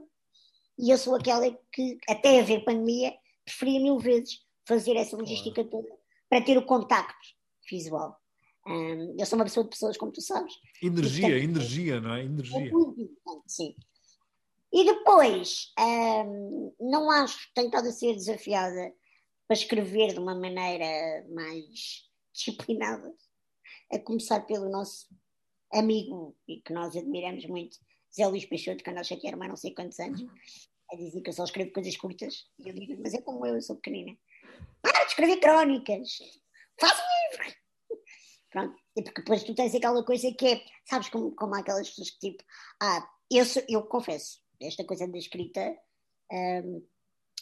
E 0.79 0.91
eu 0.91 0.99
sou 0.99 1.17
aquela 1.17 1.51
que, 1.73 1.99
até 2.09 2.41
haver 2.41 2.65
pandemia, 2.65 3.13
preferia 3.49 3.81
mil 3.81 3.99
vezes 3.99 4.45
fazer 4.67 4.97
essa 4.97 5.17
logística 5.17 5.65
toda 5.65 5.89
para 6.29 6.45
ter 6.45 6.59
o 6.59 6.67
contacto 6.67 7.27
visual. 7.71 8.21
Um, 8.67 9.17
eu 9.19 9.25
sou 9.25 9.39
uma 9.39 9.47
pessoa 9.47 9.65
de 9.65 9.71
pessoas, 9.71 9.97
como 9.97 10.13
tu 10.13 10.21
sabes. 10.21 10.53
Energia, 10.83 11.29
e, 11.29 11.31
portanto, 11.31 11.51
energia, 11.51 12.01
não 12.01 12.15
é? 12.15 12.25
Energia. 12.25 12.59
É 12.59 12.71
muito 12.71 13.01
importante, 13.01 13.45
sim. 13.47 13.75
E 14.71 14.85
depois, 14.85 15.73
um, 15.79 16.75
não 16.79 17.11
acho 17.11 17.49
que 17.49 17.55
tenho 17.55 17.69
estado 17.69 17.89
a 17.89 17.93
ser 17.93 18.15
desafiada 18.15 18.93
para 19.47 19.57
escrever 19.57 20.13
de 20.13 20.21
uma 20.21 20.35
maneira 20.35 21.27
mais 21.31 22.07
disciplinada, 22.35 23.11
a 23.91 23.99
começar 23.99 24.41
pelo 24.41 24.69
nosso 24.69 25.09
amigo 25.73 26.37
e 26.47 26.61
que 26.61 26.75
nós 26.75 26.95
admiramos 26.95 27.47
muito, 27.47 27.79
Zé 28.15 28.27
Luís 28.27 28.45
Peixoto, 28.45 28.85
que 28.85 28.91
anda 28.91 29.01
a 29.01 29.05
chatear 29.05 29.37
mais 29.39 29.49
não 29.49 29.57
sei 29.57 29.73
quantos 29.73 29.99
anos, 29.99 30.23
a 30.93 30.97
dizer 30.97 31.21
que 31.21 31.31
eu 31.31 31.35
só 31.35 31.45
escrevo 31.45 31.73
coisas 31.73 31.97
curtas. 31.97 32.47
E 32.59 32.69
eu 32.69 32.75
digo, 32.75 33.01
mas 33.03 33.15
é 33.15 33.21
como 33.21 33.45
eu, 33.47 33.55
eu 33.55 33.63
sou 33.63 33.77
pequenina. 33.77 34.17
Para 34.83 35.05
de 35.05 35.11
escrever 35.11 35.41
crónicas, 35.41 36.19
faz 36.81 36.99
um 36.99 37.39
livro. 37.39 37.57
Pronto, 38.51 38.77
e 38.97 39.03
porque 39.03 39.21
depois 39.21 39.45
tu 39.45 39.55
tens 39.55 39.75
aquela 39.75 40.05
coisa 40.05 40.33
que 40.33 40.47
é, 40.47 40.63
sabes 40.89 41.09
como, 41.11 41.35
como 41.35 41.55
há 41.55 41.59
aquelas 41.59 41.89
pessoas 41.89 42.11
que 42.11 42.31
tipo, 42.31 42.45
ah, 42.83 43.07
eu, 43.31 43.45
sou, 43.45 43.63
eu 43.69 43.83
confesso, 43.83 44.39
esta 44.61 44.85
coisa 44.85 45.07
da 45.07 45.19
escrita, 45.19 45.77
um, 46.33 46.87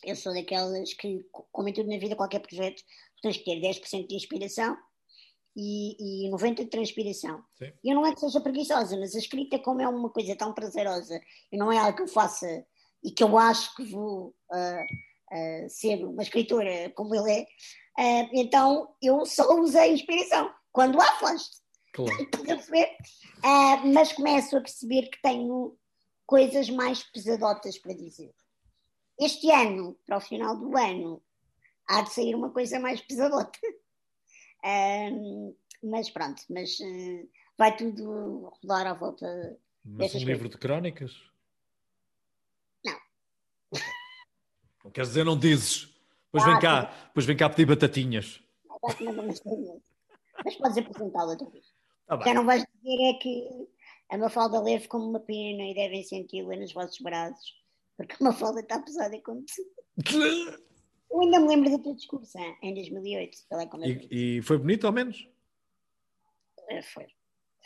eu 0.04 0.16
sou 0.16 0.34
daquelas 0.34 0.92
que, 0.94 1.24
como 1.52 1.68
em 1.68 1.72
tudo 1.72 1.88
na 1.88 1.98
vida, 1.98 2.16
qualquer 2.16 2.40
projeto, 2.40 2.82
tens 3.22 3.36
que 3.36 3.44
ter 3.44 3.60
10% 3.60 4.08
de 4.08 4.14
inspiração 4.14 4.76
e, 5.56 6.26
e 6.26 6.30
90% 6.30 6.56
de 6.56 6.66
transpiração. 6.66 7.42
Sim. 7.56 7.72
Eu 7.82 7.94
não 7.94 8.06
é 8.06 8.12
que 8.12 8.20
seja 8.20 8.40
preguiçosa, 8.40 8.96
mas 8.98 9.14
a 9.14 9.18
escrita, 9.18 9.58
como 9.58 9.80
é 9.80 9.88
uma 9.88 10.10
coisa 10.10 10.36
tão 10.36 10.52
prazerosa 10.52 11.20
e 11.50 11.56
não 11.56 11.72
é 11.72 11.78
algo 11.78 11.96
que 11.96 12.02
eu 12.02 12.08
faça 12.08 12.66
e 13.02 13.10
que 13.10 13.22
eu 13.22 13.36
acho 13.38 13.74
que 13.74 13.84
vou 13.84 14.34
uh, 14.50 14.82
uh, 15.34 15.68
ser 15.68 16.04
uma 16.04 16.22
escritora 16.22 16.90
como 16.94 17.14
ele 17.14 17.32
é, 17.32 17.42
uh, 17.98 18.30
então 18.32 18.94
eu 19.02 19.24
só 19.24 19.58
usei 19.60 19.94
inspiração 19.94 20.52
quando 20.72 21.00
há 21.00 21.12
flash. 21.16 21.48
Claro. 21.92 22.12
mas 23.92 24.12
começo 24.12 24.56
a 24.56 24.60
perceber 24.60 25.08
que 25.08 25.22
tenho 25.22 25.76
coisas 26.26 26.68
mais 26.68 27.02
pesadotas 27.04 27.78
para 27.78 27.94
dizer. 27.94 28.34
Este 29.18 29.50
ano, 29.50 29.98
para 30.04 30.18
o 30.18 30.20
final 30.20 30.58
do 30.58 30.76
ano, 30.76 31.22
há 31.88 32.02
de 32.02 32.12
sair 32.12 32.34
uma 32.34 32.50
coisa 32.50 32.78
mais 32.78 33.00
pesadota. 33.00 33.58
Mas 35.82 36.10
pronto, 36.10 36.42
mas 36.48 36.78
vai 37.56 37.76
tudo 37.76 38.50
rodar 38.60 38.86
à 38.86 38.94
volta. 38.94 39.26
Mas 39.84 40.14
um 40.14 40.18
livro 40.18 40.48
de 40.48 40.58
crónicas? 40.58 41.12
Não. 42.84 42.98
Não 44.86 44.92
queres 44.92 45.08
dizer, 45.08 45.24
não 45.24 45.36
dizes. 45.36 45.92
Pois 46.30 46.44
ah, 46.44 46.46
vem 46.46 46.60
cá, 46.60 46.82
depois 47.08 47.26
vem 47.26 47.36
cá 47.36 47.50
pedir 47.50 47.66
batatinhas. 47.66 48.40
Mas 48.80 50.54
podes 50.54 50.78
apresentá-la 50.78 51.32
outra 51.32 51.50
vez. 51.50 51.66
Tá 52.06 52.20
Já 52.24 52.34
não 52.34 52.46
vais 52.46 52.64
dizer 52.64 53.02
é 53.02 53.14
que 53.14 53.68
a 54.10 54.16
Mafalda 54.16 54.60
leve 54.60 54.86
como 54.86 55.08
uma 55.08 55.18
pena 55.18 55.64
e 55.64 55.74
devem 55.74 56.04
senti-la 56.04 56.54
nos 56.54 56.72
vossos 56.72 57.00
braços, 57.00 57.52
porque 57.96 58.14
a 58.20 58.24
Mafalda 58.24 58.60
está 58.60 58.78
pesada 58.78 59.20
como 59.22 59.44
tu. 59.44 59.62
Eu 61.10 61.20
ainda 61.20 61.40
me 61.40 61.48
lembro 61.48 61.70
do 61.70 61.82
teu 61.82 61.94
discurso, 61.94 62.38
em 62.62 62.74
2008. 62.74 63.38
É 63.50 63.88
e, 63.88 64.38
e, 64.38 64.42
foi 64.42 64.58
bonito, 64.58 64.86
ao 64.86 64.92
menos? 64.92 65.28
Eh, 66.68 66.82
foi. 66.82 67.06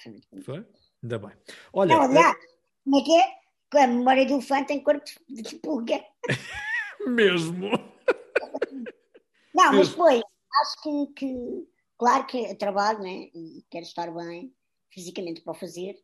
Foi 0.02 0.12
muito 0.12 0.28
bonito. 0.30 0.44
Foi? 0.46 0.66
Ainda 1.02 1.18
bem. 1.18 1.32
Olha, 1.72 1.96
não, 1.96 2.02
aliás, 2.02 2.36
é... 2.36 2.46
como 2.84 2.98
é 2.98 3.02
que 3.02 3.18
é? 3.18 3.40
A 3.82 3.86
memória 3.86 4.26
do 4.26 4.34
elefante 4.34 4.68
tem 4.68 4.82
corpo 4.82 5.04
de 5.28 5.56
pulga. 5.56 6.02
Mesmo. 7.06 7.70
Não, 9.54 9.72
mas 9.72 9.88
foi. 9.88 10.22
Acho 10.62 10.82
que, 10.82 11.12
que 11.14 11.66
Claro 12.00 12.26
que 12.26 12.54
trabalho 12.54 13.00
né, 13.00 13.28
e 13.34 13.62
quero 13.70 13.84
estar 13.84 14.10
bem 14.10 14.50
fisicamente 14.90 15.42
para 15.42 15.52
o 15.52 15.54
fazer, 15.54 15.94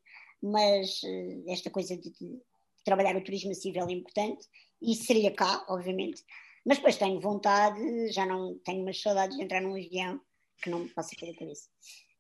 mas 0.43 1.03
uh, 1.03 1.45
esta 1.51 1.71
coisa 1.71 1.97
de, 1.97 2.11
de, 2.11 2.39
trabalhar 2.85 3.17
o 3.17 3.25
turismo 3.25 3.55
civil 3.55 3.89
é 3.89 3.93
importante 3.93 4.47
e 4.83 4.95
seria 4.95 5.35
cá, 5.35 5.65
obviamente. 5.71 6.23
Mas 6.67 6.77
depois 6.77 6.99
tenho 6.99 7.19
vontade, 7.19 8.13
já 8.13 8.27
não 8.27 8.59
tenho 8.59 8.83
umas 8.83 9.01
saudades 9.01 9.39
de 9.39 9.43
entrar 9.43 9.63
num 9.63 9.75
avião 9.75 10.21
que 10.63 10.69
não 10.69 10.81
me 10.81 10.91
passa 10.91 11.17
pela 11.19 11.35
cabeça. 11.35 11.67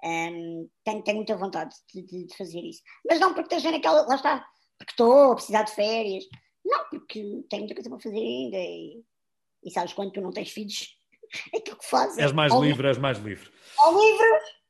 Um, 0.02 0.70
tenho, 0.82 1.02
tenho 1.02 1.16
muita 1.18 1.36
vontade 1.36 1.76
de, 1.92 2.00
de, 2.00 2.26
de, 2.28 2.34
fazer 2.34 2.60
isso. 2.60 2.80
Mas 3.06 3.20
não 3.20 3.34
porque 3.34 3.54
esteja 3.54 3.72
naquela. 3.72 4.06
Lá 4.06 4.14
está, 4.14 4.48
porque 4.78 4.92
estou 4.92 5.32
a 5.32 5.34
precisar 5.34 5.64
de 5.64 5.74
férias. 5.74 6.24
Não, 6.66 6.84
porque 6.90 7.44
tenho 7.48 7.62
muita 7.62 7.74
coisa 7.74 7.88
para 7.88 8.00
fazer 8.00 8.18
ainda. 8.18 8.56
E, 8.56 9.04
e 9.64 9.70
sabes, 9.70 9.92
quando 9.92 10.12
tu 10.12 10.20
não 10.20 10.30
tens 10.30 10.50
filhos, 10.50 10.98
é 11.54 11.58
aquilo 11.58 11.78
que 11.78 11.86
fazes. 11.86 12.18
És 12.18 12.32
mais 12.32 12.52
livre, 12.54 12.88
és 12.88 12.98
mais 12.98 13.18
livre. 13.18 13.50
Ou 13.78 13.92
livre 13.92 14.26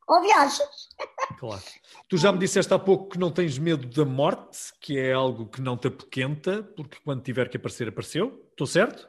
ou 0.07 0.23
viajas. 0.23 0.61
Claro. 1.41 1.63
Tu 2.09 2.17
já 2.17 2.33
me 2.33 2.39
disseste 2.39 2.73
há 2.73 2.79
pouco 2.79 3.11
que 3.11 3.19
não 3.19 3.31
tens 3.31 3.59
medo 3.59 3.87
da 3.89 4.05
morte, 4.05 4.73
que 4.81 4.97
é 4.97 5.13
algo 5.13 5.47
que 5.51 5.61
não 5.61 5.77
te 5.77 5.89
apoquenta, 5.89 6.63
porque 6.63 6.99
quando 7.05 7.23
tiver 7.23 7.49
que 7.51 7.57
aparecer, 7.57 7.89
apareceu. 7.89 8.47
Estou 8.51 8.67
certo? 8.67 9.07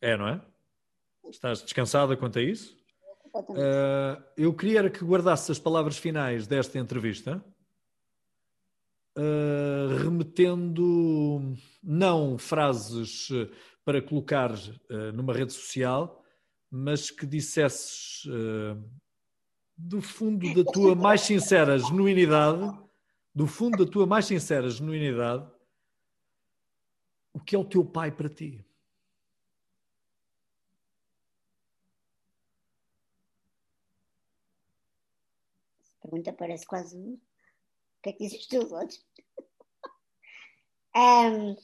É, 0.00 0.16
não 0.16 0.28
é? 0.28 0.40
Estás 1.28 1.62
descansada 1.62 2.16
quanto 2.16 2.38
a 2.38 2.42
isso? 2.42 2.76
Uh, 3.34 4.22
eu 4.36 4.54
queria 4.54 4.88
que 4.88 5.04
guardasses 5.04 5.50
as 5.50 5.58
palavras 5.58 5.96
finais 5.96 6.46
desta 6.46 6.78
entrevista, 6.78 7.42
uh, 9.16 9.96
remetendo 10.02 11.54
não 11.82 12.38
frases 12.38 13.28
para 13.84 14.02
colocar 14.02 14.52
uh, 14.52 15.12
numa 15.14 15.32
rede 15.32 15.52
social, 15.52 16.22
mas 16.70 17.10
que 17.10 17.26
dissesses 17.26 18.24
uh, 18.26 18.82
do 19.76 20.00
fundo 20.00 20.52
da 20.54 20.70
tua 20.70 20.94
mais 20.94 21.20
sincera 21.20 21.78
genuinidade, 21.78 22.78
do 23.34 23.46
fundo 23.46 23.84
da 23.84 23.90
tua 23.90 24.06
mais 24.06 24.24
sincera 24.24 24.68
genuinidade, 24.68 25.48
o 27.32 27.40
que 27.40 27.54
é 27.54 27.58
o 27.58 27.64
teu 27.64 27.84
pai 27.84 28.10
para 28.10 28.28
ti? 28.28 28.64
Pergunta 36.00 36.32
parece 36.32 36.64
quase. 36.64 37.20
Que 38.06 38.10
é 38.10 38.12
que 38.12 38.24
dizes 38.24 38.46
teus 38.46 38.70
olhos? 38.70 39.04
um, 40.94 41.56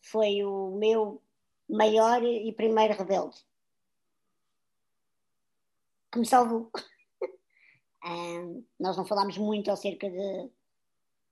foi 0.00 0.44
o 0.44 0.70
meu 0.78 1.20
maior 1.68 2.22
e 2.22 2.52
primeiro 2.52 2.94
rebelde. 2.94 3.44
Que 6.12 6.20
me 6.20 6.24
salvou. 6.24 6.70
um, 8.06 8.64
nós 8.78 8.96
não 8.96 9.04
falámos 9.04 9.36
muito 9.36 9.72
acerca 9.72 10.08
de, 10.08 10.48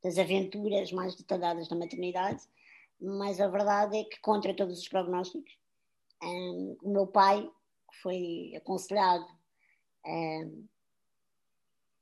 das 0.02 0.18
aventuras 0.18 0.90
mais 0.90 1.14
detalhadas 1.14 1.68
da 1.68 1.76
maternidade, 1.76 2.42
mas 3.00 3.40
a 3.40 3.46
verdade 3.46 3.96
é 3.96 4.02
que, 4.02 4.18
contra 4.18 4.56
todos 4.56 4.80
os 4.80 4.88
prognósticos, 4.88 5.56
um, 6.20 6.76
o 6.82 6.90
meu 6.90 7.06
pai 7.06 7.48
foi 8.02 8.54
aconselhado 8.56 9.24
um, 10.04 10.68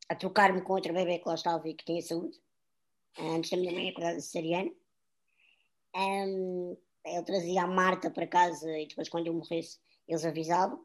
a 0.08 0.14
trocar-me 0.14 0.62
com 0.62 0.72
outra 0.72 0.92
bebê 0.92 1.18
que 1.18 1.28
lá 1.28 1.34
estava 1.34 1.68
e 1.68 1.74
que 1.74 1.84
tinha 1.84 2.02
saúde, 2.02 2.40
antes 3.18 3.50
da 3.50 3.56
minha 3.56 3.72
mãe 3.72 3.90
acordar 3.90 4.14
de 4.14 4.22
cesariana. 4.22 4.70
Um, 5.94 6.76
ele 7.04 7.22
trazia 7.22 7.62
a 7.62 7.66
Marta 7.66 8.10
para 8.10 8.26
casa 8.26 8.70
e 8.78 8.86
depois, 8.86 9.08
quando 9.08 9.26
eu 9.26 9.34
morresse, 9.34 9.78
eles 10.06 10.24
avisavam. 10.24 10.84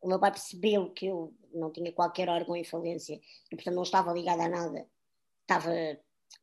O 0.00 0.08
meu 0.08 0.20
pai 0.20 0.30
percebeu 0.30 0.90
que 0.90 1.06
eu 1.06 1.34
não 1.52 1.72
tinha 1.72 1.92
qualquer 1.92 2.28
órgão 2.28 2.54
em 2.54 2.64
falência 2.64 3.20
e, 3.50 3.56
portanto, 3.56 3.74
não 3.74 3.82
estava 3.82 4.12
ligada 4.12 4.44
a 4.44 4.48
nada. 4.48 4.86
Estava 5.42 5.72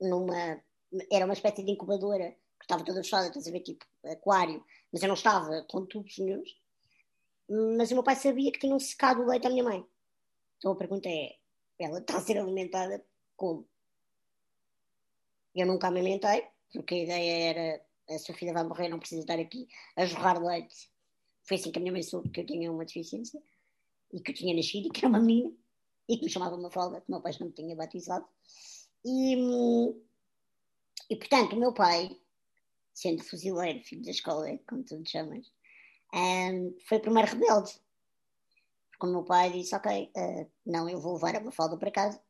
numa. 0.02 0.62
Era 1.12 1.26
uma 1.26 1.34
espécie 1.34 1.64
de 1.64 1.72
incubadora 1.72 2.32
que 2.60 2.66
estava 2.66 2.84
toda 2.84 3.04
fechada, 3.04 3.28
estás 3.28 3.48
a 3.48 3.52
ver, 3.52 3.62
tipo 3.62 3.86
aquário, 4.06 4.64
mas 4.92 5.02
eu 5.02 5.08
não 5.08 5.16
estava 5.16 5.66
com 5.70 5.86
tubos 5.86 6.18
nenhums. 6.18 6.56
Mas 7.78 7.92
o 7.92 7.96
meu 7.96 8.04
pai 8.04 8.16
sabia 8.16 8.52
que 8.52 8.60
tinham 8.60 8.80
secado 8.80 9.22
o 9.22 9.26
leite 9.26 9.48
à 9.48 9.50
minha 9.50 9.64
mãe. 9.64 9.86
Então 10.58 10.72
a 10.72 10.76
pergunta 10.76 11.10
é: 11.10 11.36
ela 11.84 12.00
está 12.00 12.18
a 12.18 12.22
ser 12.22 12.38
alimentada 12.38 13.06
como? 13.36 13.68
Eu 15.56 15.68
nunca 15.68 15.88
amamentei, 15.88 16.48
porque 16.72 16.96
a 16.96 17.04
ideia 17.04 17.50
era 17.50 17.86
a 18.10 18.20
sua 18.20 18.36
filha 18.36 18.54
vai 18.54 18.64
morrer, 18.64 18.90
não 18.90 19.00
precisa 19.00 19.22
estar 19.22 19.40
aqui 19.40 19.68
a 19.96 20.06
jorrar 20.06 20.42
leite. 20.42 20.92
Foi 21.44 21.58
assim 21.58 21.72
que 21.72 21.80
a 21.80 21.82
minha 21.82 21.92
mãe 21.92 22.04
soube 22.04 22.30
que 22.30 22.42
eu 22.42 22.46
tinha 22.46 22.72
uma 22.72 22.86
deficiência 22.86 23.42
e 24.12 24.20
que 24.20 24.32
eu 24.32 24.36
tinha 24.36 24.56
nascido 24.56 24.88
e 24.88 24.90
que 24.90 25.00
era 25.00 25.10
uma 25.10 25.20
menina 25.20 25.54
e 26.08 26.18
que 26.18 26.24
me 26.24 26.30
chamava 26.30 26.56
uma 26.56 26.72
folga, 26.72 27.02
que 27.02 27.08
o 27.08 27.12
meu 27.12 27.22
pai 27.22 27.34
não 27.40 27.48
me 27.48 27.54
tinha 27.54 27.76
batizado. 27.76 28.26
E, 29.06 29.36
e 31.10 31.16
portanto, 31.16 31.54
o 31.54 31.60
meu 31.60 31.74
pai, 31.74 32.10
sendo 32.94 33.24
fuzileiro, 33.24 33.84
filho 33.84 34.04
da 34.04 34.12
escola, 34.12 34.58
como 34.68 34.84
tu 34.84 35.02
te 35.02 35.12
chamas, 35.12 35.52
um, 36.14 36.76
foi 36.88 36.98
o 36.98 37.02
primeiro 37.02 37.30
rebelde. 37.30 37.72
Porque 38.94 39.08
o 39.08 39.12
meu 39.12 39.24
pai 39.24 39.52
disse: 39.52 39.76
Ok, 39.76 40.12
uh, 40.16 40.52
não, 40.66 40.88
eu 40.88 41.00
vou 41.00 41.16
levar 41.16 41.36
a 41.36 41.42
Mafalda 41.42 41.78
para 41.78 41.92
casa. 41.92 42.22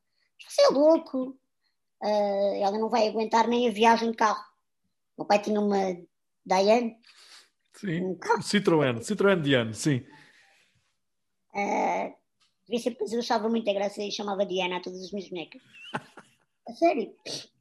Você 0.47 0.63
é 0.63 0.69
louco, 0.69 1.37
uh, 2.01 2.55
ela 2.55 2.77
não 2.77 2.89
vai 2.89 3.07
aguentar 3.07 3.47
nem 3.47 3.67
a 3.67 3.71
viagem 3.71 4.11
de 4.11 4.17
carro. 4.17 4.43
O 5.15 5.21
meu 5.21 5.27
pai 5.27 5.41
tinha 5.41 5.59
uma 5.59 5.95
Diane. 6.45 6.97
Sim, 7.73 8.03
um 8.03 8.17
Citroën, 8.41 8.99
Citroën 8.99 9.41
Diane, 9.41 9.73
sim. 9.73 10.05
Uh, 11.53 12.13
eu 12.69 13.19
achava 13.19 13.49
muita 13.49 13.73
graça 13.73 14.01
e 14.01 14.11
chamava 14.11 14.45
Diana 14.45 14.77
a 14.77 14.81
todas 14.81 15.01
as 15.01 15.11
minhas 15.11 15.29
bonecas. 15.29 15.61
A 16.65 16.71
sério. 16.71 17.13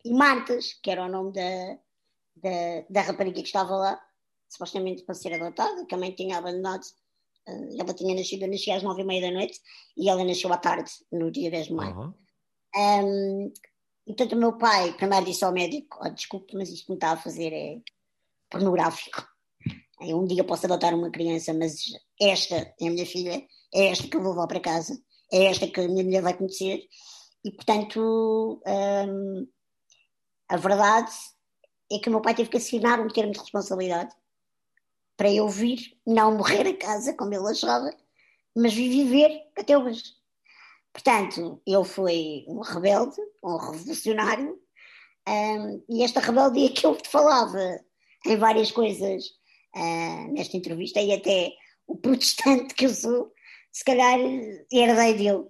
E 0.05 0.15
Martas, 0.15 0.75
que 0.75 0.89
era 0.89 1.05
o 1.05 1.09
nome 1.09 1.33
da, 1.33 1.79
da, 2.37 2.85
da 2.89 3.01
rapariga 3.03 3.41
que 3.41 3.49
estava 3.49 3.75
lá, 3.75 4.01
supostamente 4.49 5.03
para 5.03 5.17
ser 5.17 5.35
adotada, 5.35 5.85
que 5.87 5.95
a 5.95 5.99
mãe 5.99 6.13
tinha 6.13 6.39
abandonado. 6.39 6.85
Uh, 7.49 7.80
ela 7.80 7.93
tinha 7.95 8.14
nascido, 8.14 8.43
eu 8.43 8.49
nasci 8.49 8.70
às 8.70 8.82
nove 8.82 9.03
e 9.03 9.05
meia 9.05 9.22
da 9.22 9.30
noite 9.30 9.59
e 9.97 10.09
ela 10.09 10.24
nasceu 10.24 10.53
à 10.53 10.57
tarde, 10.57 10.90
no 11.11 11.30
dia 11.30 11.51
10 11.51 11.66
de 11.66 11.72
maio. 11.74 11.97
Uhum. 11.97 12.14
Um, 12.74 13.53
e 14.07 14.14
portanto 14.14 14.32
o 14.32 14.38
meu 14.38 14.57
pai 14.57 14.93
primeiro 14.95 15.26
disse 15.26 15.45
ao 15.45 15.53
médico, 15.53 15.99
oh, 16.01 16.09
desculpe, 16.09 16.55
mas 16.57 16.70
isto 16.70 16.86
que 16.86 16.93
me 16.93 16.97
está 16.97 17.12
a 17.12 17.16
fazer 17.16 17.53
é 17.53 17.80
pornográfico. 18.51 19.26
Um 20.01 20.26
dia 20.26 20.43
posso 20.43 20.66
adotar 20.66 20.95
uma 20.95 21.11
criança, 21.11 21.55
mas 21.55 21.76
esta 22.20 22.74
é 22.80 22.88
a 22.88 22.90
minha 22.90 23.07
filha, 23.07 23.47
é 23.72 23.86
esta 23.86 24.09
que 24.09 24.16
eu 24.16 24.22
vou 24.22 24.32
levar 24.32 24.49
para 24.49 24.59
casa, 24.59 24.99
é 25.32 25.45
esta 25.45 25.68
que 25.68 25.80
a 25.80 25.88
minha 25.88 26.03
mulher 26.03 26.22
vai 26.22 26.36
conhecer. 26.36 26.82
E 27.45 27.53
portanto, 27.53 28.61
um, 28.66 29.47
a 30.49 30.57
verdade 30.57 31.12
é 31.90 31.99
que 31.99 32.09
o 32.09 32.12
meu 32.12 32.20
pai 32.20 32.34
teve 32.34 32.51
que 32.51 32.57
assinar 32.57 33.01
um 33.01 33.09
termo 33.09 33.32
de 33.32 33.38
responsabilidade 33.38 34.12
para 35.17 35.33
eu 35.33 35.49
vir, 35.49 35.97
não 36.07 36.37
morrer 36.37 36.67
a 36.67 36.77
casa, 36.77 37.15
como 37.15 37.35
ele 37.35 37.49
achava, 37.49 37.91
mas 38.57 38.75
viver 38.75 39.43
até 39.57 39.77
hoje. 39.77 40.03
Portanto, 40.93 41.61
ele 41.67 41.85
foi 41.85 42.45
um 42.49 42.61
rebelde, 42.61 43.17
um 43.43 43.57
revolucionário, 43.57 44.61
um, 45.29 45.85
e 45.89 46.03
esta 46.03 46.21
rebeldia 46.21 46.71
que 46.71 46.85
eu 46.85 46.97
te 46.97 47.09
falava 47.09 47.81
em 48.27 48.37
várias 48.37 48.71
coisas 48.71 49.25
uh, 49.75 50.33
nesta 50.33 50.57
entrevista, 50.57 51.01
e 51.01 51.13
até 51.13 51.53
o 51.87 51.97
protestante 51.97 52.75
que 52.75 52.87
eu 52.87 52.95
sou, 52.95 53.33
se 53.71 53.85
calhar 53.85 54.19
herdei 54.71 55.15
dele. 55.15 55.45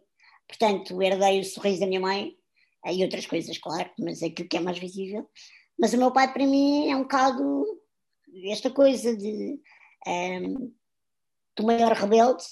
Portanto, 0.47 1.03
herdei 1.03 1.41
o 1.41 1.45
sorriso 1.45 1.81
da 1.81 1.87
minha 1.87 2.01
mãe 2.01 2.37
e 2.87 3.03
outras 3.03 3.27
coisas, 3.27 3.57
claro, 3.59 3.91
mas 3.99 4.23
é 4.23 4.27
aquilo 4.27 4.49
que 4.49 4.57
é 4.57 4.61
mais 4.61 4.79
visível. 4.79 5.29
Mas 5.79 5.93
o 5.93 5.99
meu 5.99 6.13
pai, 6.13 6.33
para 6.33 6.47
mim, 6.47 6.91
é 6.91 6.97
um 6.97 7.03
bocado 7.03 7.65
esta 8.47 8.71
coisa 8.71 9.17
de, 9.17 9.61
um, 10.07 10.73
do 11.57 11.65
maior 11.65 11.93
rebelde, 11.93 12.45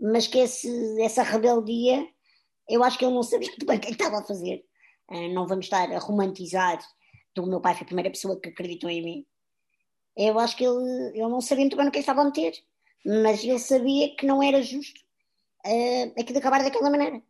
mas 0.00 0.26
que 0.26 0.38
esse, 0.38 0.68
essa 1.00 1.22
rebeldia, 1.22 2.06
eu 2.68 2.82
acho 2.82 2.98
que 2.98 3.04
ele 3.04 3.14
não 3.14 3.22
sabia 3.22 3.48
muito 3.50 3.66
bem 3.66 3.78
o 3.78 3.80
que, 3.80 3.88
é 3.88 3.90
estava 3.90 4.18
a 4.18 4.24
fazer. 4.24 4.64
Uh, 5.10 5.28
não 5.32 5.46
vamos 5.46 5.66
estar 5.66 5.90
a 5.90 5.98
romantizar 5.98 6.78
do 7.34 7.46
meu 7.46 7.60
pai 7.60 7.74
foi 7.74 7.82
a 7.82 7.86
primeira 7.86 8.10
pessoa 8.10 8.38
que 8.38 8.48
acreditou 8.48 8.90
em 8.90 9.02
mim. 9.02 9.26
Eu 10.16 10.38
acho 10.38 10.56
que 10.56 10.64
ele, 10.64 11.08
ele 11.08 11.28
não 11.28 11.40
sabia 11.40 11.64
muito 11.64 11.76
bem 11.76 11.86
no 11.86 11.90
que 11.90 11.98
ele 11.98 12.02
estava 12.02 12.20
a 12.20 12.24
meter, 12.24 12.52
mas 13.04 13.42
ele 13.42 13.58
sabia 13.58 14.14
que 14.14 14.26
não 14.26 14.42
era 14.42 14.62
justo 14.62 15.00
uh, 15.66 16.20
aquilo 16.20 16.38
acabar 16.38 16.62
daquela 16.62 16.90
maneira. 16.90 17.22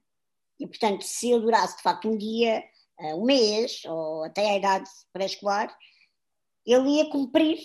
E, 0.58 0.66
portanto, 0.66 1.02
se 1.02 1.30
eu 1.30 1.40
durasse 1.40 1.76
de 1.76 1.82
facto 1.82 2.08
um 2.08 2.16
dia, 2.16 2.62
uh, 3.00 3.20
um 3.20 3.24
mês, 3.24 3.82
ou 3.84 4.24
até 4.24 4.50
a 4.50 4.56
idade 4.56 4.90
pré-escolar, 5.12 5.76
ele 6.66 6.96
ia 6.96 7.10
cumprir 7.10 7.58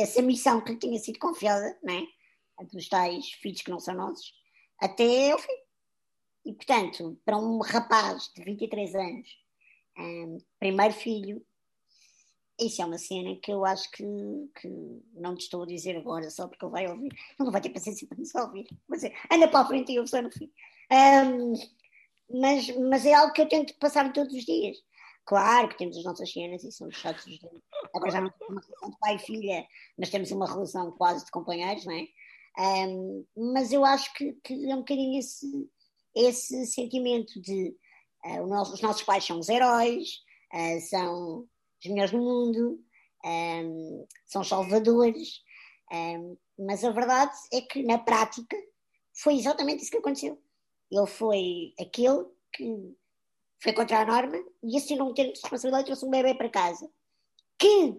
essa 0.00 0.22
missão 0.22 0.60
que 0.60 0.72
lhe 0.72 0.78
tinha 0.78 0.98
sido 0.98 1.18
confiada, 1.18 1.78
não 1.82 1.94
é? 1.94 2.06
dos 2.72 2.88
tais 2.88 3.30
filhos 3.32 3.62
que 3.62 3.70
não 3.70 3.78
são 3.78 3.94
nossos, 3.94 4.32
até 4.80 5.30
ao 5.30 5.38
fim. 5.38 5.52
E, 6.44 6.52
portanto, 6.52 7.20
para 7.24 7.36
um 7.36 7.58
rapaz 7.60 8.30
de 8.34 8.42
23 8.42 8.94
anos, 8.94 9.28
um, 9.98 10.38
primeiro 10.58 10.94
filho, 10.94 11.44
isso 12.58 12.82
é 12.82 12.84
uma 12.84 12.98
cena 12.98 13.36
que 13.36 13.52
eu 13.52 13.64
acho 13.64 13.90
que, 13.90 14.04
que 14.60 14.68
não 15.14 15.36
te 15.36 15.42
estou 15.42 15.62
a 15.62 15.66
dizer 15.66 15.96
agora 15.96 16.28
só 16.30 16.48
porque 16.48 16.64
ele 16.64 16.72
vai 16.72 16.88
ouvir. 16.88 17.12
Não 17.38 17.50
vai 17.50 17.60
ter 17.60 17.70
paciência 17.70 18.06
para 18.08 18.18
nos 18.18 18.34
ouvir. 18.34 18.66
Mas 18.88 19.04
é, 19.04 19.12
anda 19.30 19.46
para 19.46 19.60
a 19.60 19.66
frente 19.66 19.92
e 19.92 19.96
eu 19.96 20.06
só 20.06 20.20
no 20.20 20.30
fim. 20.30 20.50
Um, 20.90 21.52
mas, 22.40 22.76
mas 22.76 23.06
é 23.06 23.14
algo 23.14 23.32
que 23.32 23.42
eu 23.42 23.48
tento 23.48 23.74
passar 23.78 24.12
todos 24.12 24.34
os 24.34 24.44
dias. 24.44 24.76
Claro 25.28 25.68
que 25.68 25.76
temos 25.76 25.94
as 25.98 26.04
nossas 26.04 26.32
cenas 26.32 26.64
e 26.64 26.72
somos 26.72 26.96
chatos. 26.96 27.26
Agora 27.94 28.10
já 28.10 28.18
não 28.22 28.30
temos 28.30 28.48
uma 28.48 28.62
relação 28.62 28.90
de 28.90 28.98
pai 28.98 29.16
e 29.16 29.18
filha, 29.18 29.68
mas 29.98 30.08
temos 30.08 30.30
uma 30.30 30.46
relação 30.46 30.90
quase 30.92 31.26
de 31.26 31.30
companheiros, 31.30 31.84
não 31.84 31.92
é? 31.92 32.08
Um, 32.88 33.26
mas 33.52 33.70
eu 33.70 33.84
acho 33.84 34.10
que, 34.14 34.32
que, 34.42 34.54
é 34.54 34.74
um 34.74 34.78
bocadinho 34.78 35.18
esse, 35.18 35.70
esse 36.14 36.64
sentimento 36.64 37.38
de 37.42 37.76
uh, 38.24 38.46
nosso, 38.46 38.72
os 38.72 38.80
nossos 38.80 39.02
pais 39.02 39.22
são 39.22 39.38
os 39.38 39.50
heróis, 39.50 40.22
uh, 40.54 40.80
são 40.88 41.46
os 41.84 41.90
melhores 41.90 42.10
do 42.10 42.18
mundo, 42.18 42.82
um, 43.22 44.06
são 44.24 44.42
salvadores, 44.42 45.42
um, 45.92 46.38
mas 46.58 46.82
a 46.82 46.90
verdade 46.90 47.36
é 47.52 47.60
que 47.60 47.82
na 47.82 47.98
prática 47.98 48.56
foi 49.12 49.34
exatamente 49.34 49.82
isso 49.82 49.90
que 49.90 49.98
aconteceu. 49.98 50.42
Ele 50.90 51.06
foi 51.06 51.74
aquele 51.78 52.24
que 52.50 52.96
foi 53.60 53.72
contra 53.72 54.00
a 54.00 54.06
norma 54.06 54.38
e 54.62 54.76
assinou 54.76 55.10
um 55.10 55.14
termo 55.14 55.32
de 55.32 55.40
responsabilidade 55.40 55.84
e 55.84 55.86
trouxe 55.86 56.04
um 56.04 56.10
bebê 56.10 56.34
para 56.34 56.48
casa. 56.48 56.88
Que, 57.58 57.98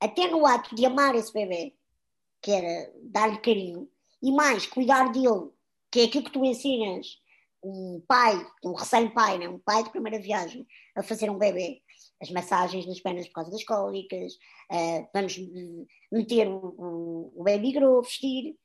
até 0.00 0.28
no 0.28 0.44
ato 0.44 0.74
de 0.74 0.84
amar 0.84 1.14
esse 1.14 1.32
bebê, 1.32 1.74
que 2.42 2.50
era 2.50 2.92
dar-lhe 3.02 3.38
carinho, 3.38 3.88
e 4.22 4.32
mais, 4.32 4.66
cuidar 4.66 5.10
dele, 5.10 5.50
que 5.90 6.00
é 6.00 6.04
aquilo 6.04 6.24
que 6.24 6.32
tu 6.32 6.44
ensinas 6.44 7.18
um 7.62 8.02
pai, 8.06 8.46
um 8.64 8.72
recém-pai, 8.72 9.38
né? 9.38 9.48
um 9.48 9.58
pai 9.58 9.82
de 9.82 9.90
primeira 9.90 10.20
viagem, 10.20 10.66
a 10.94 11.02
fazer 11.02 11.30
um 11.30 11.38
bebê, 11.38 11.82
as 12.20 12.30
massagens 12.30 12.86
nas 12.86 13.00
pernas 13.00 13.26
por 13.28 13.34
causa 13.34 13.50
das 13.50 13.64
cólicas, 13.64 14.34
uh, 14.70 15.08
vamos 15.12 15.36
meter 16.12 16.48
o, 16.48 17.32
o, 17.34 17.42
baby 17.42 17.72
grow, 17.72 18.02
vestir, 18.02 18.56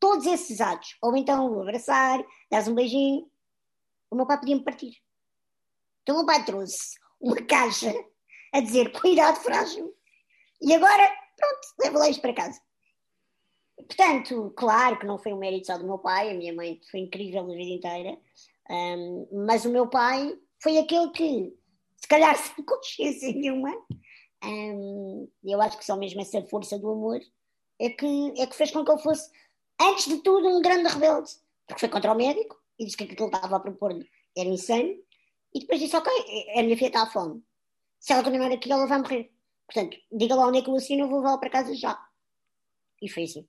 todos 0.00 0.26
esses 0.26 0.60
atos, 0.60 0.96
ou 1.02 1.16
então 1.16 1.60
abraçar, 1.60 2.24
dar 2.50 2.66
um 2.68 2.74
beijinho, 2.74 3.28
o 4.10 4.16
meu 4.16 4.26
pai 4.26 4.38
podia-me 4.38 4.64
partir. 4.64 4.92
Então 6.08 6.22
o 6.22 6.24
pai 6.24 6.42
trouxe 6.42 6.98
uma 7.20 7.36
caixa 7.36 7.92
a 8.54 8.60
dizer 8.60 8.98
cuidado 8.98 9.36
frágil. 9.40 9.94
E 10.58 10.74
agora, 10.74 11.06
pronto, 11.36 11.60
levo 11.82 11.98
lá 11.98 12.08
isto 12.08 12.22
para 12.22 12.32
casa. 12.32 12.58
Portanto, 13.76 14.50
claro 14.56 14.98
que 14.98 15.04
não 15.04 15.18
foi 15.18 15.34
um 15.34 15.38
mérito 15.38 15.66
só 15.66 15.76
do 15.76 15.84
meu 15.84 15.98
pai, 15.98 16.30
a 16.30 16.34
minha 16.34 16.54
mãe 16.54 16.80
foi 16.90 17.00
incrível 17.00 17.42
a 17.42 17.54
vida 17.54 17.74
inteira, 17.74 18.18
um, 18.70 19.28
mas 19.46 19.66
o 19.66 19.70
meu 19.70 19.86
pai 19.86 20.34
foi 20.62 20.78
aquele 20.78 21.10
que, 21.10 21.54
se 21.98 22.08
calhar 22.08 22.34
sem 22.40 22.64
consciência 22.64 23.30
nenhuma, 23.30 23.70
um, 24.42 25.30
eu 25.44 25.60
acho 25.60 25.76
que 25.76 25.84
só 25.84 25.94
mesmo 25.94 26.22
essa 26.22 26.40
força 26.46 26.78
do 26.78 26.90
amor 26.90 27.20
é 27.78 27.90
que, 27.90 28.32
é 28.38 28.46
que 28.46 28.56
fez 28.56 28.70
com 28.70 28.82
que 28.82 28.90
ele 28.90 29.02
fosse, 29.02 29.30
antes 29.78 30.06
de 30.06 30.22
tudo, 30.22 30.48
um 30.48 30.62
grande 30.62 30.88
rebelde, 30.88 31.32
porque 31.66 31.80
foi 31.80 31.90
contra 31.90 32.12
o 32.12 32.16
médico 32.16 32.56
e 32.78 32.86
disse 32.86 32.96
que 32.96 33.04
aquilo 33.04 33.16
que 33.16 33.22
ele 33.24 33.36
estava 33.36 33.56
a 33.56 33.60
propor 33.60 33.92
era 34.34 34.48
insano, 34.48 34.96
e 35.54 35.60
depois 35.60 35.80
disse: 35.80 35.96
Ok, 35.96 36.12
a 36.56 36.62
minha 36.62 36.76
filha 36.76 36.88
está 36.88 37.02
à 37.02 37.06
fome. 37.06 37.42
Se 37.98 38.12
ela 38.12 38.22
continuar 38.22 38.52
aqui, 38.52 38.70
ela 38.70 38.86
vai 38.86 38.98
morrer. 38.98 39.32
Portanto, 39.66 39.96
diga 40.12 40.34
lá 40.34 40.46
onde 40.46 40.58
é 40.58 40.62
que 40.62 40.70
eu 40.70 40.76
assino, 40.76 41.04
eu 41.04 41.08
vou 41.08 41.18
levá-lo 41.18 41.40
para 41.40 41.50
casa 41.50 41.74
já. 41.74 41.98
E 43.02 43.08
foi 43.08 43.24
assim. 43.24 43.46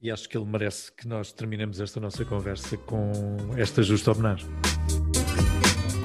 E 0.00 0.10
acho 0.10 0.28
que 0.28 0.36
ele 0.36 0.46
merece 0.46 0.90
que 0.92 1.06
nós 1.06 1.32
terminemos 1.32 1.80
esta 1.80 2.00
nossa 2.00 2.24
conversa 2.24 2.76
com 2.76 3.12
esta 3.56 3.82
justa 3.82 4.10
homenagem. 4.10 4.48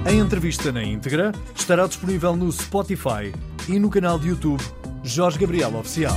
A 0.05 0.11
entrevista 0.11 0.71
na 0.71 0.83
íntegra 0.83 1.31
estará 1.55 1.87
disponível 1.87 2.35
no 2.35 2.51
Spotify 2.51 3.33
e 3.67 3.79
no 3.79 3.89
canal 3.89 4.19
de 4.19 4.29
YouTube 4.29 4.63
Jorge 5.03 5.39
Gabriel 5.39 5.75
Oficial. 5.75 6.15